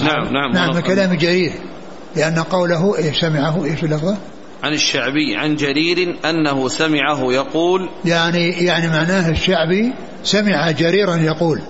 نعم 0.00 0.32
نعم 0.32 0.52
نعم 0.52 0.74
من 0.74 0.80
كلام 0.80 1.14
جرير. 1.14 1.52
لأن 2.16 2.38
قوله 2.38 2.96
إيه 2.96 3.12
سمعه 3.12 3.64
إيش 3.64 3.84
اللفظة؟ 3.84 4.16
عن 4.62 4.72
الشعبي 4.72 5.36
عن 5.36 5.56
جرير 5.56 6.16
أنه 6.24 6.68
سمعه 6.68 7.32
يقول. 7.32 7.88
يعني 8.04 8.50
يعني 8.50 8.88
معناه 8.88 9.30
الشعبي 9.30 9.92
سمع 10.24 10.70
جريرا 10.70 11.16
يقول. 11.16 11.60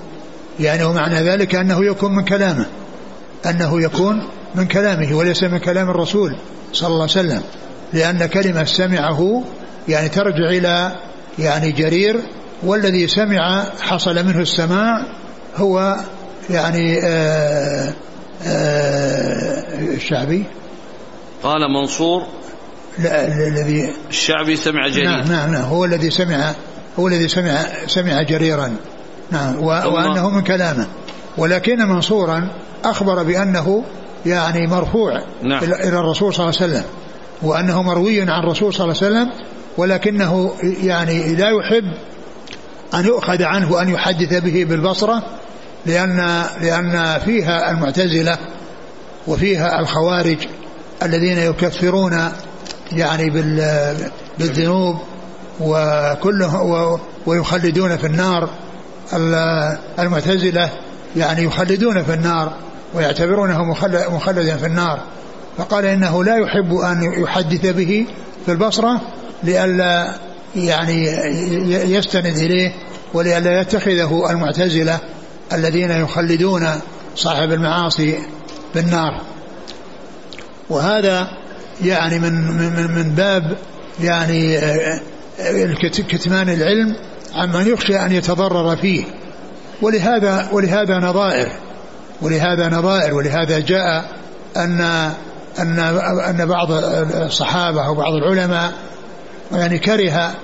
يعني 0.60 0.84
ومعنى 0.84 1.14
ذلك 1.14 1.54
أنه 1.54 1.84
يكون 1.84 2.16
من 2.16 2.24
كلامه. 2.24 2.66
أنه 3.46 3.82
يكون 3.82 4.28
من 4.54 4.66
كلامه 4.66 5.16
وليس 5.16 5.42
من 5.42 5.58
كلام 5.58 5.90
الرسول 5.90 6.36
صلى 6.72 6.88
الله 6.88 7.02
عليه 7.02 7.12
وسلم. 7.12 7.42
لأن 7.92 8.26
كلمة 8.26 8.64
سمعه 8.64 9.44
يعني 9.88 10.08
ترجع 10.08 10.48
إلى 10.48 10.92
يعني 11.38 11.72
جرير 11.72 12.20
والذي 12.62 13.08
سمع 13.08 13.64
حصل 13.80 14.26
منه 14.26 14.40
السماع 14.40 15.06
هو 15.56 15.96
يعني 16.50 16.98
آآ 16.98 17.06
آه، 17.06 17.92
آآ 18.46 19.64
آه، 19.72 19.94
الشعبي. 19.94 20.44
قال 21.42 21.60
منصور 21.72 22.22
لا 22.98 23.26
الذي 23.48 23.92
الشعبي 24.10 24.56
سمع 24.56 24.88
جرير. 24.88 25.04
نعم 25.04 25.28
نعم 25.28 25.52
نعم 25.52 25.64
هو 25.64 25.84
الذي 25.84 26.10
سمع 26.10 26.54
هو 26.98 27.08
الذي 27.08 27.28
سمع 27.28 27.64
سمع 27.86 28.22
جريرا. 28.22 28.76
نعم 29.30 29.62
وأنه 29.62 30.30
من 30.30 30.42
كلامه. 30.42 30.86
ولكن 31.38 31.78
منصورا 31.78 32.48
أخبر 32.84 33.22
بأنه 33.22 33.84
يعني 34.26 34.66
مرفوع 34.66 35.22
نعم. 35.42 35.64
إلى 35.64 35.98
الرسول 35.98 36.34
صلى 36.34 36.48
الله 36.48 36.62
عليه 36.62 36.72
وسلم 36.72 36.84
وأنه 37.42 37.82
مروي 37.82 38.20
عن 38.20 38.44
الرسول 38.44 38.74
صلى 38.74 38.84
الله 38.84 39.02
عليه 39.02 39.06
وسلم 39.06 39.30
ولكنه 39.76 40.52
يعني 40.62 41.34
لا 41.34 41.48
يحب 41.48 41.92
أن 42.94 43.06
يؤخذ 43.06 43.42
عنه 43.42 43.82
أن 43.82 43.88
يحدث 43.88 44.44
به 44.44 44.64
بالبصرة 44.64 45.22
لأن 45.86 46.44
لأن 46.60 47.18
فيها 47.24 47.70
المعتزلة 47.70 48.38
وفيها 49.26 49.80
الخوارج 49.80 50.38
الذين 51.02 51.38
يكفرون 51.38 52.32
يعني 52.92 53.30
بالذنوب 54.38 54.98
وكله 55.60 57.00
ويخلدون 57.26 57.96
في 57.96 58.06
النار. 58.06 58.48
المعتزلة 59.98 60.70
يعني 61.16 61.42
يخلدون 61.42 62.02
في 62.02 62.14
النار 62.14 62.52
ويعتبرونه 62.94 63.64
مخلدا 64.10 64.56
في 64.56 64.66
النار. 64.66 65.00
فقال 65.58 65.86
إنه 65.86 66.24
لا 66.24 66.36
يحب 66.36 66.74
أن 66.74 67.22
يحدث 67.22 67.66
به 67.66 68.06
في 68.46 68.52
البصرة 68.52 69.00
لئلا 69.42 70.14
يعني 70.56 71.06
يستند 71.94 72.36
إليه 72.36 72.72
ولئلا 73.14 73.60
يتخذه 73.60 74.30
المعتزلة 74.30 74.98
الذين 75.54 75.90
يخلدون 75.90 76.68
صاحب 77.16 77.52
المعاصي 77.52 78.18
بالنار. 78.74 79.20
وهذا 80.70 81.28
يعني 81.84 82.18
من 82.18 82.32
من 82.32 82.94
من 82.94 83.14
باب 83.14 83.56
يعني 84.00 84.58
كتمان 86.08 86.48
العلم 86.48 86.96
عمن 87.34 87.68
يخشى 87.68 87.96
أن 87.96 88.12
يتضرر 88.12 88.76
فيه. 88.76 89.04
ولهذا 89.82 90.48
ولهذا 90.52 90.98
نظائر. 90.98 91.52
ولهذا 92.22 92.68
نظائر. 92.68 93.14
ولهذا 93.14 93.58
جاء 93.58 94.04
ان 94.56 94.80
ان 95.58 95.78
أن 96.28 96.46
بعض 96.46 96.68
الصحابة 97.14 97.86
أو 97.86 97.94
بعض 97.94 98.12
العلماء 98.14 98.72
يعني 99.52 99.78
كره 99.78 100.34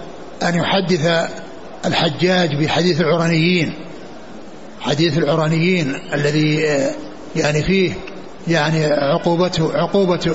أن 0.43 0.55
يحدث 0.55 1.31
الحجاج 1.87 2.65
بحديث 2.65 3.01
العرانيين. 3.01 3.75
حديث 4.81 5.19
العرانيين 5.19 5.95
الذي 6.15 6.57
يعني 7.37 7.63
فيه 7.63 7.93
يعني 8.49 8.87
عقوبته 8.87 9.71
عقوبة 9.75 10.35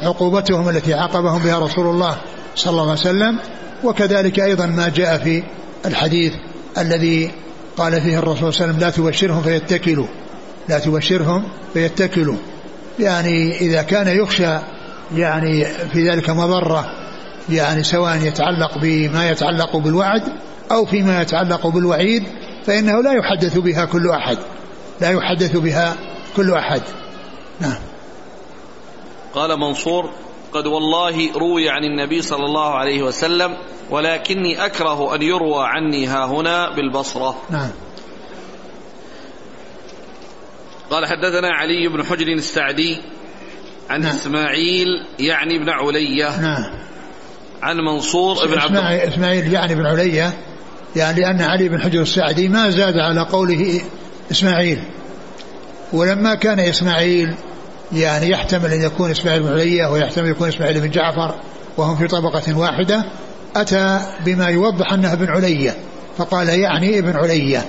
عقوبتهم 0.00 0.68
التي 0.68 0.94
عاقبهم 0.94 1.42
بها 1.42 1.58
رسول 1.58 1.86
الله 1.86 2.16
صلى 2.56 2.70
الله 2.70 2.82
عليه 2.82 2.92
وسلم. 2.92 3.38
وكذلك 3.84 4.40
أيضا 4.40 4.66
ما 4.66 4.88
جاء 4.88 5.18
في 5.18 5.42
الحديث 5.86 6.32
الذي 6.78 7.30
قال 7.76 8.00
فيه 8.00 8.18
الرسول 8.18 8.54
صلى 8.54 8.64
الله 8.64 8.76
عليه 8.76 8.76
وسلم 8.76 8.80
لا 8.80 8.90
تبشرهم 8.90 9.42
فيتكلوا 9.42 10.06
لا 10.68 10.78
تبشرهم 10.78 11.44
فيتكلوا. 11.72 12.36
يعني 12.98 13.60
إذا 13.60 13.82
كان 13.82 14.08
يخشى 14.08 14.58
يعني 15.16 15.64
في 15.64 16.10
ذلك 16.10 16.30
مضرة 16.30 16.86
يعني 17.50 17.82
سواء 17.82 18.16
يتعلق 18.16 18.78
بما 18.78 19.30
يتعلق 19.30 19.76
بالوعد 19.76 20.22
أو 20.72 20.86
فيما 20.86 21.22
يتعلق 21.22 21.66
بالوعيد 21.66 22.22
فإنه 22.66 23.02
لا 23.02 23.12
يحدث 23.12 23.58
بها 23.58 23.84
كل 23.84 24.10
أحد. 24.10 24.38
لا 25.00 25.10
يحدث 25.10 25.56
بها 25.56 25.96
كل 26.36 26.54
أحد. 26.54 26.82
نعم. 27.60 27.78
قال 29.34 29.58
منصور 29.58 30.10
قد 30.52 30.66
والله 30.66 31.32
روي 31.32 31.70
عن 31.70 31.84
النبي 31.84 32.22
صلى 32.22 32.44
الله 32.44 32.74
عليه 32.74 33.02
وسلم 33.02 33.56
ولكني 33.90 34.66
أكره 34.66 35.14
أن 35.14 35.22
يروى 35.22 35.64
عني 35.66 36.06
ها 36.06 36.26
هنا 36.26 36.76
بالبصرة. 36.76 37.36
نعم. 37.50 37.70
قال 40.90 41.06
حدثنا 41.06 41.48
علي 41.48 41.88
بن 41.88 42.04
حجر 42.04 42.28
السعدي 42.28 42.98
عن 43.90 44.00
نعم. 44.00 44.14
إسماعيل 44.16 44.88
يعني 45.18 45.58
بن 45.58 45.68
علية 45.68 46.40
نعم. 46.40 46.64
عن 47.62 47.76
منصور 47.76 48.46
بن 48.46 48.58
عبد 48.58 48.76
إسماعيل 48.76 49.52
يعني 49.52 49.74
بن 49.74 49.86
علية 49.86 50.32
يعني 50.96 51.20
لأن 51.20 51.42
علي 51.42 51.68
بن 51.68 51.80
حجر 51.80 52.02
السعدي 52.02 52.48
ما 52.48 52.70
زاد 52.70 52.96
على 52.96 53.20
قوله 53.20 53.80
إسماعيل. 54.30 54.78
ولما 55.92 56.34
كان 56.34 56.60
إسماعيل 56.60 57.34
يعني 57.92 58.30
يحتمل 58.30 58.72
أن 58.72 58.82
يكون 58.82 59.10
إسماعيل 59.10 59.42
بن 59.42 59.48
علية 59.48 59.86
ويحتمل 59.86 60.30
يكون 60.30 60.48
إسماعيل 60.48 60.80
بن 60.80 60.90
جعفر 60.90 61.34
وهم 61.76 61.96
في 61.96 62.06
طبقة 62.06 62.58
واحدة 62.58 63.04
أتى 63.56 64.00
بما 64.24 64.46
يوضح 64.46 64.92
أنه 64.92 65.12
ابن 65.12 65.28
علية 65.28 65.74
فقال 66.18 66.48
يعني 66.48 66.98
ابن 66.98 67.16
علية. 67.16 67.64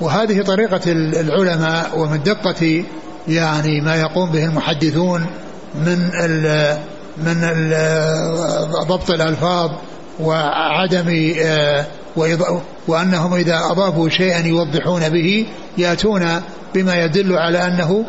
وهذه 0.00 0.42
طريقة 0.42 0.80
العلماء 0.92 1.98
ومن 1.98 2.22
دقة 2.22 2.84
يعني 3.28 3.80
ما 3.80 3.96
يقوم 3.96 4.30
به 4.30 4.44
المحدثون 4.44 5.26
من 5.74 6.10
ال 6.24 6.76
من 7.18 7.44
ال 7.44 8.86
ضبط 8.88 9.10
الألفاظ 9.10 9.70
وعدم 10.20 11.34
آه، 11.42 11.86
وأنهم 12.88 13.34
إذا 13.34 13.56
أضافوا 13.70 14.08
شيئا 14.08 14.46
يوضحون 14.46 15.08
به 15.08 15.46
يأتون 15.78 16.42
بما 16.74 17.04
يدل 17.04 17.38
على 17.38 17.66
أنه 17.66 18.04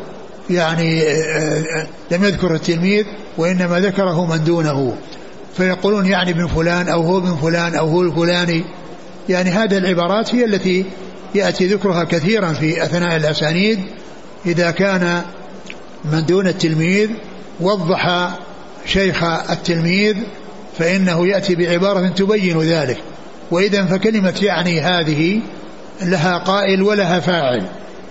يعني 0.50 1.02
آه، 1.02 1.64
آه، 1.76 1.88
لم 2.12 2.24
يذكر 2.24 2.56
التلميذ 2.56 3.06
وإنما 3.38 3.80
ذكره 3.80 4.26
من 4.26 4.44
دونه. 4.44 4.96
فيقولون 5.58 6.06
يعني 6.06 6.32
ابن 6.32 6.48
فلان 6.48 6.88
أو 6.88 7.02
هو 7.02 7.18
ابن 7.18 7.36
فلان 7.36 7.76
أو 7.76 7.88
هو 7.88 8.02
الفلاني. 8.02 8.64
يعني 9.30 9.50
هذه 9.50 9.78
العبارات 9.78 10.36
هي 10.36 10.46
التي 10.46 10.86
يأتي 11.36 11.68
ذكرها 11.68 12.04
كثيرا 12.04 12.54
في 12.54 12.84
أثناء 12.84 13.16
الأسانيد. 13.16 13.80
إذا 14.46 14.72
كان 14.72 15.22
من 16.12 16.26
دون 16.26 16.48
التلميذ 16.48 17.10
وضح 17.60 18.30
شيخ 18.86 19.24
التلميذ 19.24 20.16
فإنه 20.80 21.28
يأتي 21.28 21.56
بعبارة 21.56 22.08
تبين 22.08 22.62
ذلك. 22.62 22.98
وإذا 23.54 23.86
فكلمة 23.86 24.40
يعني 24.42 24.82
هذه 24.82 25.42
لها 26.02 26.38
قائل 26.38 26.82
ولها 26.82 27.20
فاعل 27.20 27.66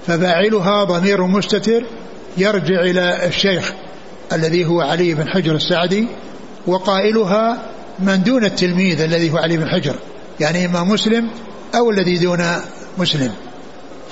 ففاعلها 0.07 0.85
ضمير 0.85 1.27
مستتر 1.27 1.85
يرجع 2.37 2.81
إلى 2.81 3.27
الشيخ 3.27 3.73
الذي 4.33 4.65
هو 4.65 4.81
علي 4.81 5.15
بن 5.15 5.29
حجر 5.29 5.55
السعدي 5.55 6.09
وقائلها 6.67 7.63
من 7.99 8.23
دون 8.23 8.45
التلميذ 8.45 9.01
الذي 9.01 9.31
هو 9.31 9.39
علي 9.39 9.57
بن 9.57 9.69
حجر 9.69 9.95
يعني 10.41 10.67
إما 10.67 10.85
مسلم 10.85 11.31
أو 11.75 11.91
الذي 11.91 12.19
دون 12.19 12.45
مسلم. 12.99 13.33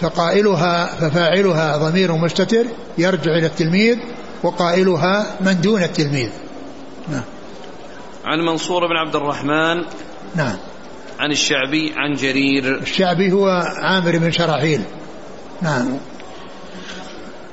فقائلها 0.00 0.86
ففاعلها 0.86 1.76
ضمير 1.76 2.12
مستتر 2.12 2.64
يرجع 2.98 3.32
إلى 3.32 3.46
التلميذ 3.46 3.98
وقائلها 4.42 5.26
من 5.40 5.60
دون 5.60 5.82
التلميذ. 5.82 6.30
نعم. 7.08 7.22
عن 8.24 8.38
منصور 8.38 8.86
بن 8.86 8.96
عبد 8.96 9.16
الرحمن 9.16 9.84
نعم. 10.36 10.56
عن 11.20 11.32
الشعبي 11.32 11.92
عن 11.96 12.14
جرير. 12.14 12.78
الشعبي 12.78 13.32
هو 13.32 13.46
عامر 13.76 14.18
بن 14.18 14.32
شراحيل. 14.32 14.82
نعم. 15.62 15.98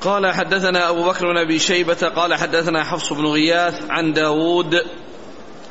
قال 0.00 0.26
حدثنا 0.34 0.90
أبو 0.90 1.04
بكر 1.04 1.26
بن 1.32 1.38
أبي 1.38 1.58
شيبة 1.58 2.08
قال 2.16 2.34
حدثنا 2.34 2.84
حفص 2.84 3.12
بن 3.12 3.26
غياث 3.26 3.74
عن 3.90 4.12
داود 4.12 4.74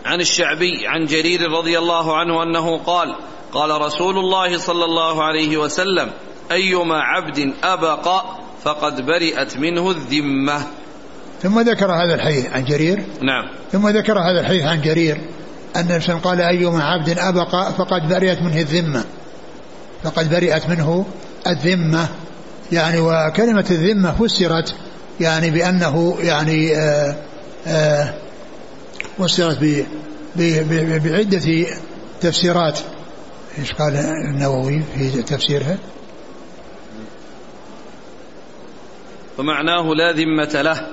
عن 0.06 0.22
الشعبي 0.22 0.88
عن 0.88 1.06
جرير 1.06 1.42
رضي 1.52 1.78
الله 1.78 2.18
عنه 2.18 2.44
أنه 2.44 2.78
قال 2.78 3.16
قال 3.54 3.82
رسول 3.82 4.18
الله 4.18 4.58
صلى 4.58 4.86
الله 4.86 5.24
عليه 5.24 5.58
وسلم 5.58 6.12
أيما 6.52 7.02
عبد 7.02 7.54
أبق 7.64 8.24
فقد 8.64 9.06
برئت 9.06 9.58
منه 9.58 9.92
الذمة. 9.92 10.68
ثم 11.42 11.60
ذكر 11.60 11.92
هذا 11.92 12.16
الحديث 12.16 12.46
عن 12.54 12.66
جرير. 12.66 13.06
نعم. 13.22 13.50
ثم 13.72 13.88
ذكر 13.88 14.20
هذا 14.20 14.40
الحديث 14.40 14.64
عن 14.64 14.82
جرير. 14.82 15.22
أن 15.80 16.02
قال 16.24 16.42
أيما 16.42 16.84
عبد 16.84 17.10
أبق 17.20 17.70
فقد 17.70 18.10
برئت 18.10 18.42
منه 18.42 18.60
الذمة. 18.60 19.04
فقد 20.04 20.30
برئت 20.30 20.70
منه 20.70 21.06
الذمة. 21.48 22.08
يعني 22.72 23.00
وكلمة 23.00 23.66
الذمة 23.72 24.12
فسرت 24.12 24.76
يعني 25.20 25.50
بأنه 25.50 26.18
يعني 26.22 26.76
آآ 26.76 27.16
آآ 27.68 28.14
فسرت 29.18 29.86
بعدة 31.06 31.66
تفسيرات. 32.22 32.80
إيش 33.60 33.74
قال 33.74 33.96
النووي 33.96 34.84
في 34.96 35.24
تفسيرها؟ 35.24 35.78
فمعناه 39.38 39.94
لا 39.94 40.12
ذمة 40.12 40.62
له. 40.62 40.88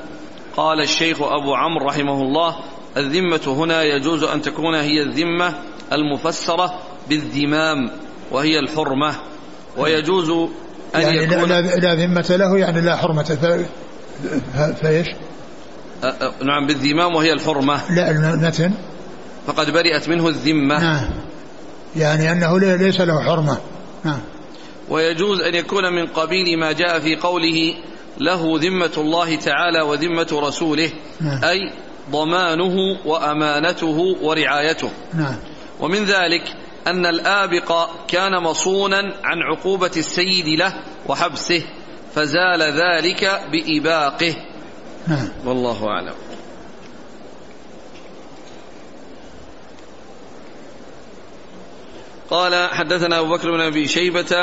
قال 0.56 0.80
الشيخ 0.80 1.22
أبو 1.22 1.54
عمرو 1.54 1.86
رحمه 1.86 2.22
الله 2.22 2.56
الذمة 2.96 3.40
هنا 3.46 3.82
يجوز 3.82 4.22
أن 4.22 4.42
تكون 4.42 4.74
هي 4.74 5.02
الذمة 5.02 5.54
المفسرة 5.92 6.78
بالذمام 7.08 7.90
وهي 8.30 8.58
الحرمة. 8.58 9.14
ويجوز 9.76 10.30
أن 10.94 11.00
يعني 11.00 11.22
يكون 11.22 11.48
لا, 11.48 11.60
لا 11.60 11.94
ذمة 11.94 12.36
له 12.36 12.58
يعني 12.58 12.80
لا 12.80 12.96
حرمة. 12.96 13.38
فإيش؟ 14.82 15.08
نعم 16.42 16.66
بالذمام 16.66 17.14
وهي 17.14 17.32
الحرمة. 17.32 17.94
لا 17.94 18.10
المتن 18.10 18.72
فقد 19.46 19.70
برئت 19.70 20.08
منه 20.08 20.28
الذمة. 20.28 20.78
نعم. 20.78 21.10
يعني 21.96 22.32
أنه 22.32 22.58
ليس 22.58 23.00
له 23.00 23.20
حرمة. 23.20 23.58
نعم. 24.04 24.20
ويجوز 24.88 25.40
أن 25.40 25.54
يكون 25.54 25.92
من 25.92 26.06
قبيل 26.06 26.58
ما 26.58 26.72
جاء 26.72 27.00
في 27.00 27.16
قوله 27.16 27.74
له 28.18 28.58
ذمة 28.60 28.90
الله 28.96 29.36
تعالى 29.36 29.80
وذمة 29.82 30.28
رسوله 30.32 30.90
نعم. 31.20 31.44
أي 31.44 31.72
ضمانه 32.10 32.98
وأمانته 33.04 34.16
ورعايته 34.22 34.90
نعم. 35.14 35.36
ومن 35.80 36.04
ذلك 36.04 36.56
أن 36.86 37.06
الآبق 37.06 37.90
كان 38.08 38.42
مصونا 38.42 39.00
عن 39.24 39.42
عقوبة 39.42 39.90
السيد 39.96 40.48
له 40.48 40.74
وحبسه 41.06 41.62
فزال 42.14 42.62
ذلك 42.62 43.40
بإباقه 43.52 44.34
نعم. 45.06 45.28
والله 45.44 45.86
أعلم 45.88 46.14
قال 52.30 52.68
حدثنا 52.70 53.20
أبو 53.20 53.36
بكر 53.36 53.50
بن 53.50 53.60
أبي 53.60 53.88
شيبة 53.88 54.36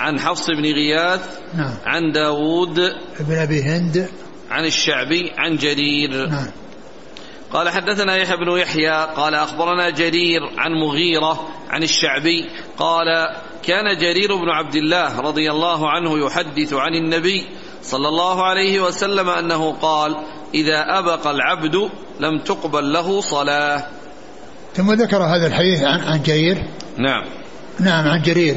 عن 0.00 0.20
حفص 0.20 0.46
بن 0.50 0.64
غياث 0.64 1.38
نعم. 1.54 1.74
عن 1.84 2.12
داود 2.12 2.80
بن 3.20 3.36
أبي 3.36 3.62
هند 3.62 4.08
عن 4.50 4.64
الشعبي 4.64 5.32
عن 5.38 5.56
جرير. 5.56 6.28
نعم. 6.28 6.46
قال 7.52 7.68
حدثنا 7.68 8.16
يحيى 8.16 8.36
بن 8.36 8.58
يحيى 8.58 9.14
قال 9.16 9.34
أخبرنا 9.34 9.90
جرير 9.90 10.40
عن 10.58 10.72
مغيرة 10.72 11.48
عن 11.70 11.82
الشعبي 11.82 12.50
قال 12.78 13.06
كان 13.62 13.96
جرير 13.98 14.36
بن 14.36 14.48
عبد 14.50 14.74
الله 14.74 15.20
رضي 15.20 15.50
الله 15.50 15.90
عنه 15.90 16.26
يحدث 16.26 16.72
عن 16.72 16.94
النبي 16.94 17.46
صلى 17.82 18.08
الله 18.08 18.44
عليه 18.44 18.80
وسلم 18.80 19.28
أنه 19.28 19.72
قال 19.72 20.16
إذا 20.54 20.98
أبق 20.98 21.26
العبد 21.26 21.90
لم 22.20 22.38
تقبل 22.38 22.92
له 22.92 23.20
صلاة. 23.20 23.86
ثم 24.74 24.92
ذكر 24.92 25.22
هذا 25.22 25.46
الحديث 25.46 25.82
عن 25.82 26.00
عن 26.00 26.22
جرير. 26.22 26.56
نعم. 26.98 27.24
نعم 27.80 28.08
عن 28.08 28.22
جرير. 28.22 28.56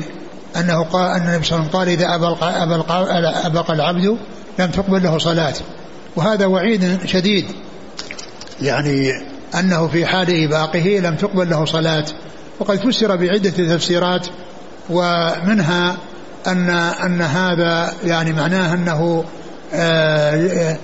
أنه 0.56 0.84
قال 0.84 1.12
أن 1.12 1.28
النبي 1.28 1.44
صلى 1.44 1.60
الله 1.60 1.70
عليه 1.70 1.70
وسلم 1.70 1.80
قال 1.80 1.88
إذا 1.90 2.16
أبق, 2.16 2.44
أبق, 2.44 2.92
أبق 3.46 3.72
العبد 3.72 4.18
لم 4.60 4.72
تقبل 4.72 5.04
له 5.04 5.18
صلاة. 5.18 5.54
وهذا 6.16 6.46
وعيد 6.46 7.00
شديد. 7.06 7.46
يعني 8.62 9.12
أنه 9.60 9.88
في 9.88 10.06
حال 10.06 10.44
إباقه 10.44 11.00
لم 11.04 11.16
تقبل 11.16 11.50
له 11.50 11.66
صلاة. 11.66 12.06
وقد 12.60 12.78
فسر 12.78 13.16
بعدة 13.16 13.50
تفسيرات 13.50 14.28
ومنها 14.90 15.98
أن 16.48 16.70
أن 17.06 17.22
هذا 17.22 17.94
يعني 18.04 18.34
معناه 18.34 18.74
أنه 18.74 19.26
آه، 19.74 20.78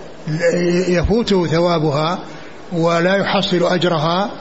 يفوت 0.88 1.34
ثوابها 1.34 2.20
ولا 2.74 3.16
يحصل 3.16 3.64
أجرها 3.74 4.32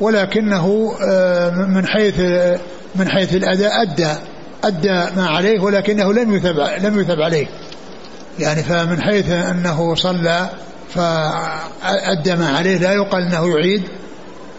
ولكنه 0.00 0.94
آه، 1.08 1.50
من 1.50 1.86
حيث 1.86 2.20
من 2.94 3.08
حيث 3.08 3.34
الأداء 3.34 3.70
أدى 3.82 4.14
أدى 4.64 5.16
ما 5.16 5.26
عليه 5.26 5.60
ولكنه 5.60 6.12
لم 6.12 6.34
يثب 6.34 6.58
لم 6.82 7.00
يثب 7.00 7.20
عليه. 7.20 7.46
يعني 8.38 8.62
فمن 8.62 9.02
حيث 9.02 9.30
أنه 9.30 9.94
صلى 9.94 10.48
فأدى 10.94 12.34
ما 12.36 12.56
عليه 12.56 12.78
لا 12.78 12.92
يقال 12.92 13.22
أنه 13.22 13.48
يعيد 13.48 13.82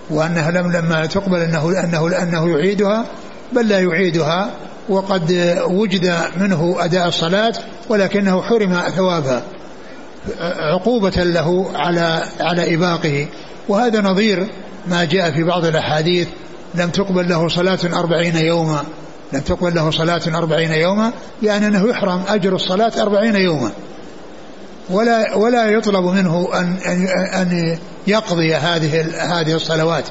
وأنها 0.09 0.51
لم 0.51 0.71
لما 0.71 1.05
تقبل 1.05 1.39
أنه 1.39 1.83
أنه 1.83 2.23
أنه 2.23 2.49
يعيدها 2.49 3.05
بل 3.53 3.67
لا 3.67 3.79
يعيدها 3.79 4.49
وقد 4.89 5.57
وجد 5.67 6.15
منه 6.37 6.75
أداء 6.79 7.07
الصلاة 7.07 7.53
ولكنه 7.89 8.41
حرم 8.41 8.79
ثوابها 8.95 9.43
عقوبة 10.59 11.23
له 11.23 11.71
على 11.75 12.23
على 12.39 12.75
إباقه. 12.75 13.27
وهذا 13.67 14.01
نظير 14.01 14.47
ما 14.87 15.03
جاء 15.03 15.31
في 15.31 15.43
بعض 15.43 15.65
الأحاديث 15.65 16.27
لم 16.75 16.89
تقبل 16.89 17.29
له 17.29 17.47
صلاة 17.47 17.79
أربعين 17.93 18.35
يوما. 18.35 18.83
لم 19.33 19.39
تقبل 19.39 19.75
له 19.75 19.91
صلاة 19.91 20.21
أربعين 20.37 20.71
يوما 20.71 21.13
يعني 21.43 21.67
أنه 21.67 21.89
يحرم 21.89 22.23
أجر 22.27 22.55
الصلاة 22.55 22.91
أربعين 23.01 23.35
يوما. 23.35 23.71
ولا 24.89 25.35
ولا 25.35 25.69
يطلب 25.69 26.03
منه 26.03 26.49
أن 26.53 26.77
أن 26.85 27.07
أن 27.41 27.77
يقضي 28.07 28.55
هذه 28.55 29.01
هذه 29.39 29.55
الصلوات 29.55 30.09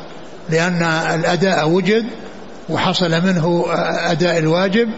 لأن 0.51 0.83
الأداء 0.83 1.69
وجد 1.69 2.07
وحصل 2.69 3.11
منه 3.11 3.65
أداء 4.11 4.39
الواجب 4.39 4.89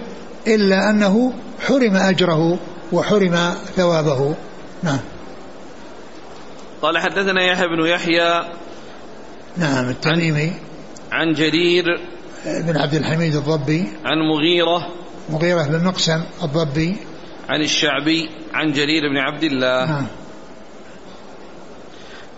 إلا 0.47 0.91
أنه 0.91 1.33
حرم 1.66 1.97
أجره 1.97 2.59
وحرم 2.93 3.55
ثوابه. 3.77 4.35
نعم. 4.83 5.01
قال 6.83 6.99
حدثنا 6.99 7.43
يحيى 7.53 7.66
بن 7.66 7.87
يحيى 7.87 8.45
نعم 9.57 9.89
التميمي. 9.89 10.53
عن 11.12 11.33
جرير 11.33 11.85
بن 12.45 12.76
عبد 12.76 12.95
الحميد 12.95 13.34
الضبي. 13.34 13.92
عن 14.05 14.18
مغيرة. 14.18 14.88
مغيرة 15.30 15.62
بن 15.62 15.84
مقسم 15.84 16.24
الضبي. 16.42 16.97
عن 17.49 17.61
الشعبي 17.61 18.30
عن 18.55 18.72
جرير 18.72 19.09
بن 19.09 19.18
عبد 19.18 19.42
الله. 19.42 19.86
نعم. 19.86 20.07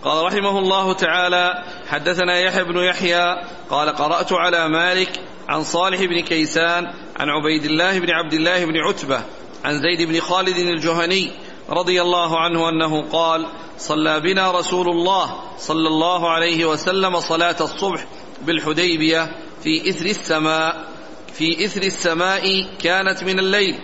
قال 0.03 0.25
رحمه 0.25 0.59
الله 0.59 0.93
تعالى 0.93 1.65
حدثنا 1.89 2.39
يحيى 2.39 2.65
بن 2.65 2.77
يحيى 2.77 3.37
قال 3.71 3.89
قرأت 3.89 4.33
على 4.33 4.69
مالك 4.69 5.21
عن 5.49 5.63
صالح 5.63 6.01
بن 6.01 6.21
كيسان 6.21 6.85
عن 7.17 7.29
عبيد 7.29 7.65
الله 7.65 7.99
بن 7.99 8.11
عبد 8.11 8.33
الله 8.33 8.65
بن 8.65 8.77
عتبة 8.77 9.21
عن 9.65 9.81
زيد 9.81 10.09
بن 10.09 10.21
خالد 10.21 10.57
الجهني 10.57 11.31
رضي 11.71 12.03
الله 12.03 12.41
عنه 12.41 12.69
أنه 12.69 13.03
قال 13.03 13.47
صلى 13.79 14.21
بنا 14.21 14.51
رسول 14.51 14.89
الله 14.89 15.41
صلى 15.59 15.89
الله 15.89 16.31
عليه 16.31 16.65
وسلم 16.65 17.21
صلاة 17.21 17.57
الصبح 17.61 18.07
بالحديبية 18.43 19.31
في 19.67 19.91
إثر 19.91 20.07
السماء 20.07 20.85
في 21.35 21.65
إثر 21.65 21.83
السماء 21.83 22.67
كانت 22.83 23.25
من 23.25 23.39
الليل. 23.39 23.79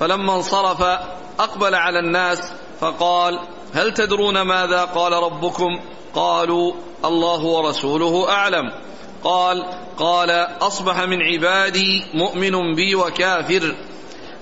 فلما 0.00 0.36
انصرف 0.36 0.82
أقبل 1.38 1.74
على 1.74 1.98
الناس 1.98 2.52
فقال 2.80 3.40
هل 3.72 3.94
تدرون 3.94 4.42
ماذا 4.42 4.84
قال 4.84 5.12
ربكم؟ 5.12 5.80
قالوا 6.14 6.72
الله 7.04 7.44
ورسوله 7.44 8.28
أعلم. 8.28 8.72
قال 9.24 9.64
قال 9.96 10.30
أصبح 10.60 11.00
من 11.00 11.22
عبادي 11.22 12.04
مؤمن 12.14 12.74
بي 12.74 12.94
وكافر. 12.94 13.74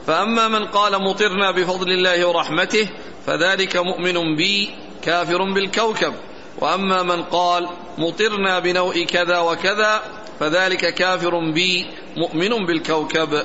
فأما 0.06 0.48
من 0.48 0.64
قال 0.64 1.02
مطرنا 1.02 1.50
بفضل 1.50 1.90
الله 1.90 2.28
ورحمته 2.28 2.88
فذلك 3.26 3.76
مؤمن 3.76 4.36
بي 4.36 4.70
كافر 5.02 5.52
بالكوكب. 5.52 6.14
وأما 6.62 7.02
من 7.02 7.22
قال 7.22 7.68
مطرنا 7.98 8.58
بنوء 8.58 9.04
كذا 9.04 9.38
وكذا 9.38 10.00
فذلك 10.40 10.94
كافر 10.94 11.52
بي 11.54 11.86
مؤمن 12.16 12.66
بالكوكب. 12.66 13.42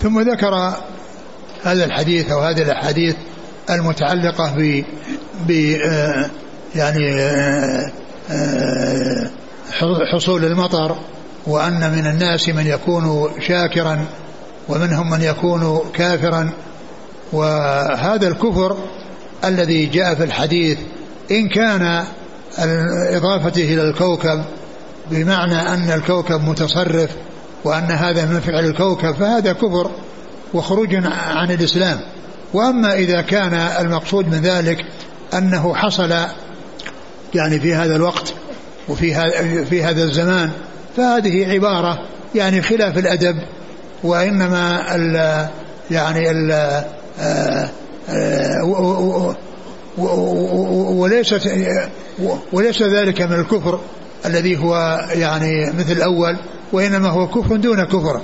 ثم 0.00 0.20
ذكر 0.20 0.74
هذا 1.62 1.84
الحديث 1.84 2.30
أو 2.30 2.38
هذه 2.40 2.62
الأحاديث 2.62 3.16
المتعلقة 3.70 4.54
ب 4.56 4.84
ب 5.46 5.50
يعني 6.74 7.20
آه، 7.20 7.92
آه، 8.30 9.30
حصول 10.14 10.44
المطر 10.44 10.96
وأن 11.46 11.90
من 11.90 12.06
الناس 12.06 12.48
من 12.48 12.66
يكون 12.66 13.30
شاكرا 13.48 14.04
ومنهم 14.68 15.10
من 15.10 15.22
يكون 15.22 15.90
كافرا. 15.94 16.52
وهذا 17.32 18.28
الكفر 18.28 18.76
الذي 19.44 19.86
جاء 19.86 20.14
في 20.14 20.24
الحديث 20.24 20.78
إن 21.30 21.48
كان 21.48 22.04
اضافته 22.58 23.74
إلى 23.74 23.82
الكوكب 23.82 24.44
بمعنى 25.10 25.74
أن 25.74 25.90
الكوكب 25.90 26.40
متصرف 26.40 27.10
وأن 27.64 27.90
هذا 27.90 28.24
من 28.24 28.40
فعل 28.40 28.64
الكوكب 28.64 29.14
فهذا 29.14 29.52
كفر 29.52 29.90
وخروج 30.54 30.94
عن 31.14 31.50
الإسلام. 31.50 32.00
وأما 32.52 32.94
إذا 32.94 33.20
كان 33.20 33.54
المقصود 33.54 34.28
من 34.28 34.40
ذلك 34.40 34.84
أنه 35.34 35.74
حصل 35.74 36.14
يعني 37.34 37.60
في 37.60 37.74
هذا 37.74 37.96
الوقت 37.96 38.34
وفي 38.88 39.14
في 39.64 39.84
هذا 39.84 40.02
الزمان 40.02 40.50
فهذه 40.96 41.52
عبارة 41.52 41.98
يعني 42.34 42.62
خلاف 42.62 42.98
الأدب 42.98 43.36
وإنما 44.02 44.94
ال 44.94 45.46
يعني 45.90 46.30
ال 46.30 46.50
آه، 47.20 47.68
آه، 48.08 49.36
وليست 50.00 51.48
وليس 52.52 52.82
ذلك 52.82 53.22
من 53.22 53.40
الكفر 53.40 53.80
الذي 54.26 54.58
هو 54.58 55.00
يعني 55.14 55.72
مثل 55.78 55.92
الأول 55.92 56.36
وإنما 56.72 57.08
هو 57.08 57.28
كفر 57.28 57.56
دون 57.56 57.84
كفر 57.84 58.20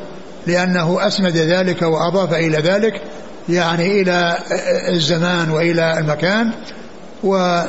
لأنه 0.46 1.06
أسند 1.06 1.36
ذلك 1.36 1.82
وأضاف 1.82 2.34
إلى 2.34 2.58
ذلك 2.58 3.02
يعني 3.48 4.00
إلى 4.02 4.38
الزمان 4.92 5.50
وإلى 5.50 5.98
المكان 5.98 6.50
و 7.24 7.62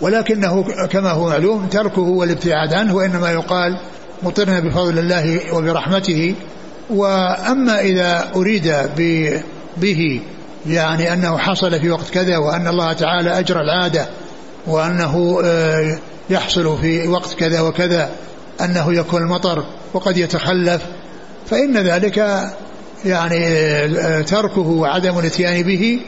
ولكنه 0.00 0.62
كما 0.86 1.10
هو 1.10 1.28
معلوم 1.28 1.66
تركه 1.66 2.02
والابتعاد 2.02 2.74
عنه 2.74 2.94
وإنما 2.94 3.30
يقال 3.30 3.80
مطرنا 4.22 4.60
بفضل 4.60 4.98
الله 4.98 5.54
وبرحمته 5.54 6.34
وأما 6.90 7.80
إذا 7.80 8.30
أريد 8.36 8.74
به 9.76 10.20
يعني 10.66 11.12
أنه 11.12 11.38
حصل 11.38 11.80
في 11.80 11.90
وقت 11.90 12.10
كذا 12.10 12.36
وأن 12.36 12.68
الله 12.68 12.92
تعالى 12.92 13.38
أجرى 13.38 13.60
العادة 13.60 14.08
وأنه 14.66 15.40
آه، 15.44 15.98
يحصل 16.30 16.78
في 16.80 17.08
وقت 17.08 17.34
كذا 17.34 17.60
وكذا 17.60 18.10
أنه 18.60 18.94
يكون 18.94 19.22
المطر 19.22 19.64
وقد 19.94 20.16
يتخلف 20.16 20.82
فإن 21.50 21.76
ذلك 21.76 22.16
يعني 23.04 23.46
آه، 23.46 24.22
تركه 24.22 24.68
وعدم 24.68 25.18
الاتيان 25.18 25.62
به 25.62 26.00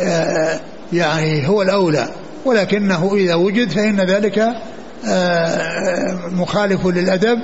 آه، 0.00 0.60
يعني 0.92 1.48
هو 1.48 1.62
الأولى. 1.62 2.08
ولكنه 2.44 3.14
إذا 3.14 3.34
وجد 3.34 3.70
فإن 3.70 4.00
ذلك 4.00 4.48
مخالف 6.32 6.86
للأدب 6.86 7.38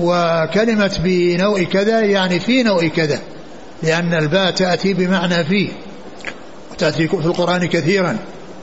وكلمة 0.00 1.00
بنوع 1.04 1.62
كذا 1.62 2.00
يعني 2.00 2.40
في 2.40 2.62
نوع 2.62 2.88
كذا. 2.88 3.18
لأن 3.82 4.14
الباء 4.14 4.50
تأتي 4.50 4.94
بمعنى 4.94 5.44
فيه 5.44 5.68
وتأتي 6.72 7.08
في 7.08 7.14
القرآن 7.14 7.66
كثيرا 7.66 8.16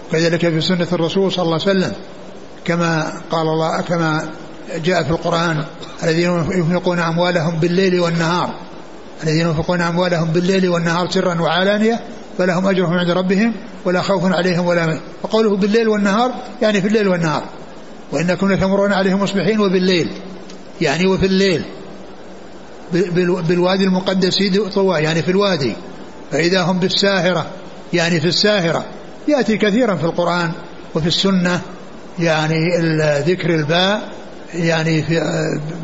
وكذلك 0.10 0.50
في 0.50 0.62
سنة 0.62 0.88
الرسول 0.94 1.32
صلى 1.32 1.44
الله 1.44 1.60
عليه 1.68 1.80
وسلم 1.80 1.94
كما 2.66 3.14
قال 3.32 3.48
الله 3.48 3.82
كما 3.82 4.30
جاء 4.76 5.04
في 5.04 5.10
القرآن 5.10 5.64
الذين 6.04 6.30
ينفقون 6.52 7.00
أموالهم 7.00 7.60
بالليل 7.60 8.00
والنهار 8.00 8.50
الذين 9.24 9.48
ينفقون 9.48 9.82
أموالهم 9.82 10.32
بالليل 10.32 10.70
والنهار 10.70 11.12
سرا 11.12 11.42
وعلانية 11.42 12.00
فلهم 12.38 12.68
أجرهم 12.68 12.94
عند 12.94 13.12
ربهم 13.12 13.54
ولا 13.86 14.02
خوف 14.02 14.32
عليهم 14.32 14.66
ولا 14.66 15.00
وقوله 15.24 15.58
بالليل 15.58 15.88
والنهار 15.88 16.32
يعني 16.62 16.82
في 16.82 16.88
الليل 16.88 17.08
والنهار 17.08 17.44
وإنكم 18.12 18.52
لتمرون 18.52 18.94
عليهم 18.94 19.22
مصبحين 19.22 19.60
وبالليل 19.60 20.12
يعني 20.82 21.08
وفي 21.08 21.26
الليل 21.26 21.62
بالوادي 22.92 23.84
المقدس 23.84 24.38
طوى 24.76 25.00
يعني 25.00 25.22
في 25.22 25.32
الوادي. 25.32 25.76
فإذا 26.32 26.62
هم 26.62 26.80
بالساهرة 26.80 27.46
يعني 27.94 28.20
في 28.20 28.28
الساهرة. 28.28 28.86
يأتي 29.28 29.58
كثيرا 29.58 29.96
في 29.96 30.04
القرآن 30.04 30.52
وفي 30.96 31.08
السنة 31.08 31.62
يعني 32.20 32.78
ذكر 33.20 33.50
الباء 33.50 34.10
يعني 34.54 35.04
في 35.04 35.22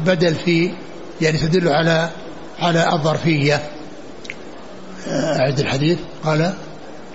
بدل 0.05 0.35
في 0.35 0.71
يعني 1.21 1.37
تدل 1.37 1.69
على 1.69 2.09
على 2.59 2.93
الظرفية. 2.93 3.69
أعد 5.07 5.59
الحديث. 5.59 5.97
قال 6.25 6.53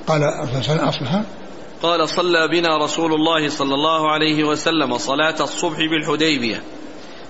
قال 0.07 0.25
أصبح 0.69 1.23
قال 1.83 2.09
صلى 2.09 2.49
بنا 2.49 2.85
رسول 2.85 3.15
الله 3.15 3.49
صلى 3.49 3.75
الله 3.75 4.11
عليه 4.11 4.45
وسلم 4.45 4.99
صلاة 4.99 5.35
الصبح 5.41 5.77
بالحديبية. 5.77 6.63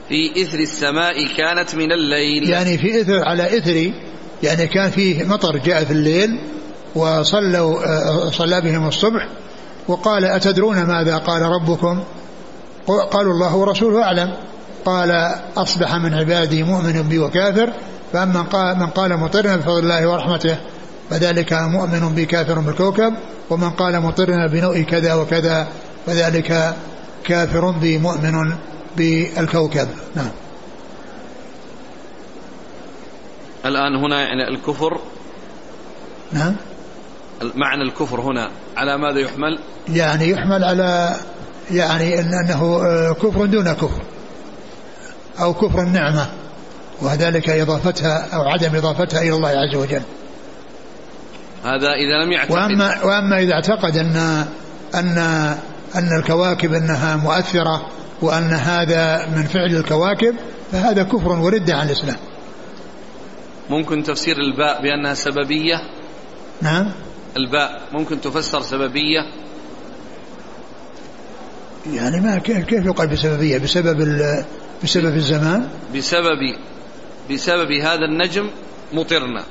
في 0.09 0.43
إثر 0.43 0.59
السماء 0.59 1.15
كانت 1.37 1.75
من 1.75 1.93
الليل. 1.93 2.49
يعني 2.49 2.79
في 2.79 3.01
إثر 3.01 3.25
على 3.25 3.59
إثر 3.59 3.93
يعني 4.43 4.67
كان 4.67 4.91
فيه 4.91 5.25
مطر 5.25 5.57
جاء 5.57 5.85
في 5.85 5.91
الليل 5.91 6.39
وصلوا 6.95 7.87
آه، 7.87 8.31
صلى 8.31 8.61
بهم 8.61 8.89
الصبح 8.89 9.29
وقال 9.89 10.25
أتدرون 10.25 10.83
ماذا؟ 10.83 11.17
قال 11.17 11.43
ربكم. 11.43 12.03
قالوا 12.87 13.33
الله 13.33 13.57
ورسوله 13.57 14.03
أعلم. 14.03 14.33
قال 14.85 15.35
أصبح 15.57 15.95
من 15.95 16.15
عبادي 16.15 16.63
مؤمن 16.63 17.03
بي 17.03 17.19
وكافر. 17.19 17.73
فأما 18.13 18.43
قال 18.43 18.79
من 18.79 18.87
قال 18.87 19.17
مطرنا 19.17 19.57
بفضل 19.57 19.79
الله 19.79 20.07
ورحمته 20.09 20.57
فذلك 21.11 21.53
مؤمن 21.53 22.15
بي 22.15 22.27
كافر 22.27 22.59
بالكوكب 22.59 23.15
ومن 23.51 23.71
قال 23.71 24.01
مطرنا 24.01 24.47
بنوء 24.47 24.83
كذا 24.83 25.15
وكذا 25.15 25.69
فذلك 26.07 26.75
كافر 27.25 27.71
بي 27.71 27.99
مؤمن 27.99 28.53
بالكوكب. 28.97 29.89
نعم. 30.15 30.31
الآن 33.67 33.97
هنا 33.97 34.23
يعني 34.23 34.49
الكفر. 34.49 35.01
نعم. 36.33 36.57
معنى 37.55 37.83
الكفر 37.83 38.21
هنا 38.21 38.51
على 38.77 38.99
ماذا 38.99 39.21
يحمل؟ 39.21 39.59
يعني 39.89 40.31
يحمل 40.31 40.65
على 40.65 41.17
يعني 41.71 42.21
إن 42.21 42.35
أنه 42.35 42.81
آه، 42.87 43.13
كفر 43.13 43.47
دون 43.47 43.73
كفر. 43.73 44.03
أو 45.41 45.55
كفر 45.55 45.83
النعمة. 45.83 46.27
وذلك 47.03 47.51
إضافتها 47.51 48.29
أو 48.35 48.43
عدم 48.43 48.77
إضافتها 48.77 49.21
إلى 49.21 49.35
الله 49.35 49.49
عز 49.49 49.77
وجل. 49.77 50.03
هذا 51.65 51.89
إذا 51.93 52.25
لم 52.25 52.33
يعتقد. 52.33 52.53
وأما, 52.53 53.05
وأما 53.05 53.39
إذا 53.39 53.53
اعتقد 53.53 53.97
أن 53.97 54.47
أن 54.95 55.19
أن 55.95 56.19
الكواكب 56.19 56.73
أنها 56.75 57.17
مؤثرة 57.17 57.87
وأن 58.23 58.53
هذا 58.53 59.27
من 59.27 59.43
فعل 59.43 59.77
الكواكب 59.77 60.35
فهذا 60.73 61.03
كفر 61.03 61.29
ورد 61.29 61.71
عن 61.71 61.87
الإسلام. 61.87 62.17
ممكن 63.71 64.03
تفسير 64.03 64.37
الباء 64.37 64.83
بأنها 64.83 65.15
سببية؟ 65.15 65.77
نعم. 66.63 66.93
الباء 67.37 67.83
ممكن 67.93 68.21
تفسر 68.21 68.63
سببية؟ 68.63 69.21
يعني 71.93 72.21
ما 72.21 72.39
كيف 72.39 72.87
يقال 72.87 73.09
بسببية؟ 73.09 73.59
بسبب 73.59 74.19
بسبب 74.85 75.17
الزمان؟ 75.17 75.69
بسبب 75.97 76.57
بسبب 77.31 77.73
هذا 77.73 78.05
النجم 78.05 78.51
مطرنا. 78.93 79.45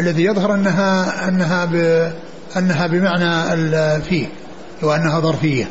الذي 0.00 0.24
يظهر 0.24 0.54
أنها 0.54 1.28
أنها 1.28 1.64
أنها 2.56 2.86
بمعنى 2.86 4.02
فيه 4.02 4.28
وأنها 4.82 5.20
ظرفية. 5.20 5.70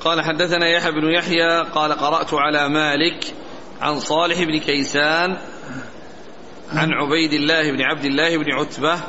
قال 0.00 0.24
حدثنا 0.24 0.68
يحيى 0.68 0.90
بن 0.90 1.04
يحيى 1.18 1.60
قال 1.74 1.92
قرأت 1.92 2.34
على 2.34 2.68
مالك 2.68 3.34
عن 3.80 4.00
صالح 4.00 4.42
بن 4.42 4.58
كيسان 4.58 5.36
عن 6.72 6.88
عبيد 6.92 7.32
الله 7.32 7.72
بن 7.72 7.82
عبد 7.82 8.04
الله 8.04 8.36
بن 8.36 8.52
عتبة. 8.52 9.00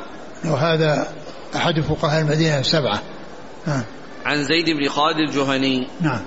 وهذا 0.44 1.08
أحد 1.56 1.80
فقهاء 1.80 2.20
المدينة 2.20 2.58
السبعة 2.58 3.02
نعم 3.66 3.84
عن 4.24 4.44
زيد 4.44 4.70
بن 4.70 4.88
خالد 4.88 5.18
الجهني. 5.18 5.88
نعم. 6.00 6.22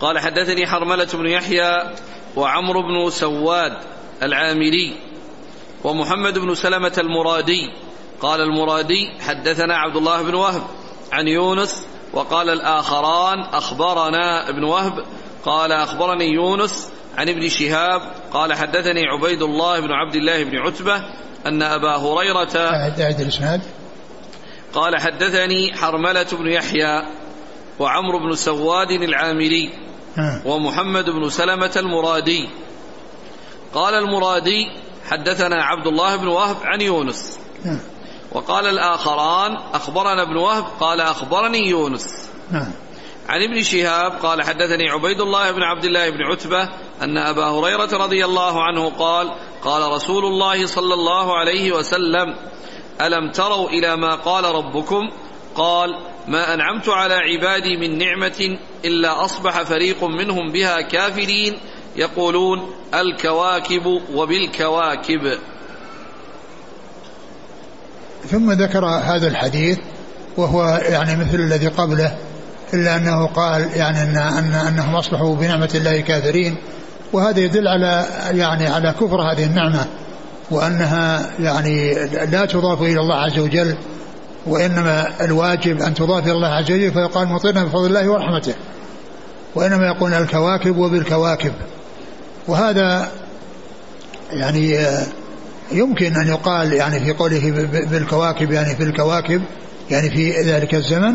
قال 0.00 0.18
حدثني 0.18 0.66
حرملة 0.66 1.08
بن 1.14 1.26
يحيى 1.26 1.94
وعمرو 2.36 2.82
بن 2.82 3.10
سواد 3.10 3.72
العامري. 4.22 4.96
ومحمد 5.84 6.38
بن 6.38 6.54
سلمة 6.54 6.92
المرادي. 6.98 7.72
قال 8.20 8.40
المرادي 8.40 9.12
حدثنا 9.20 9.76
عبد 9.76 9.96
الله 9.96 10.22
بن 10.22 10.34
وهب 10.34 10.62
عن 11.12 11.28
يونس 11.28 11.86
وقال 12.12 12.50
الآخران 12.50 13.40
أخبرنا 13.40 14.48
ابن 14.48 14.64
وهب. 14.64 15.04
قال 15.44 15.72
أخبرني 15.72 16.32
يونس 16.32 16.92
عن 17.18 17.28
ابن 17.28 17.48
شهاب. 17.48 18.12
قال 18.32 18.54
حدثني 18.54 19.02
عبيد 19.06 19.42
الله 19.42 19.80
بن 19.80 19.92
عبد 19.92 20.14
الله 20.14 20.44
بن 20.44 20.56
عتبة 20.56 20.96
أن 21.46 21.62
أبا 21.62 21.96
هريرة 21.96 22.56
أعد 22.56 23.20
الإسناد. 23.20 23.60
قال 24.74 25.00
حدثني 25.00 25.76
حرملة 25.76 26.26
بن 26.32 26.46
يحيى 26.46 27.02
وعمرو 27.78 28.18
بن 28.18 28.34
سواد 28.34 28.90
العامري 28.90 29.70
ومحمد 30.44 31.10
بن 31.10 31.28
سلمة 31.28 31.72
المرادي. 31.76 32.48
قال 33.74 33.94
المرادي 33.94 34.66
حدثنا 35.10 35.64
عبد 35.64 35.86
الله 35.86 36.16
بن 36.16 36.26
وهب 36.28 36.56
عن 36.64 36.80
يونس. 36.80 37.38
وقال 38.32 38.66
الآخران 38.66 39.56
أخبرنا 39.74 40.22
ابن 40.22 40.36
وهب 40.36 40.64
قال 40.80 41.00
أخبرني 41.00 41.68
يونس. 41.68 42.28
نعم. 42.50 42.72
عن 43.28 43.42
ابن 43.42 43.62
شهاب 43.62 44.12
قال 44.12 44.42
حدثني 44.42 44.90
عبيد 44.90 45.20
الله 45.20 45.50
بن 45.50 45.62
عبد 45.62 45.84
الله 45.84 46.10
بن 46.10 46.22
عتبة 46.22 46.68
أن 47.02 47.18
أبا 47.18 47.44
هريرة 47.44 48.04
رضي 48.04 48.24
الله 48.24 48.62
عنه 48.62 48.90
قال 48.90 49.32
قال 49.64 49.92
رسول 49.92 50.24
الله 50.24 50.66
صلى 50.66 50.94
الله 50.94 51.38
عليه 51.38 51.72
وسلم 51.72 52.34
ألم 53.00 53.30
تروا 53.30 53.68
إلى 53.68 53.96
ما 53.96 54.14
قال 54.14 54.44
ربكم؟ 54.44 55.10
قال 55.54 55.90
ما 56.28 56.54
أنعمت 56.54 56.88
على 56.88 57.14
عبادي 57.14 57.76
من 57.76 57.98
نعمة 57.98 58.58
إلا 58.84 59.24
أصبح 59.24 59.62
فريق 59.62 60.04
منهم 60.04 60.52
بها 60.52 60.80
كافرين 60.80 61.58
يقولون 61.98 62.70
الكواكب 62.94 64.00
وبالكواكب. 64.14 65.38
ثم 68.30 68.52
ذكر 68.52 68.86
هذا 68.86 69.26
الحديث 69.26 69.78
وهو 70.36 70.80
يعني 70.88 71.16
مثل 71.16 71.34
الذي 71.34 71.68
قبله 71.68 72.16
إلا 72.74 72.96
أنه 72.96 73.26
قال 73.26 73.70
يعني 73.76 74.02
أن 74.02 74.16
أن 74.16 74.52
أنهم 74.52 74.96
أصبحوا 74.96 75.36
بنعمة 75.36 75.70
الله 75.74 76.00
كافرين. 76.00 76.56
وهذا 77.12 77.40
يدل 77.40 77.68
على 77.68 78.06
يعني 78.30 78.66
على 78.66 78.92
كفر 78.92 79.32
هذه 79.32 79.44
النعمة 79.44 79.86
وأنها 80.50 81.30
يعني 81.40 81.94
لا 82.26 82.46
تضاف 82.46 82.82
إلى 82.82 83.00
الله 83.00 83.14
عز 83.14 83.38
وجل 83.38 83.76
وإنما 84.46 85.24
الواجب 85.24 85.82
أن 85.82 85.94
تضاف 85.94 86.24
إلى 86.24 86.32
الله 86.32 86.48
عز 86.48 86.72
وجل 86.72 86.92
فيقال 86.92 87.28
مطرنا 87.28 87.64
بفضل 87.64 87.86
الله 87.86 88.08
ورحمته. 88.08 88.54
وإنما 89.54 89.86
يقول 89.86 90.14
الكواكب 90.14 90.76
وبالكواكب. 90.76 91.52
وهذا 92.48 93.08
يعني 94.32 94.78
يمكن 95.72 96.16
أن 96.16 96.28
يقال 96.28 96.72
يعني 96.72 97.00
في 97.00 97.12
قوله 97.12 97.68
بالكواكب 97.90 98.50
يعني 98.50 98.76
في 98.76 98.82
الكواكب 98.82 99.42
يعني 99.90 100.10
في 100.10 100.42
ذلك 100.42 100.74
الزمن. 100.74 101.14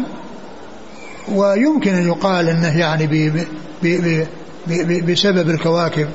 ويمكن 1.32 1.94
أن 1.94 2.08
يقال 2.08 2.50
أنه 2.50 2.80
يعني 2.80 3.08
ب 3.08 3.46
ب 3.84 4.26
ب 4.68 5.12
بسبب 5.12 5.50
الكواكب 5.50 6.08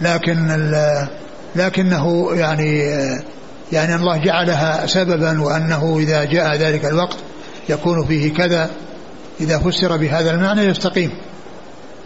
لكن 0.00 0.72
لكنه 1.56 2.28
يعني 2.34 2.78
يعني 3.72 3.94
الله 3.94 4.16
جعلها 4.16 4.86
سببا 4.86 5.40
وأنه 5.42 5.98
إذا 5.98 6.24
جاء 6.24 6.56
ذلك 6.56 6.84
الوقت 6.84 7.16
يكون 7.68 8.06
فيه 8.06 8.34
كذا 8.34 8.70
إذا 9.40 9.58
فسر 9.58 9.96
بهذا 9.96 10.30
المعنى 10.30 10.62
يستقيم. 10.62 11.10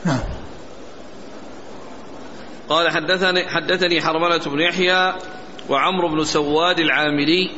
نعم. 0.04 0.39
قال 2.70 2.90
حدثني 2.90 3.48
حدثني 3.48 4.00
حرملة 4.00 4.38
بن 4.38 4.60
يحيى 4.60 5.14
وعمرو 5.68 6.08
بن 6.08 6.24
سواد 6.24 6.78
العامري 6.78 7.50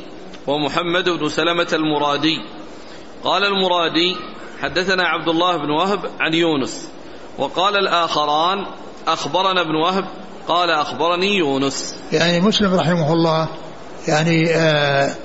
ومحمد 0.47 1.09
بن 1.09 1.29
سلمة 1.29 1.67
المرادي. 1.73 2.37
قال 3.23 3.43
المرادي 3.43 4.15
حدثنا 4.61 5.03
عبد 5.03 5.27
الله 5.27 5.57
بن 5.57 5.69
وهب 5.69 5.99
عن 6.19 6.33
يونس 6.33 6.87
وقال 7.37 7.75
الآخران 7.75 8.65
أخبرنا 9.07 9.61
ابن 9.61 9.75
وهب 9.75 10.05
قال 10.47 10.69
أخبرني 10.69 11.37
يونس. 11.37 11.95
يعني 12.11 12.41
مسلم 12.41 12.73
رحمه 12.73 13.13
الله 13.13 13.47
يعني 14.07 14.55
آه 14.55 15.15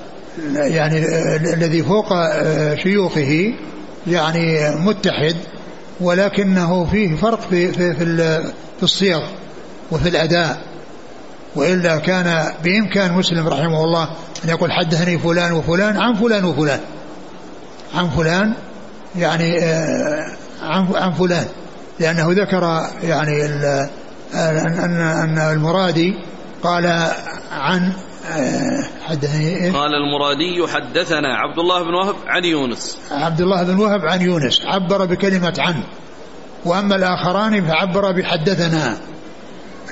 يعني 0.55 0.99
آه 0.99 1.37
الذي 1.37 1.83
فوق 1.83 2.13
آه 2.13 2.75
شيوخه 2.75 3.55
يعني 4.07 4.71
متحد 4.77 5.37
ولكنه 6.01 6.85
فيه 6.85 7.17
فرق 7.17 7.41
في 7.41 7.73
في 7.73 7.95
في, 7.95 8.07
في 8.77 8.83
الصيغ. 8.83 9.21
وفي 9.91 10.09
الأداء. 10.09 10.59
وإلا 11.57 11.97
كان 11.97 12.53
بإمكان 12.65 13.13
مسلم 13.13 13.49
رحمه 13.49 13.85
الله 13.85 14.09
أن 14.45 14.49
يقول 14.49 14.73
حدثني 14.73 15.19
فلان 15.19 15.53
وفلان 15.53 15.97
عن 15.97 16.15
فلان 16.15 16.45
وفلان. 16.45 16.81
عن 17.95 18.09
فلان 18.09 18.55
يعني 19.17 19.59
آه، 19.59 20.37
عن 20.63 20.87
عن 20.95 21.13
فلان. 21.13 21.47
لأنه 22.01 22.27
ذكر 22.31 22.87
يعني 23.03 23.45
أن 24.35 25.01
أن 25.01 25.39
المرادي 25.39 26.15
قال 26.63 26.87
عن 27.53 27.93
آه، 28.33 28.85
حدثني 29.09 29.57
إيه؟ 29.57 29.73
قال 29.73 29.91
المرادي 29.95 30.73
حدثنا 30.75 31.37
عبد 31.37 31.59
الله 31.59 31.83
بن 31.83 31.95
وهب 31.95 32.15
عن 32.27 32.45
يونس. 32.45 32.99
عبد 33.11 33.41
الله 33.41 33.63
بن 33.63 33.79
وهب 33.79 34.01
عن 34.07 34.21
يونس. 34.21 34.61
عبر 34.65 35.05
بكلمة 35.05 35.55
عن. 35.59 35.83
وأما 36.65 36.97
الآخران 36.97 37.67
فعبر 37.67 38.13
بحدثنا. 38.13 38.97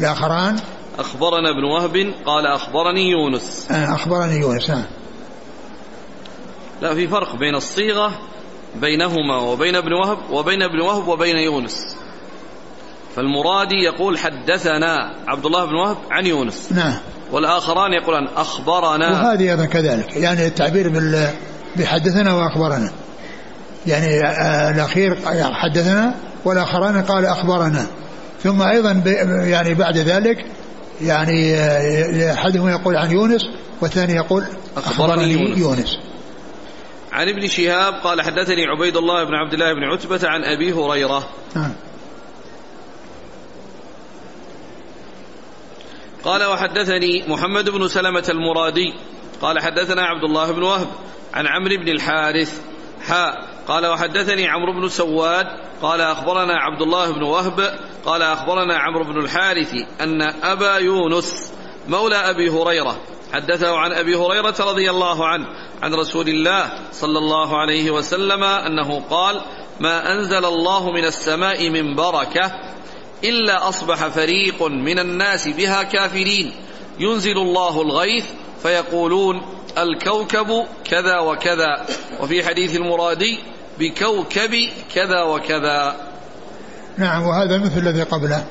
الآخران؟ 0.01 0.57
أخبرنا 0.99 1.51
ابن 1.51 1.65
وهب 1.65 2.13
قال 2.27 2.47
أخبرني 2.47 3.11
يونس. 3.11 3.69
آه، 3.71 3.95
أخبرني 3.95 4.37
يونس 4.37 4.71
نعم 4.71 4.85
لا 6.83 6.95
في 6.95 7.09
فرق 7.09 7.37
بين 7.37 7.55
الصيغة 7.55 8.19
بينهما 8.81 9.37
وبين 9.37 9.77
ابن 9.77 9.93
وهب 9.93 10.19
وبين 10.31 10.63
ابن 10.63 10.81
وهب 10.81 11.09
وبين 11.09 11.37
يونس. 11.37 11.97
فالمرادي 13.17 13.75
يقول 13.75 14.19
حدثنا 14.19 15.15
عبد 15.29 15.47
الله 15.47 15.65
بن 15.65 15.75
وهب 15.75 15.97
عن 16.11 16.27
يونس. 16.27 16.73
نعم. 16.73 16.95
والآخران 17.33 17.93
يقولان 17.93 18.29
أخبرنا. 18.37 19.11
وهذه 19.11 19.51
أيضا 19.51 19.65
كذلك 19.65 20.17
يعني 20.17 20.47
التعبير 20.47 20.89
بحدثنا 21.77 22.35
وأخبرنا. 22.35 22.93
يعني 23.87 24.27
آه، 24.27 24.71
الأخير 24.71 25.19
حدثنا 25.53 26.15
والآخران 26.45 27.03
قال 27.03 27.27
أخبرنا. 27.27 27.87
ثم 28.47 28.63
أيضا 28.63 29.03
يعني 29.45 29.75
بعد 29.75 29.99
ذلك 29.99 30.47
يعني 31.01 31.55
آه، 31.55 32.35
أحدهم 32.35 32.69
يقول 32.69 32.97
عن 32.97 33.11
يونس 33.11 33.43
والثاني 33.81 34.13
يقول 34.13 34.45
أخبرني 34.77 35.33
يونس, 35.33 35.59
يونس. 35.59 35.99
عن 37.13 37.29
ابن 37.29 37.47
شهاب 37.47 37.95
قال 37.95 38.23
حدثني 38.23 38.67
عبيد 38.67 38.97
الله 38.97 39.25
بن 39.25 39.35
عبد 39.35 39.53
الله 39.53 39.73
بن 39.73 39.85
عتبة 39.85 40.29
عن 40.29 40.45
أبي 40.45 40.73
هريرة. 40.73 41.29
نعم. 41.57 41.73
قال 46.25 46.45
وحدثني 46.45 47.29
محمد 47.29 47.71
بن 47.71 47.89
سلمة 47.89 48.25
المرادي. 48.29 48.95
قال 49.43 49.63
حدثنا 49.63 50.03
عبد 50.03 50.25
الله 50.25 50.53
بن 50.53 50.63
وهب 50.63 50.89
عن 51.35 51.47
عمرو 51.47 51.77
بن 51.77 51.89
الحارث. 51.89 52.61
حاء. 53.07 53.56
قال 53.69 53.87
وحدثني 53.87 54.49
عمرو 54.49 54.73
بن 54.73 54.89
سواد 54.89 55.47
قال 55.83 56.01
أخبرنا 56.01 56.55
عبد 56.55 56.83
الله 56.83 57.11
بن 57.11 57.23
وهب 57.23 57.79
قال 58.05 58.23
أخبرنا 58.23 58.79
عمرو 58.79 59.05
بن 59.05 59.21
الحارث 59.21 59.75
أن 60.01 60.23
أبا 60.23 60.77
يونس 60.77 61.53
مولى 61.89 62.17
أبي 62.17 62.51
هريرة 62.51 62.97
حدثه 63.33 63.77
عن 63.77 63.93
أبي 63.93 64.15
هريرة 64.15 64.55
رضي 64.61 64.91
الله 64.91 65.27
عنه 65.27 65.47
عن 65.83 65.95
رسول 65.95 66.29
الله 66.29 66.73
صلى 66.93 67.19
الله 67.19 67.57
عليه 67.57 67.91
وسلم 67.91 68.45
أنه 68.45 69.01
قال 69.11 69.41
ما 69.81 70.13
أنزل 70.13 70.45
الله 70.45 70.91
من 70.91 71.05
السماء 71.05 71.71
من 71.71 71.95
بركة 71.95 72.53
إلا 73.25 73.69
أصبح 73.69 74.09
فريق 74.09 74.63
من 74.63 74.99
الناس 74.99 75.49
بها 75.49 75.83
كافرين. 75.83 76.53
ينزل 76.99 77.39
الله 77.39 77.83
الغيث 77.83 78.27
فيقولون 78.63 79.43
الكوكب 79.79 80.67
كذا 80.85 81.19
وكذا. 81.19 81.87
وفي 82.21 82.45
حديث 82.45 82.77
المرادي 82.77 83.39
بكوكب 83.79 84.55
كذا 84.95 85.23
وكذا. 85.23 85.97
نعم 86.99 87.27
وهذا 87.27 87.59
مثل 87.59 87.79
الذي 87.79 88.03
قبله. 88.03 88.45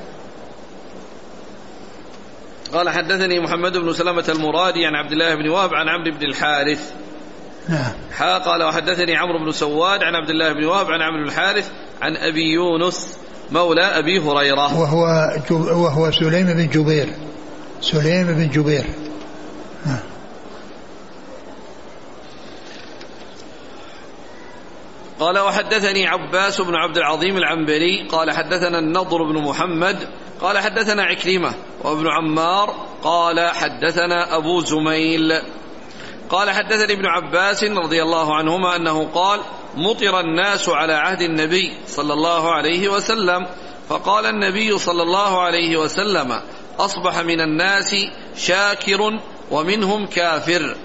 قال 2.72 2.90
حدثني 2.90 3.40
محمد 3.40 3.76
بن 3.76 3.92
سلمة 3.92 4.24
المرادي 4.28 4.86
عن 4.86 4.94
عبد 4.94 5.12
الله 5.12 5.34
بن 5.34 5.48
وهب 5.48 5.74
عن 5.74 5.88
عمرو 5.88 6.18
بن 6.18 6.26
الحارث. 6.26 6.92
نعم. 7.68 7.92
حا 8.12 8.38
قال 8.38 8.62
وحدثني 8.62 9.16
عمرو 9.16 9.44
بن 9.44 9.52
سواد 9.52 10.02
عن 10.02 10.14
عبد 10.14 10.30
الله 10.30 10.52
بن 10.52 10.64
وهب 10.64 10.86
عن 10.90 11.02
عمرو 11.02 11.22
بن 11.22 11.28
الحارث 11.28 11.70
عن 12.02 12.16
أبي 12.16 12.52
يونس 12.52 13.18
مولى 13.52 13.82
أبي 13.82 14.18
هريرة. 14.18 14.80
وهو 14.80 15.30
وهو 15.50 16.10
سليم 16.10 16.46
بن 16.46 16.68
جبير. 16.68 17.08
سليم 17.80 18.26
بن 18.26 18.50
جبير. 18.50 18.84
قال 25.20 25.38
وحدثني 25.38 26.06
عباس 26.06 26.60
بن 26.60 26.74
عبد 26.74 26.96
العظيم 26.96 27.36
العنبري 27.36 28.08
قال 28.08 28.30
حدثنا 28.30 28.78
النضر 28.78 29.22
بن 29.22 29.42
محمد 29.42 30.08
قال 30.40 30.58
حدثنا 30.58 31.02
عكرمة 31.02 31.54
وابن 31.84 32.08
عمار 32.08 32.74
قال 33.02 33.50
حدثنا 33.50 34.36
أبو 34.36 34.60
زميل 34.60 35.40
قال 36.30 36.50
حدثني 36.50 36.92
ابن 36.92 37.06
عباس 37.06 37.64
رضي 37.64 38.02
الله 38.02 38.34
عنهما 38.34 38.76
أنه 38.76 39.08
قال 39.14 39.40
مطر 39.76 40.20
الناس 40.20 40.68
على 40.68 40.92
عهد 40.92 41.22
النبي 41.22 41.72
صلى 41.86 42.12
الله 42.12 42.52
عليه 42.52 42.88
وسلم 42.88 43.46
فقال 43.88 44.26
النبي 44.26 44.78
صلى 44.78 45.02
الله 45.02 45.40
عليه 45.40 45.76
وسلم 45.76 46.40
أصبح 46.78 47.18
من 47.18 47.40
الناس 47.40 47.94
شاكر 48.36 49.18
ومنهم 49.50 50.06
كافر 50.06 50.76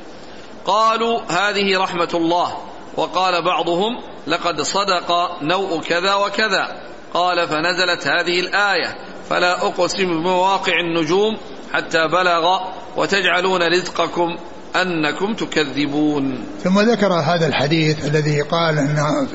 قالوا 0.66 1.20
هذه 1.30 1.80
رحمة 1.80 2.10
الله 2.14 2.58
وقال 2.98 3.42
بعضهم 3.42 4.11
لقد 4.28 4.62
صدق 4.62 5.12
نوء 5.42 5.82
كذا 5.82 6.14
وكذا. 6.14 6.68
قال 7.14 7.48
فنزلت 7.48 8.08
هذه 8.08 8.40
الآية. 8.40 8.96
فلا 9.30 9.66
أقسم 9.66 10.06
بمواقع 10.06 10.74
النجوم 10.80 11.38
حتى 11.74 12.08
بلغ 12.08 12.60
وتجعلون 12.98 13.62
رزقكم 13.74 14.38
أنكم 14.76 15.34
تكذبون. 15.34 16.46
ثم 16.64 16.80
ذكر 16.80 17.14
هذا 17.14 17.48
الحديث 17.48 18.06
الذي 18.06 18.42
قال 18.42 18.78
أنه 18.80 19.28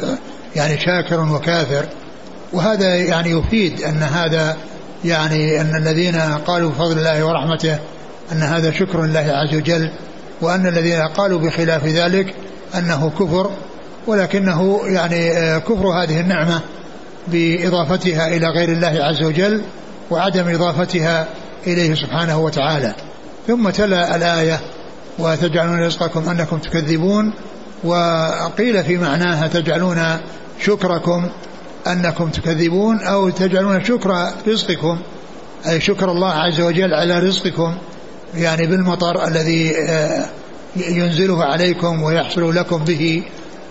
يعني 0.57 0.79
شاكر 0.79 1.21
وكافر. 1.21 1.87
وهذا 2.53 2.95
يعني 2.95 3.31
يفيد 3.31 3.81
أن 3.83 4.03
هذا 4.03 4.57
يعني 5.05 5.61
أن 5.61 5.77
الذين 5.77 6.17
قالوا 6.47 6.71
بفضل 6.71 6.99
الله 6.99 7.25
ورحمته 7.25 7.79
أن 8.33 8.43
هذا 8.43 8.71
شكر 8.71 9.05
الله 9.05 9.33
عز 9.33 9.55
وجل 9.55 9.91
وأن 10.41 10.67
الذين 10.67 11.01
قالوا 11.01 11.39
بخلاف 11.39 11.85
ذلك 11.85 12.35
أنه 12.75 13.11
كفر 13.11 13.51
ولكنه 14.07 14.81
يعني 14.85 15.31
كفر 15.61 15.87
هذه 15.87 16.21
النعمة 16.21 16.61
بإضافتها 17.29 18.29
إلى 18.29 18.47
غير 18.47 18.69
الله 18.69 18.99
عز 19.01 19.23
وجل 19.23 19.63
وعدم 20.11 20.49
إضافتها 20.49 21.27
إليه 21.67 21.95
سبحانه 21.95 22.39
وتعالى. 22.39 22.95
ثم 23.47 23.71
تلا 23.71 24.17
الآية 24.17 24.61
وتجعلون 25.19 25.81
رزقكم 25.81 26.29
أنكم 26.29 26.59
تكذبون 26.59 27.33
وقيل 27.85 28.85
في 28.85 28.97
معناها 28.97 29.49
تجعلون 29.49 30.19
شكركم 30.61 31.29
أنكم 31.87 32.29
تكذبون 32.31 33.03
أو 33.03 33.31
تجعلون 33.31 33.85
شكر 33.85 34.31
رزقكم 34.49 34.99
أي 35.69 35.81
شكر 35.81 36.11
الله 36.11 36.33
عز 36.33 36.61
وجل 36.61 36.95
على 36.95 37.19
رزقكم 37.19 37.75
يعني 38.35 38.67
بالمطر 38.67 39.29
الذي 39.29 39.77
آه، 39.79 40.27
ينزله 40.77 41.45
عليكم 41.45 42.03
ويحصل 42.03 42.55
لكم 42.55 42.85
به 42.85 43.23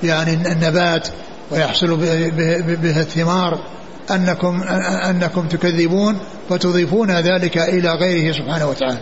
يعني 0.04 0.34
النبات 0.34 1.08
ويحصل 1.52 1.98
به 2.76 3.02
الثمار 3.02 3.60
أنكم 4.12 4.64
أنكم 5.10 5.48
تكذبون 5.48 6.20
فتضيفون 6.50 7.12
ذلك 7.12 7.58
إلى 7.58 7.90
غيره 7.90 8.32
سبحانه 8.32 8.70
وتعالى. 8.70 9.00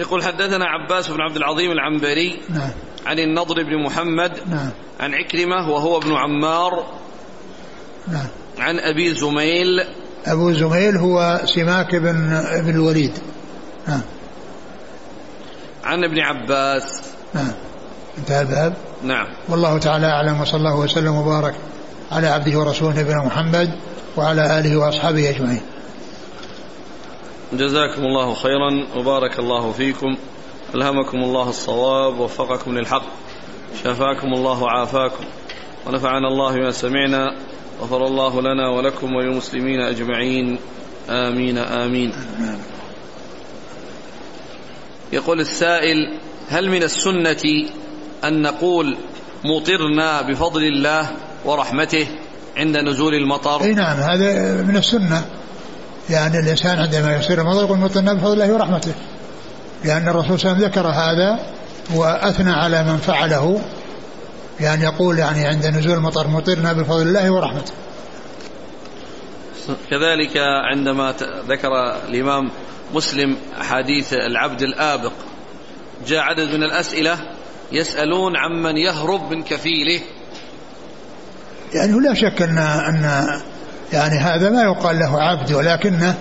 يقول 0.00 0.22
حدثنا 0.24 0.64
عباس 0.64 1.08
بن 1.08 1.20
عبد 1.20 1.36
العظيم 1.36 1.70
العنبري 1.70 2.40
نعم. 2.48 2.70
عن 3.06 3.18
النضر 3.18 3.62
بن 3.62 3.84
محمد 3.84 4.32
نعم. 4.50 4.70
عن 5.00 5.14
عكرمة 5.14 5.70
وهو 5.70 5.98
ابن 5.98 6.12
عمار 6.12 6.86
نعم. 8.08 8.26
عن 8.58 8.78
أبي 8.78 9.14
زميل 9.14 9.84
أبو 10.26 10.52
زميل 10.52 10.96
هو 10.96 11.40
سماك 11.44 11.96
بن 11.96 12.32
ابن 12.32 12.70
الوليد. 12.70 13.12
نعم 13.90 14.02
عن 15.84 16.04
ابن 16.04 16.18
عباس. 16.18 17.02
نعم 17.34 17.52
انتهى 18.18 18.40
الباب؟ 18.40 18.74
نعم. 19.02 19.26
والله 19.48 19.78
تعالى 19.78 20.06
أعلم 20.06 20.40
وصلى 20.40 20.58
الله 20.58 20.76
وسلم 20.76 21.14
وبارك 21.14 21.54
على 22.12 22.26
عبده 22.26 22.58
ورسوله 22.58 23.00
نبينا 23.00 23.24
محمد 23.24 23.70
وعلى 24.16 24.58
آله 24.58 24.76
وأصحابه 24.76 25.30
أجمعين. 25.30 25.60
جزاكم 27.52 28.02
الله 28.02 28.34
خيرا 28.34 28.86
وبارك 28.96 29.38
الله 29.38 29.72
فيكم. 29.72 30.16
ألهمكم 30.74 31.18
الله 31.18 31.48
الصواب 31.48 32.18
ووفقكم 32.18 32.78
للحق 32.78 33.02
شفاكم 33.84 34.32
الله 34.34 34.62
وعافاكم 34.62 35.24
ونفعنا 35.86 36.28
الله 36.28 36.54
بما 36.54 36.70
سمعنا 36.70 37.34
غفر 37.82 38.06
الله 38.06 38.40
لنا 38.40 38.68
ولكم 38.68 39.14
وللمسلمين 39.14 39.80
أجمعين. 39.80 40.58
آمين. 41.08 41.58
آمين. 41.58 42.12
يقول 45.12 45.40
السائل 45.40 46.18
هل 46.48 46.70
من 46.70 46.82
السنة 46.82 47.42
أن 48.24 48.42
نقول 48.42 48.96
مطرنا 49.44 50.22
بفضل 50.22 50.62
الله 50.62 51.10
ورحمته 51.44 52.06
عند 52.56 52.76
نزول 52.76 53.14
المطر؟ 53.14 53.62
أي 53.62 53.74
نعم 53.74 53.96
هذا 53.96 54.62
من 54.62 54.76
السنة. 54.76 55.24
يعني 56.10 56.38
الإنسان 56.38 56.78
عندما 56.78 57.16
يصير 57.16 57.40
المطر 57.40 57.64
يقول 57.64 57.78
مطرنا 57.78 58.12
بفضل 58.12 58.32
الله 58.32 58.52
ورحمته. 58.52 58.92
لأن 59.84 60.08
الرسول 60.08 60.40
صلى 60.40 60.52
الله 60.52 60.64
عليه 60.64 60.66
وسلم 60.66 60.82
ذكر 60.82 60.88
هذا 60.88 61.38
وأثنى 61.94 62.52
على 62.52 62.84
من 62.84 62.96
فعله. 62.96 63.60
يعني 64.60 64.84
يقول 64.84 65.18
يعني 65.18 65.46
عند 65.46 65.66
نزول 65.66 65.92
المطر 65.92 66.28
مطرنا 66.28 66.72
بفضل 66.72 67.02
الله 67.02 67.30
ورحمته. 67.30 67.72
كذلك 69.90 70.36
عندما 70.70 71.14
ذكر 71.48 71.68
الإمام 72.08 72.50
مسلم 72.94 73.36
أحاديث 73.60 74.12
العبد 74.12 74.62
الآبق. 74.62 75.12
جاء 76.06 76.20
عدد 76.20 76.54
من 76.54 76.62
الأسئلة 76.62 77.18
يسألون 77.72 78.36
عمن 78.36 78.76
يهرب 78.76 79.30
من 79.30 79.42
كفيله. 79.42 80.00
يعني 81.74 81.92
لا 81.92 82.14
شك 82.14 82.42
أن 82.42 82.58
أن 82.58 83.26
يعني 83.92 84.18
هذا 84.18 84.50
ما 84.50 84.62
يقال 84.62 84.98
له 84.98 85.22
عبد 85.22 85.52
ولكنه 85.52 86.14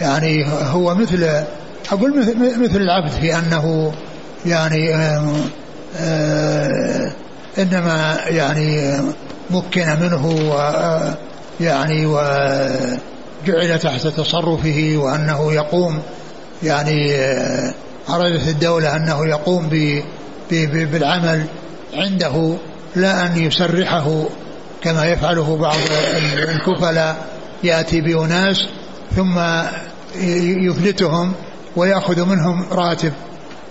يعني 0.00 0.46
هو 0.48 0.94
مثل 0.94 1.44
أقول 1.92 2.18
مثل 2.60 2.76
العبد 2.76 3.10
في 3.10 3.38
أنه 3.38 3.92
يعني 4.46 4.94
إنما 7.58 8.18
يعني 8.26 9.00
مكن 9.50 9.86
منه 10.00 10.26
و 10.26 12.16
وجعل 13.42 13.78
تحت 13.78 14.06
تصرفه 14.06 14.94
وأنه 14.96 15.52
يقوم 15.52 16.02
يعني 16.62 17.14
آه، 17.14 17.74
أرادت 18.08 18.48
الدولة 18.48 18.96
أنه 18.96 19.26
يقوم 19.26 19.68
بالعمل 20.50 21.44
عنده 21.94 22.54
لا 22.96 23.26
أن 23.26 23.42
يسرحه 23.42 24.24
كما 24.82 25.06
يفعله 25.06 25.56
بعض 25.56 25.76
الكفلاء 26.48 27.16
يأتي 27.64 28.00
بأناس 28.00 28.66
ثم 29.16 29.40
يفلتهم 30.68 31.32
ويأخذ 31.76 32.24
منهم 32.24 32.66
راتب 32.72 33.12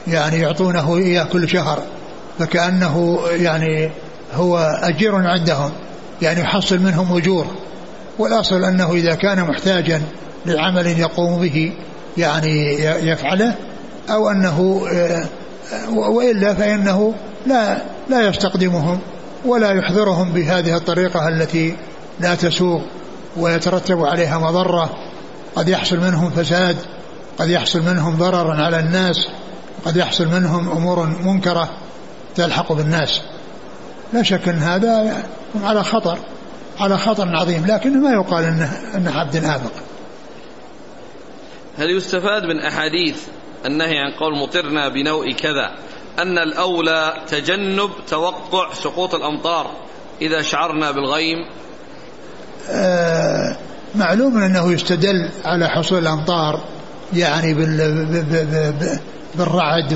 يعني 0.07 0.39
يعطونه 0.39 0.97
إياه 0.97 1.23
كل 1.23 1.49
شهر 1.49 1.83
فكأنه 2.39 3.19
يعني 3.31 3.91
هو 4.33 4.57
أجير 4.83 5.15
عندهم 5.15 5.71
يعني 6.21 6.41
يحصل 6.41 6.79
منهم 6.79 7.17
أجور. 7.17 7.47
والأصل 8.19 8.63
أنه 8.63 8.93
إذا 8.93 9.15
كان 9.15 9.41
محتاجا 9.41 10.01
لعمل 10.45 10.87
يقوم 10.87 11.41
به 11.41 11.73
يعني 12.17 12.73
يفعله 12.83 13.55
أو 14.09 14.29
أنه 14.29 14.87
آه، 14.93 15.25
وإلا 15.93 16.53
فإنه 16.53 17.13
لا 17.47 17.77
لا 18.09 18.27
يستقدمهم 18.27 18.99
ولا 19.45 19.71
يحضرهم 19.71 20.31
بهذه 20.31 20.77
الطريقة 20.77 21.27
التي 21.27 21.75
لا 22.19 22.35
تسوغ 22.35 22.81
ويترتب 23.37 24.05
عليها 24.05 24.37
مضرة. 24.37 24.89
قد 25.55 25.69
يحصل 25.69 25.97
منهم 25.97 26.29
فساد 26.29 26.75
قد 27.39 27.49
يحصل 27.49 27.81
منهم 27.81 28.15
ضرر 28.17 28.63
على 28.63 28.79
الناس 28.79 29.27
قد 29.85 29.97
يحصل 29.97 30.27
منهم 30.27 30.69
أمور 30.69 31.05
منكرة 31.23 31.69
تلحق 32.35 32.73
بالناس. 32.73 33.21
لا 34.13 34.23
شك 34.23 34.47
أن 34.47 34.59
هذا 34.59 35.23
على 35.63 35.83
خطر. 35.83 36.17
على 36.79 36.97
خطر 36.97 37.35
عظيم 37.35 37.65
لكن 37.65 38.01
ما 38.01 38.11
يقال 38.11 38.43
إنه 38.43 38.71
إنه 38.95 39.19
عبد 39.19 39.35
آبق 39.35 39.71
هل 41.77 41.89
يستفاد 41.89 42.43
من 42.43 42.59
أحاديث 42.59 43.17
النهي 43.65 43.97
عن 43.97 44.11
قول 44.11 44.37
مطرنا 44.37 44.89
بنوء 44.89 45.33
كذا؟ 45.33 45.71
أن 46.19 46.37
الأولى 46.37 47.13
تجنب 47.27 47.89
توقع 48.09 48.73
سقوط 48.73 49.15
الأمطار 49.15 49.71
إذا 50.21 50.41
شعرنا 50.41 50.91
بالغيم. 50.91 51.37
آه، 52.69 53.57
معلوم 53.95 54.37
أنه 54.37 54.73
يستدل 54.73 55.29
على 55.45 55.67
حصول 55.67 55.99
الأمطار 55.99 56.63
يعني 57.13 57.53
بالرعد 59.35 59.93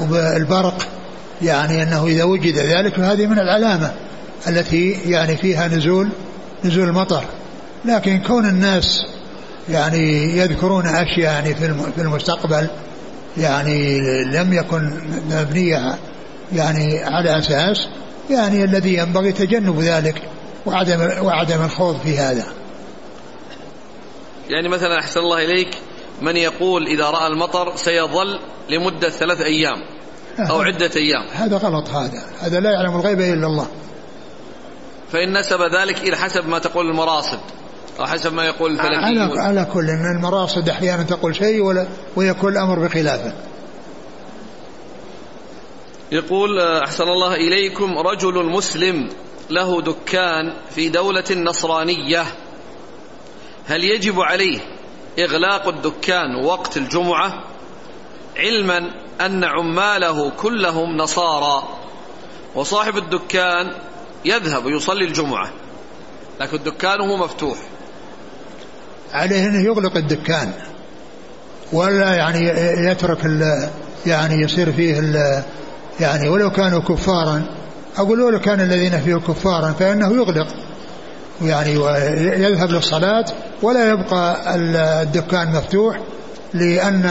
وبالبرق 0.00 0.86
يعني 1.42 1.82
أنه 1.82 2.06
إذا 2.06 2.24
وجد 2.24 2.56
ذلك 2.56 2.94
فهذه 2.94 3.26
من 3.26 3.38
العلامة. 3.38 3.92
التي 4.48 4.90
يعني 4.90 5.36
فيها 5.36 5.68
نزول 5.68 6.08
نزول 6.64 6.88
المطر. 6.88 7.24
لكن 7.84 8.20
كون 8.20 8.48
الناس 8.48 9.06
يعني 9.68 10.36
يذكرون 10.38 10.86
أشياء 10.86 11.32
يعني 11.32 11.54
في 11.94 11.98
المستقبل 11.98 12.68
يعني 13.36 14.00
لم 14.24 14.52
يكن 14.52 14.92
مبنية 15.30 15.98
يعني 16.52 17.04
على 17.04 17.38
أساس 17.38 17.88
يعني 18.30 18.64
الذي 18.64 18.94
ينبغي 18.94 19.32
تجنب 19.32 19.80
ذلك 19.80 20.22
وعدم 20.66 21.26
وعدم 21.26 21.64
الخوض 21.64 22.00
في 22.00 22.18
هذا. 22.18 22.44
يعني 24.48 24.68
مثلا 24.68 24.98
أحسن 24.98 25.20
الله 25.20 25.44
إليك 25.44 25.68
من 26.22 26.36
يقول 26.36 26.86
إذا 26.86 27.10
رأى 27.10 27.26
المطر 27.26 27.76
سيظل 27.76 28.38
لمدة 28.70 29.10
ثلاث 29.10 29.40
أيام 29.40 29.76
أو 30.50 30.60
عدة 30.60 30.90
أيام. 30.96 31.26
هذا 31.32 31.56
غلط 31.56 31.88
هذا. 31.88 32.22
هذا 32.40 32.60
لا 32.60 32.70
يعلم 32.70 32.96
الغيب 32.96 33.20
إلا 33.20 33.46
الله. 33.46 33.66
فإن 35.12 35.38
نسب 35.38 35.62
ذلك 35.62 35.98
إلى 35.98 36.16
حسب 36.16 36.48
ما 36.48 36.58
تقول 36.58 36.90
المراصد 36.90 37.40
أو 38.00 38.06
حسب 38.06 38.32
ما 38.32 38.44
يقول 38.44 38.80
على, 38.80 39.40
على 39.40 39.64
كل 39.72 39.90
أن 39.90 40.16
المراصد 40.16 40.68
أحيانا 40.68 41.02
تقول 41.02 41.36
شيء 41.36 41.62
ولا 41.62 41.86
ويكون 42.16 42.52
الأمر 42.52 42.78
بخلافه 42.78 43.32
يقول 46.12 46.60
أحسن 46.60 47.04
الله 47.04 47.34
إليكم 47.34 47.98
رجل 47.98 48.44
مسلم 48.50 49.08
له 49.50 49.82
دكان 49.82 50.52
في 50.70 50.88
دولة 50.88 51.24
نصرانية. 51.30 52.24
هل 53.66 53.84
يجب 53.84 54.20
عليه 54.20 54.60
إغلاق 55.18 55.68
الدكان 55.68 56.44
وقت 56.44 56.76
الجمعة؟ 56.76 57.44
علما 58.36 58.90
أن 59.20 59.44
عماله 59.44 60.30
كلهم 60.30 60.96
نصارى 60.96 61.68
وصاحب 62.54 62.96
الدكان 62.96 63.72
يذهب 64.24 64.66
يصلي 64.66 65.04
الجمعة 65.04 65.50
لكن 66.40 66.58
دكانه 66.62 67.16
مفتوح. 67.16 67.58
عليه 69.12 69.46
أنه 69.46 69.64
يغلق 69.64 69.96
الدكان 69.96 70.52
ولا 71.72 72.14
يعني 72.14 72.40
يترك 72.90 73.18
يعني 74.06 74.34
يصير 74.42 74.72
فيه 74.72 75.00
يعني 76.00 76.28
ولو 76.28 76.50
كانوا 76.50 76.80
كفارا 76.80 77.46
أقول 77.96 78.20
ولو 78.20 78.40
كان 78.40 78.60
الذين 78.60 79.00
فيه 79.00 79.14
كفارا 79.14 79.72
فإنه 79.72 80.12
يغلق. 80.12 80.46
يعني 81.42 81.76
ويذهب 81.76 82.70
للصلاة 82.70 83.24
ولا 83.62 83.90
يبقى 83.90 84.54
الدكان 85.02 85.52
مفتوح 85.52 86.00
لأن 86.54 87.10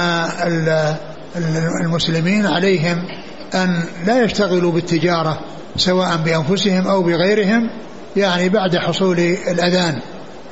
المسلمين 1.82 2.46
عليهم 2.46 3.08
أن 3.56 3.84
لا 4.06 4.24
يشتغلوا 4.24 4.72
بالتجارة. 4.72 5.40
سواء 5.78 6.18
بأنفسهم 6.18 6.88
أو 6.88 7.04
بغيرهم 7.04 7.70
يعني 8.18 8.50
بعد 8.50 8.78
حصول 8.78 9.20
الأذان 9.20 10.00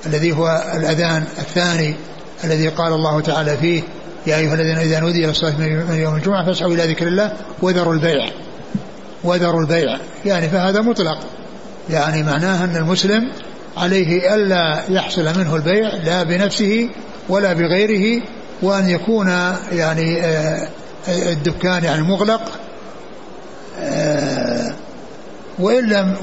الذي 0.06 0.32
هو 0.32 0.64
الأذان 0.76 1.24
الثاني 1.38 1.96
الذي 2.44 2.68
قال 2.68 2.94
الله 2.94 3.22
تعالى 3.22 3.58
فيه 3.58 3.82
يا 4.28 4.38
أيها 4.38 4.54
الذين 4.54 4.78
إذا 4.78 5.00
نودي 5.00 5.26
للصلاة 5.26 5.58
من 5.58 5.96
يوم 5.96 6.16
الجمعة 6.16 6.46
فاسعوا 6.46 6.74
إلى 6.74 6.88
ذكر 6.88 7.08
الله 7.08 7.34
وذروا 7.62 7.94
البيع 7.94 8.30
وذروا 9.24 9.62
البيع 9.62 9.98
يعني 10.26 10.50
فهذا 10.50 10.82
مطلق. 10.82 11.18
يعني 11.90 12.24
معناه 12.24 12.64
أن 12.64 12.76
المسلم 12.76 13.32
عليه 13.78 14.36
ألا 14.36 14.84
يحصل 14.90 15.40
منه 15.40 15.56
البيع 15.56 15.96
لا 15.96 16.24
بنفسه 16.24 16.90
ولا 17.30 17.54
بغيره 17.54 18.22
وأن 18.62 18.90
يكون 18.90 19.28
يعني 19.72 20.22
آه، 20.22 20.68
الدكان 21.08 21.84
يعني 21.84 22.02
مغلق 22.02 22.42
آه، 23.80 24.74
وإن 25.60 25.86
لم 25.86 26.16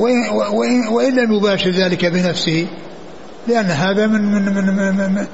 وإن 0.91 1.17
لم 1.17 1.33
يباشر 1.33 1.71
ذلك 1.71 2.05
بنفسه 2.05 2.67
لأن 3.49 3.65
هذا 3.65 4.07
من 4.07 4.21
من 4.23 4.45
من 4.45 4.75
من, 4.75 5.27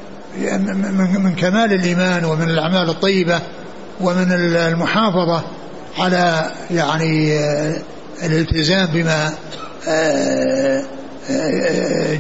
من, 0.95 1.23
من 1.23 1.35
كمال 1.35 1.73
الإيمان 1.73 2.25
ومن 2.25 2.51
الأعمال 2.51 2.91
الطيبة 2.91 3.41
ومن 4.01 4.33
المحافظة 4.57 5.45
على 5.99 6.53
يعني 6.71 7.39
آه، 7.39 7.83
الالتزام 8.23 8.87
بما 8.87 9.35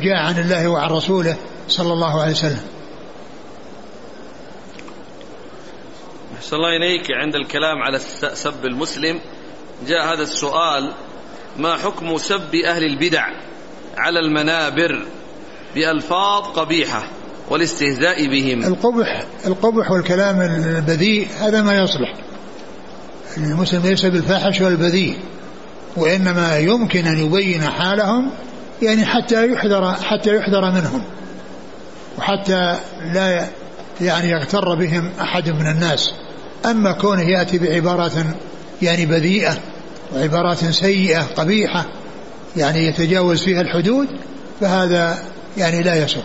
جاء 0.02 0.16
عن 0.16 0.38
الله 0.38 0.68
وعن 0.68 0.90
رسوله 0.90 1.36
صلى 1.68 1.92
الله 1.92 2.22
عليه 2.22 2.32
وسلم. 2.32 2.60
أحسن 6.36 6.56
الله 6.56 6.76
إليك. 6.76 7.10
عند 7.10 7.34
الكلام 7.34 7.82
على 7.82 7.98
سب 8.34 8.64
المسلم 8.64 9.20
جاء 9.86 10.14
هذا 10.14 10.22
السؤال 10.22 10.92
ما 11.58 11.76
حكم 11.76 12.16
سب 12.18 12.54
أهل 12.54 12.84
البدع 12.84 13.26
على 13.96 14.20
المنابر 14.20 15.06
بألفاظ 15.74 16.42
قبيحة 16.42 17.02
والاستهزاء 17.50 18.26
بهم؟ 18.26 18.64
القبح 18.64 19.24
القبح 19.46 19.90
والكلام 19.90 20.40
البذيء 20.40 21.28
هذا 21.40 21.62
ما 21.62 21.78
يصلح. 21.78 22.14
المسلم 23.36 23.82
ليس 23.82 24.06
بالفاحش 24.06 24.60
والبذيء 24.60 25.18
وإنما 25.96 26.58
يمكن 26.58 27.06
أن 27.06 27.18
يبين 27.18 27.62
حالهم 27.62 28.30
يعني 28.82 29.04
حتى 29.04 29.52
يحذر 29.52 29.92
حتى 29.92 30.36
يحذر 30.36 30.70
منهم 30.70 31.04
وحتى 32.18 32.78
لا 33.12 33.46
يعني 34.00 34.30
يغتر 34.30 34.74
بهم 34.74 35.10
أحد 35.20 35.48
من 35.48 35.66
الناس. 35.66 36.12
أما 36.64 36.92
كونه 36.92 37.22
يأتي 37.22 37.58
بعبارات 37.58 38.12
يعني 38.82 39.06
بذيئة 39.06 39.56
وعبارات 40.14 40.64
سيئة 40.64 41.22
قبيحة 41.22 41.86
يعني 42.56 42.86
يتجاوز 42.86 43.42
فيها 43.42 43.60
الحدود 43.60 44.08
فهذا 44.60 45.18
يعني 45.56 45.82
لا 45.82 46.04
يسر 46.04 46.22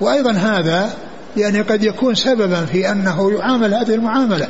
وأيضا 0.00 0.32
هذا 0.32 0.90
يعني 1.36 1.60
قد 1.60 1.84
يكون 1.84 2.14
سببا 2.14 2.64
في 2.64 2.90
أنه 2.90 3.32
يعامل 3.32 3.74
هذه 3.74 3.94
المعاملة. 3.94 4.48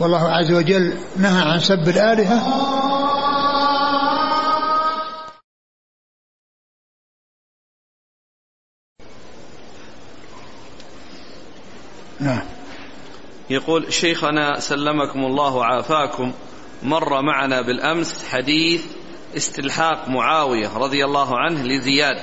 والله 0.00 0.28
عز 0.28 0.52
وجل 0.52 0.92
نهى 1.16 1.42
عن 1.42 1.60
سب 1.60 1.88
الآلهة 1.88 2.42
يقول 13.52 13.92
شيخنا 13.92 14.60
سلمكم 14.60 15.24
الله 15.24 15.54
وعافاكم 15.54 16.32
مر 16.82 17.22
معنا 17.22 17.60
بالأمس 17.62 18.24
حديث 18.30 18.82
استلحاق 19.36 20.08
معاوية 20.08 20.76
رضي 20.76 21.04
الله 21.04 21.38
عنه 21.38 21.62
لزياد. 21.62 22.16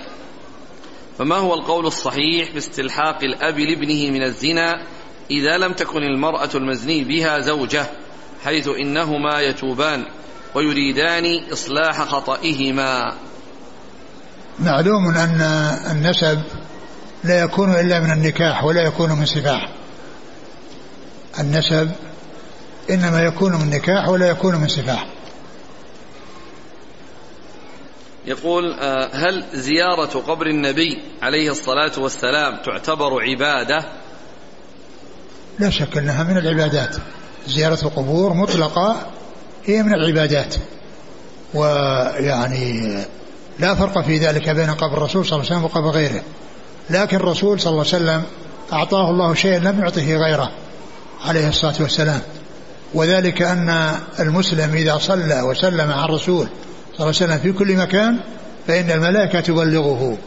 فما 1.18 1.36
هو 1.36 1.54
القول 1.54 1.86
الصحيح 1.86 2.52
في 2.52 2.58
استلحاق 2.58 3.24
الأب 3.24 3.60
لابنه 3.60 4.12
من 4.12 4.24
الزنا 4.24 4.84
إذا 5.32 5.58
لم 5.58 5.74
تكن 5.74 6.04
المرأة 6.04 6.50
المزني 6.56 7.04
بها 7.04 7.40
زوجة 7.40 7.86
حيث 8.44 8.68
إنهما 8.68 9.42
يتوبان 9.42 10.06
ويريدان 10.56 11.52
إصلاح 11.54 12.02
خطئهما؟ 12.02 13.14
معلوم 14.60 15.08
أن 15.08 15.42
النسب 15.92 16.42
لا 17.24 17.42
يكون 17.44 17.72
إلا 17.72 18.00
من 18.00 18.12
النكاح 18.12 18.64
ولا 18.64 18.82
يكون 18.82 19.12
من 19.12 19.26
سفاح. 19.26 19.79
النسب 21.40 21.92
إنما 22.90 23.24
يكون 23.24 23.56
من 23.56 23.70
نكاح 23.70 24.10
ولا 24.10 24.30
يكون 24.30 24.56
من 24.56 24.68
سفاح 24.68 25.06
يقول 28.26 28.74
آه، 28.74 29.10
هل 29.14 29.44
زيارة 29.54 30.20
قبر 30.20 30.48
النبي 30.48 31.02
عليه 31.22 31.52
الصلاة 31.52 31.92
والسلام 31.98 32.58
تعتبر 32.66 33.22
عبادة؟ 33.22 33.86
لا 35.60 35.70
شك 35.70 35.98
أنها 35.98 36.24
من 36.24 36.38
العبادات. 36.38 36.96
زيارة 37.48 37.80
القبور 37.84 38.34
مطلقة 38.34 39.08
هي 39.66 39.84
من 39.84 39.94
العبادات. 39.94 40.56
ويعني 41.54 42.98
لا 43.60 43.76
فرق 43.76 44.02
في 44.02 44.18
ذلك 44.18 44.50
بين 44.50 44.70
قبر 44.70 44.98
الرسول 44.98 45.26
صلى 45.26 45.40
الله 45.40 45.46
عليه 45.46 45.56
وسلم 45.56 45.64
وقبر 45.64 45.90
غيره. 45.90 46.24
لكن 46.90 47.18
الرسول 47.18 47.60
صلى 47.60 47.72
الله 47.72 47.86
عليه 47.86 47.96
وسلم 47.96 48.24
أعطاه 48.74 49.10
الله 49.10 49.34
شيئا 49.34 49.60
لم 49.60 49.80
يعطه 49.80 50.16
غيره. 50.16 50.52
عليه 51.26 51.49
الصلاة 51.49 51.76
والسلام. 51.80 52.22
وذلك 52.93 53.41
أن 53.41 53.95
المسلم 54.20 54.74
إذا 54.74 54.97
صلى 54.97 55.41
وسلم 55.41 55.91
على 55.91 56.05
الرسول 56.05 56.47
صلى 56.97 56.99
الله 56.99 57.05
عليه 57.05 57.09
وسلم 57.09 57.38
في 57.38 57.51
كل 57.51 57.76
مكان 57.78 58.20
فإن 58.67 58.91
الملائكة 58.91 59.39
تبلغه 59.39 60.17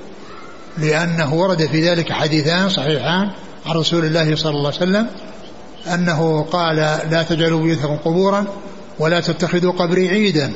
لأنه 0.79 1.35
ورد 1.35 1.67
في 1.67 1.89
ذلك 1.91 2.13
حديثان 2.13 2.69
صحيحان 2.69 3.31
عن 3.67 3.77
رسول 3.77 4.05
الله 4.05 4.37
صلى 4.37 4.51
الله 4.51 4.73
عليه 4.73 4.91
وسلم 4.91 5.07
أنه 5.95 6.43
قال 6.43 6.77
لا 7.11 7.23
تجعلوا 7.23 7.63
بيوتكم 7.63 7.97
قبورا 7.97 8.47
ولا 8.99 9.21
تتخذوا 9.21 9.73
قبري 9.73 10.09
عيدا. 10.09 10.53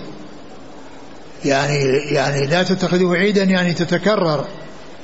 يعني 1.44 1.78
يعني 2.10 2.46
لا 2.46 2.62
تتخذه 2.62 3.14
عيدا 3.14 3.44
يعني 3.44 3.72
تتكرر 3.72 4.44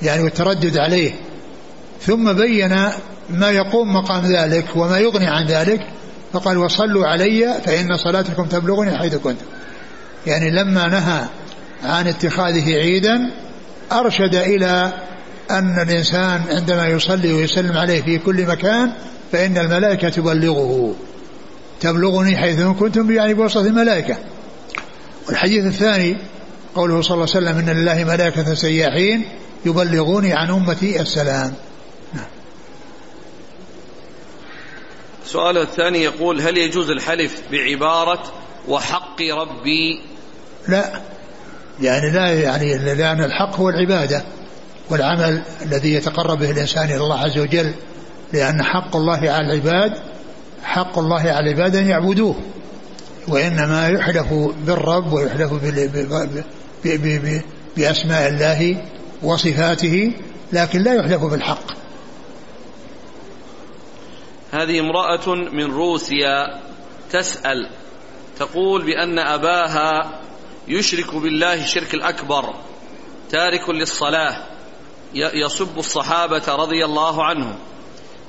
يعني 0.02 0.22
والتردد 0.22 0.76
عليه. 0.76 1.12
ثم 2.06 2.32
بين 2.32 2.88
ما 3.32 3.50
يقوم 3.50 3.94
مقام 3.94 4.24
ذلك 4.24 4.76
وما 4.76 4.98
يغني 4.98 5.26
عن 5.26 5.46
ذلك 5.46 5.80
فقال 6.32 6.58
وصلوا 6.58 7.06
علي 7.06 7.60
فإن 7.64 7.96
صلاتكم 7.96 8.44
تبلغني 8.46 8.98
حيث 8.98 9.14
كنتم 9.14 9.46
يعني 10.26 10.50
لما 10.50 10.88
نهى 10.88 11.24
عن 11.84 12.08
اتخاذه 12.08 12.74
عيدا 12.74 13.30
أرشد 13.92 14.34
إلى 14.34 14.92
أن 15.50 15.80
الإنسان 15.82 16.42
عندما 16.50 16.86
يصلي 16.88 17.32
ويسلم 17.32 17.76
عليه 17.76 18.02
في 18.02 18.18
كل 18.18 18.46
مكان 18.46 18.92
فإن 19.32 19.58
الملائكة 19.58 20.08
تبلغه. 20.08 20.94
تبلغني 21.80 22.36
حيث 22.36 22.60
كنتم 22.60 23.12
يعني 23.12 23.34
بوسط 23.34 23.56
الملائكة. 23.56 24.16
والحديث 25.28 25.64
الثاني 25.64 26.16
قوله 26.74 27.02
صلى 27.02 27.14
الله 27.14 27.26
عليه 27.34 27.46
وسلم 27.46 27.58
إن 27.58 27.76
لله 27.76 28.04
ملائكة 28.04 28.54
سياحين 28.54 29.24
يبلغوني 29.66 30.32
عن 30.32 30.50
أمتي 30.50 31.00
السلام. 31.00 31.52
السؤال 35.32 35.58
الثاني 35.58 36.02
يقول 36.02 36.40
هل 36.40 36.58
يجوز 36.58 36.90
الحلف 36.90 37.42
بعبارة 37.52 38.22
وحق 38.68 39.22
ربي؟ 39.22 40.00
لا. 40.68 41.00
يعني 41.80 42.10
لا 42.10 42.32
يعني 42.32 42.78
لأن 42.78 43.24
الحق 43.24 43.56
هو 43.56 43.68
العبادة 43.68 44.24
والعمل 44.90 45.42
الذي 45.62 45.94
يتقرب 45.94 46.38
به 46.38 46.50
الإنسان 46.50 46.84
إلى 46.84 46.96
الله 46.96 47.18
عز 47.18 47.38
وجل 47.38 47.74
لأن 48.32 48.62
حق 48.62 48.96
الله 48.96 49.30
على 49.30 49.52
العباد 49.52 49.92
حق 50.62 50.98
الله 50.98 51.20
على 51.20 51.50
العباد 51.50 51.76
أن 51.76 51.88
يعبدوه 51.88 52.36
وإنما 53.28 53.88
يحلف 53.88 54.32
بالرب 54.66 55.12
ويحلف 55.12 55.52
بأسماء 57.76 58.28
الله 58.28 58.84
وصفاته 59.22 60.12
لكن 60.52 60.82
لا 60.82 60.94
يحلف 60.94 61.24
بالحق. 61.24 61.81
هذه 64.52 64.80
امرأة 64.80 65.34
من 65.34 65.64
روسيا 65.64 66.60
تسأل 67.10 67.68
تقول 68.38 68.84
بأن 68.84 69.18
أباها 69.18 70.20
يشرك 70.68 71.14
بالله 71.14 71.54
الشرك 71.54 71.94
الأكبر 71.94 72.54
تارك 73.30 73.70
للصلاة 73.70 74.36
يسب 75.14 75.78
الصحابة 75.78 76.42
رضي 76.48 76.84
الله 76.84 77.24
عنهم 77.24 77.58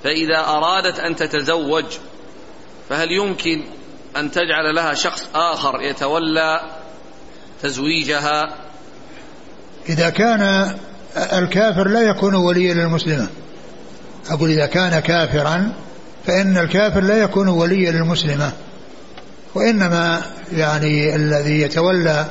فإذا 0.03 0.39
أرادت 0.39 0.99
أن 0.99 1.15
تتزوج 1.15 1.86
فهل 2.89 3.11
يمكن 3.11 3.63
أن 4.17 4.32
تجعل 4.32 4.76
لها 4.76 4.93
شخص 4.93 5.28
آخر 5.36 5.82
يتولى 5.82 6.61
تزويجها؟ 7.61 8.55
إذا 9.89 10.09
كان 10.09 10.74
الكافر 11.34 11.88
لا 11.88 12.01
يكون 12.01 12.36
وليا 12.36 12.74
للمسلمة. 12.74 13.28
أقول 14.30 14.49
إذا 14.49 14.65
كان 14.65 14.99
كافرا 14.99 15.74
فإن 16.28 16.57
الكافر 16.57 17.01
لا 17.01 17.17
يكون 17.17 17.47
وليا 17.47 17.91
للمسلمة 17.91 18.51
وإنما 19.55 20.21
يعني 20.53 21.15
الذي 21.15 21.61
يتولى 21.61 22.26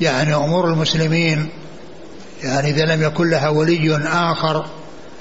يعني 0.00 0.34
أمور 0.34 0.68
المسلمين 0.68 1.48
يعني 2.42 2.70
إذا 2.70 2.84
لم 2.84 3.02
يكن 3.02 3.30
لها 3.30 3.48
ولي 3.48 3.96
آخر 4.06 4.66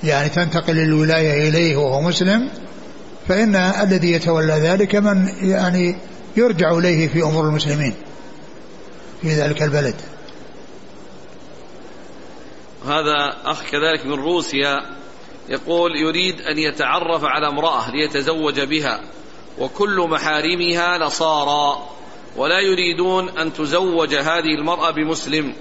يعني 0.04 0.30
تنتقل 0.30 0.80
الولاية 0.80 1.50
إليه 1.50 1.76
وهو 1.76 2.02
مسلم 2.02 2.50
فإن 3.28 3.56
الذي 3.56 4.12
يتولى 4.12 4.54
ذلك 4.54 4.96
من 4.96 5.30
يعني 5.42 5.96
يرجع 6.38 6.78
إليه 6.78 7.08
في 7.08 7.24
أمور 7.24 7.46
المسلمين 7.46 7.94
في 9.22 9.34
ذلك 9.34 9.64
البلد. 9.64 9.96
هذا 12.86 13.36
أخ 13.46 13.64
كذلك 13.64 14.06
من 14.06 14.14
روسيا 14.14 14.95
يقول 15.50 15.96
يريد 15.96 16.42
أن 16.42 16.58
يتعرف 16.58 17.24
على 17.24 17.48
امرأة 17.48 17.92
ليتزوج 17.92 18.62
بها 18.62 19.02
وكل 19.60 20.08
محارمها 20.10 20.98
نصارى 20.98 21.90
ولا 22.36 22.60
يريدون 22.60 23.30
أن 23.30 23.54
تزوج 23.54 24.16
هذه 24.16 24.56
المرأة 24.60 24.92
بمسلم. 24.92 25.54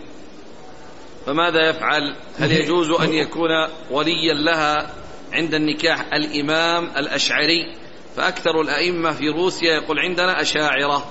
فماذا 1.27 1.69
يفعل؟ 1.69 2.17
هل 2.39 2.53
يجوز 2.53 2.91
أن 2.91 3.13
يكون 3.13 3.51
وليا 3.91 4.35
لها 4.35 4.91
عند 5.33 5.55
النكاح 5.55 6.13
الإمام 6.13 6.85
الأشعري؟ 6.97 7.77
فأكثر 8.17 8.61
الأئمة 8.61 9.13
في 9.13 9.29
روسيا 9.29 9.75
يقول 9.75 9.99
عندنا 9.99 10.41
أشاعرة. 10.41 11.07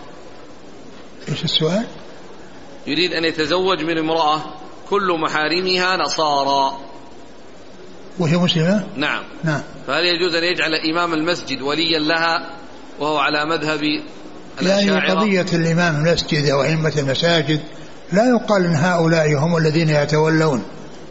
إيش 1.30 1.44
السؤال؟ 1.44 1.86
يريد 2.88 3.14
أن 3.14 3.26
يتزوج 3.26 3.84
من 3.84 3.98
امرأة 3.98 4.42
كل 4.90 5.18
محارمها 5.20 5.98
نصارى. 5.98 6.78
وهي 8.20 8.38
مسلمة؟ 8.38 8.84
نعم. 8.96 9.24
نعم. 9.44 9.62
فهل 9.88 10.06
يجوز 10.06 10.36
أن 10.36 10.44
يجعل 10.44 10.76
إمام 10.92 11.14
المسجد 11.14 11.62
وليا 11.62 12.00
لها 12.00 12.50
وهو 13.00 13.18
على 13.18 13.46
مذهب 13.46 13.82
يعني 14.62 15.08
قضية 15.08 15.46
الإمام 15.54 15.96
المسجد 15.96 16.50
أو 16.50 16.64
أئمة 16.64 16.94
المساجد 16.98 17.60
لا 18.12 18.30
يقال 18.30 18.66
أن 18.66 18.76
هؤلاء 18.76 19.34
هم 19.34 19.58
الذين 19.58 19.90
يتولون 19.90 20.64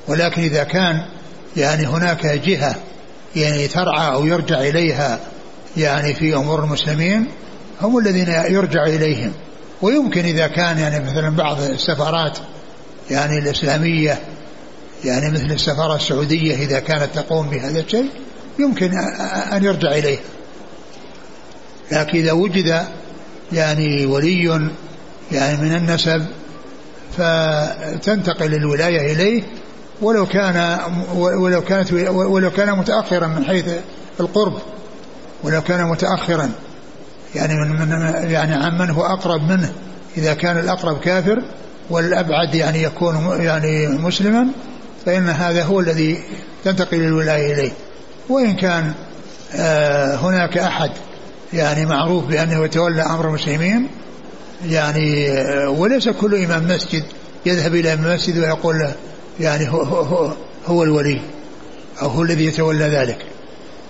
ولكن 0.08 0.42
إذا 0.42 0.64
كان 0.64 1.06
يعني 1.56 1.86
هناك 1.86 2.26
جهة 2.26 2.76
يعني 3.36 3.68
ترعى 3.68 4.14
أو 4.14 4.26
يرجع 4.26 4.60
إليها 4.60 5.18
يعني 5.76 6.14
في 6.14 6.36
أمور 6.36 6.64
المسلمين 6.64 7.28
هم 7.82 7.98
الذين 7.98 8.28
يرجع 8.28 8.86
إليهم. 8.86 9.32
ويمكن 9.82 10.24
إذا 10.24 10.46
كان 10.46 10.78
يعني 10.78 11.10
مثلا 11.10 11.36
بعض 11.36 11.60
السفارات 11.60 12.38
يعني 13.10 13.38
الإسلامية 13.38 14.18
يعني 15.04 15.30
مثل 15.30 15.52
السفارة 15.52 15.96
السعودية 15.96 16.54
إذا 16.54 16.80
كانت 16.80 17.08
تقوم 17.14 17.48
بهذا 17.48 17.80
الشيء 17.80 18.10
يمكن 18.58 18.98
أن 19.52 19.64
يرجع 19.64 19.92
إليه. 19.92 20.18
لكن 21.92 22.18
إذا 22.18 22.32
وجد 22.32 22.86
يعني 23.52 24.06
ولي 24.06 24.70
يعني 25.32 25.62
من 25.62 25.74
النسب 25.76 26.26
فتنتقل 27.16 28.54
الولاية 28.54 29.12
إليه 29.12 29.42
ولو 30.02 30.26
كان 30.26 30.78
ولو 31.14 31.60
كانت 31.60 31.92
ولو 31.92 32.50
كان 32.50 32.78
متأخرا 32.78 33.26
من 33.26 33.44
حيث 33.44 33.64
القرب 34.20 34.58
ولو 35.44 35.62
كان 35.62 35.84
متأخرا 35.84 36.50
يعني 37.34 37.54
من, 37.54 37.88
من 37.88 37.90
يعني 38.30 38.54
عمن 38.54 38.90
هو 38.90 39.02
أقرب 39.02 39.42
منه 39.42 39.72
إذا 40.16 40.34
كان 40.34 40.58
الأقرب 40.58 41.00
كافر 41.00 41.42
والأبعد 41.90 42.54
يعني 42.54 42.82
يكون 42.82 43.40
يعني 43.40 43.86
مسلما 43.88 44.46
فإن 45.06 45.28
هذا 45.28 45.64
هو 45.64 45.80
الذي 45.80 46.22
تنتقل 46.64 46.96
الولاية 46.96 47.54
إليه. 47.54 47.72
وإن 48.28 48.56
كان 48.56 48.92
آه 49.54 50.14
هناك 50.14 50.58
أحد 50.58 50.90
يعني 51.52 51.86
معروف 51.86 52.24
بأنه 52.24 52.64
يتولى 52.64 53.02
أمر 53.02 53.28
المسلمين 53.28 53.88
يعني 54.68 55.30
آه 55.30 55.70
وليس 55.70 56.08
كل 56.08 56.44
إمام 56.44 56.68
مسجد 56.68 57.04
يذهب 57.46 57.74
إلى 57.74 57.92
المسجد 57.92 58.38
ويقول 58.38 58.78
له 58.78 58.94
يعني 59.40 59.68
هو, 59.68 59.82
هو, 59.82 60.32
هو, 60.66 60.82
الولي 60.82 61.20
أو 62.02 62.08
هو 62.08 62.22
الذي 62.22 62.46
يتولى 62.46 62.84
ذلك. 62.84 63.18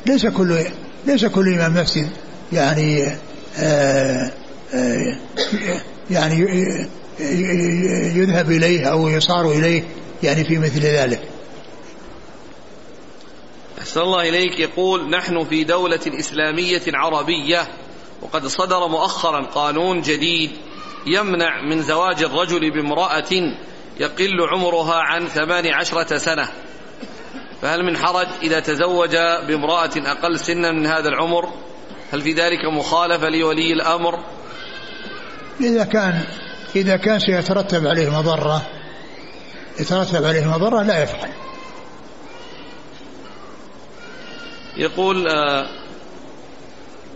ليس 0.07 0.27
كل 0.27 0.65
ليس 1.07 1.25
كل 1.25 1.55
إمام 1.55 1.75
مسجد 1.75 2.09
يعني 2.53 3.13
آه 3.59 4.31
يعني 6.11 6.47
يذهب 8.17 8.51
إليه 8.51 8.87
أو 8.87 9.09
يصار 9.09 9.51
إليه 9.51 9.83
يعني 10.23 10.45
في 10.45 10.59
مثل 10.59 10.81
ذلك. 10.81 11.29
أحسن 13.81 14.01
الله 14.01 14.29
إليك. 14.29 14.61
يقول 14.61 15.11
نحن 15.11 15.45
في 15.45 15.65
دولة 15.65 16.01
إسلامية 16.07 16.83
عربية 16.95 17.69
وقد 18.23 18.47
صدر 18.47 18.89
مؤخرا 18.89 19.47
قانون 19.47 20.01
جديد 20.01 20.51
يمنع 21.07 21.63
من 21.63 21.83
زواج 21.83 22.23
الرجل 22.23 22.71
بامرأة 22.71 23.55
يقل 24.01 24.49
عمرها 24.53 24.95
عن 24.95 25.27
ثمان 25.27 25.67
عشرة 25.67 26.17
سنة. 26.17 26.49
فهل 27.63 27.85
من 27.85 27.97
حرج 27.97 28.27
إذا 28.43 28.61
تزوج 28.61 29.17
بامرأة 29.49 29.91
أقل 29.97 30.39
سنا 30.39 30.73
من 30.73 30.87
هذا 30.87 31.09
العمر؟ 31.09 31.49
هل 32.13 32.21
في 32.21 32.33
ذلك 32.33 32.65
مخالفة 32.65 33.29
لولي 33.29 33.73
الأمر؟ 33.73 34.19
إذا 35.61 35.85
كان 35.85 36.25
إذا 36.77 36.97
كان 36.97 37.19
سيترتب 37.19 37.87
عليه 37.87 38.09
مضرة 38.09 38.63
يترتب 39.81 40.25
عليه 40.25 40.47
مضرة 40.47 40.83
لا 40.83 41.03
يفعل. 41.03 41.31
يقول 44.77 45.29
آه، 45.29 45.67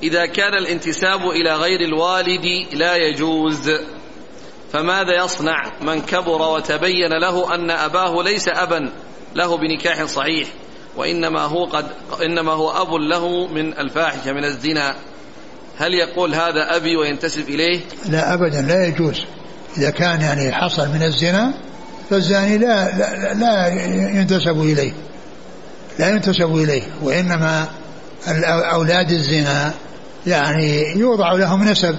إذا 0.02 0.26
كان 0.26 0.54
الانتساب 0.54 1.20
إلى 1.20 1.56
غير 1.56 1.80
الوالد 1.80 2.44
لا 2.72 2.96
يجوز 2.96 3.70
فماذا 4.72 5.24
يصنع؟ 5.24 5.72
من 5.80 6.02
كبر 6.02 6.42
وتبين 6.42 7.12
له 7.20 7.54
أن 7.54 7.70
أباه 7.70 8.22
ليس 8.22 8.48
أبا 8.48 8.92
له 9.34 9.56
بنكاح 9.56 10.04
صحيح 10.04 10.48
وإنما 10.96 11.40
هو 11.40 11.64
قد 11.64 11.86
إنما 12.22 12.52
هو 12.52 12.70
أب 12.70 12.94
له 12.94 13.46
من 13.46 13.78
الفاحشة 13.78 14.32
من 14.32 14.44
الزنا. 14.44 14.96
هل 15.76 15.94
يقول 15.94 16.34
هذا 16.34 16.76
أبي 16.76 16.96
وينتسب 16.96 17.48
إليه؟ 17.48 17.80
لا 18.08 18.34
أبدا 18.34 18.62
لا 18.62 18.86
يجوز. 18.86 19.24
إذا 19.76 19.90
كان 19.90 20.20
يعني 20.20 20.52
حصل 20.52 20.88
من 20.88 21.02
الزنا 21.02 21.54
فالزاني 22.10 22.58
لا 22.58 22.96
لا, 22.96 23.34
لا 23.34 23.68
ينتسب 24.20 24.60
إليه. 24.60 24.92
لا 25.98 26.10
ينتسب 26.10 26.56
إليه 26.56 26.82
وإنما 27.02 27.66
أولاد 28.72 29.10
الزنا 29.10 29.72
يعني 30.26 30.98
يوضع 30.98 31.32
لهم 31.32 31.64
نسب 31.68 31.96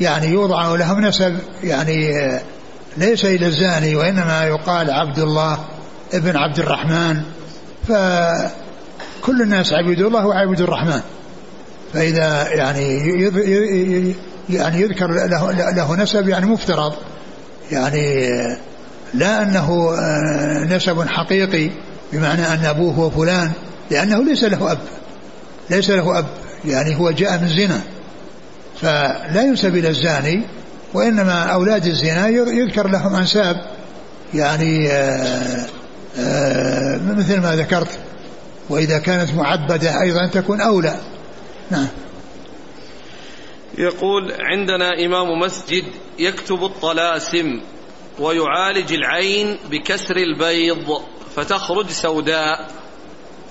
يعني 0.00 0.26
يوضع 0.26 0.74
لهم 0.74 1.00
نسب 1.00 1.38
يعني 1.62 2.12
ليس 2.96 3.24
إلى 3.24 3.46
الزاني 3.46 3.96
وإنما 3.96 4.44
يقال 4.44 4.90
عبد 4.90 5.18
الله 5.18 5.58
ابن 6.14 6.36
عبد 6.36 6.58
الرحمن. 6.58 7.22
فكل 7.88 9.42
الناس 9.42 9.72
عبد 9.72 10.00
الله 10.00 10.26
وعبد 10.26 10.60
الرحمن. 10.60 11.00
فإذا 11.92 12.48
يعني 12.48 12.98
يعني 14.48 14.80
يذكر 14.80 15.06
له, 15.06 15.52
له 15.52 15.96
نسب 15.96 16.28
يعني 16.28 16.46
مفترض 16.46 16.92
يعني 17.72 18.28
لا 19.14 19.42
أنه 19.42 19.94
آه، 19.98 20.64
نسب 20.64 21.08
حقيقي 21.08 21.70
بمعنى 22.12 22.46
أن 22.46 22.64
أبوه 22.64 22.94
هو 22.94 23.10
فلان 23.10 23.52
لأنه 23.90 24.24
ليس 24.24 24.44
له 24.44 24.72
أب. 24.72 24.78
ليس 25.70 25.90
له 25.90 26.18
أب 26.18 26.26
يعني 26.64 26.96
هو 26.96 27.10
جاء 27.10 27.38
من 27.40 27.48
زنا. 27.48 27.80
فلا 28.80 29.42
ينسب 29.42 29.76
إلى 29.76 29.88
الزاني 29.88 30.42
وإنما 30.94 31.42
أولاد 31.42 31.86
الزنا 31.86 32.28
يذكر 32.28 32.88
لهم 32.88 33.14
أنساب. 33.14 33.56
يعني 34.34 34.88
آآ 34.88 34.96
آه، 34.98 35.66
آآ 36.18 36.94
آه، 36.94 37.12
مثل 37.12 37.40
ما 37.40 37.56
ذكرت. 37.56 37.98
وإذا 38.68 38.98
كانت 38.98 39.34
معبدة 39.34 40.00
أيضا 40.00 40.26
تكون 40.26 40.60
أولى. 40.60 40.96
نعم. 41.70 41.88
يقول 43.78 44.32
عندنا 44.40 45.04
إمام 45.06 45.40
مسجد 45.40 45.84
يكتب 46.18 46.64
الطلاسم. 46.64 47.60
ويعالج 48.18 48.92
العين 48.92 49.58
بكسر 49.70 50.16
البيض 50.16 51.02
فتخرج 51.36 51.90
سوداء. 51.90 52.70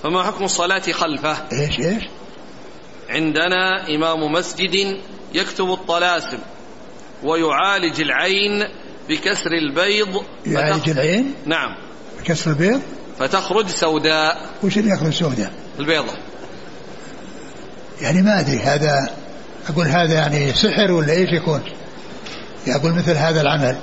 فما 0.02 0.22
حكم 0.22 0.44
الصلاة 0.44 0.92
خلفه؟ 0.92 1.36
إيش 1.52 1.78
إيش؟ 1.80 2.02
عندنا 3.08 3.88
إمام 3.94 4.32
مسجد 4.32 4.96
يكتب 5.34 5.72
الطلاسم. 5.72 6.38
ويعالج 7.22 8.00
العين 8.00 8.68
بكسر 9.08 9.52
البيض 9.52 10.24
يعالج 10.46 10.90
العين؟ 10.90 11.34
نعم. 11.46 11.76
بكسر 12.20 12.50
البيض؟ 12.50 12.82
فتخرج 13.18 13.68
سوداء. 13.68 14.50
وش 14.62 14.78
اللي 14.78 14.90
يخرج 14.90 15.12
سوداء؟ 15.12 15.52
البيضة. 15.78 16.12
يعني 18.00 18.22
ما 18.22 18.40
أدري 18.40 18.58
هذا 18.58 19.10
أقول 19.68 19.86
هذا 19.86 20.14
يعني 20.14 20.52
سحر 20.52 20.92
ولا 20.92 21.12
إيش 21.12 21.32
يكون؟ 21.32 21.62
أقول 22.68 22.92
مثل 22.92 23.12
هذا 23.12 23.40
العمل. 23.40 23.76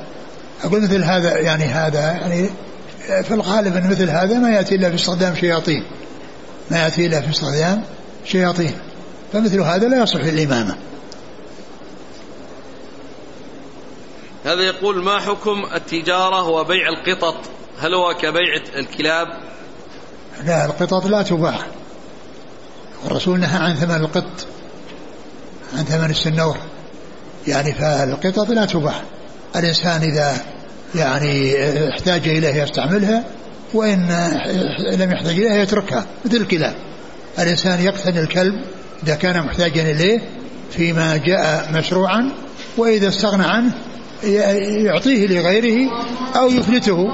أقول 0.64 0.82
مثل 0.82 1.04
هذا 1.04 1.40
يعني 1.40 1.64
هذا 1.64 2.12
يعني 2.12 2.50
في 3.24 3.34
الغالب 3.34 3.76
أن 3.76 3.90
مثل 3.90 4.10
هذا 4.10 4.40
ما 4.40 4.50
يأتي 4.50 4.76
إلا 4.76 4.90
في 4.90 4.96
استخدام 4.96 5.36
شياطين. 5.36 5.84
ما 6.72 6.84
يأتي 6.84 7.06
إلا 7.06 7.22
في 7.22 7.30
استخدام 7.30 7.84
شياطين. 8.26 8.74
فمثل 9.34 9.62
هذا 9.62 9.88
لا 9.88 10.04
يصح 10.04 10.20
للإمامة. 10.20 10.76
هذا 14.46 14.62
يقول 14.62 15.04
ما 15.04 15.20
حكم 15.20 15.66
التجارة 15.76 16.48
وبيع 16.48 16.88
القطط؟ 16.90 17.36
هل 17.80 17.94
هو 17.94 18.14
كبيع 18.14 18.56
الكلاب؟ 18.76 19.28
لا 20.46 20.66
القطط 20.66 21.06
لا 21.06 21.22
تباع. 21.22 21.60
والرسول 23.04 23.40
نهى 23.40 23.58
عن 23.58 23.76
ثمن 23.76 23.96
القط 23.96 24.48
عن 25.78 25.84
ثمن 25.84 26.10
السنور. 26.10 26.58
يعني 27.48 27.74
فالقطط 27.74 28.50
لا 28.50 28.66
تباع. 28.66 29.02
الإنسان 29.56 30.02
إذا 30.02 30.36
يعني 30.96 31.54
احتاج 31.90 32.28
إليها 32.28 32.64
يستعملها 32.64 33.24
وإن 33.74 34.00
لم 35.00 35.12
يحتاج 35.12 35.36
إليها 35.36 35.56
يتركها 35.56 36.06
مثل 36.26 36.38
الكلاب. 36.38 36.76
الإنسان 37.40 37.82
يقتني 37.82 38.20
الكلب 38.20 38.54
إذا 39.04 39.16
كان 39.16 39.46
محتاجا 39.46 39.92
إليه 39.92 40.22
فيما 40.72 41.18
جاء 41.18 41.70
مشروعا 41.74 42.30
وإذا 42.78 43.08
استغنى 43.08 43.44
عنه 43.44 43.72
يعطيه 44.86 45.28
لغيره 45.28 45.92
أو 46.36 46.50
يفلته. 46.50 47.08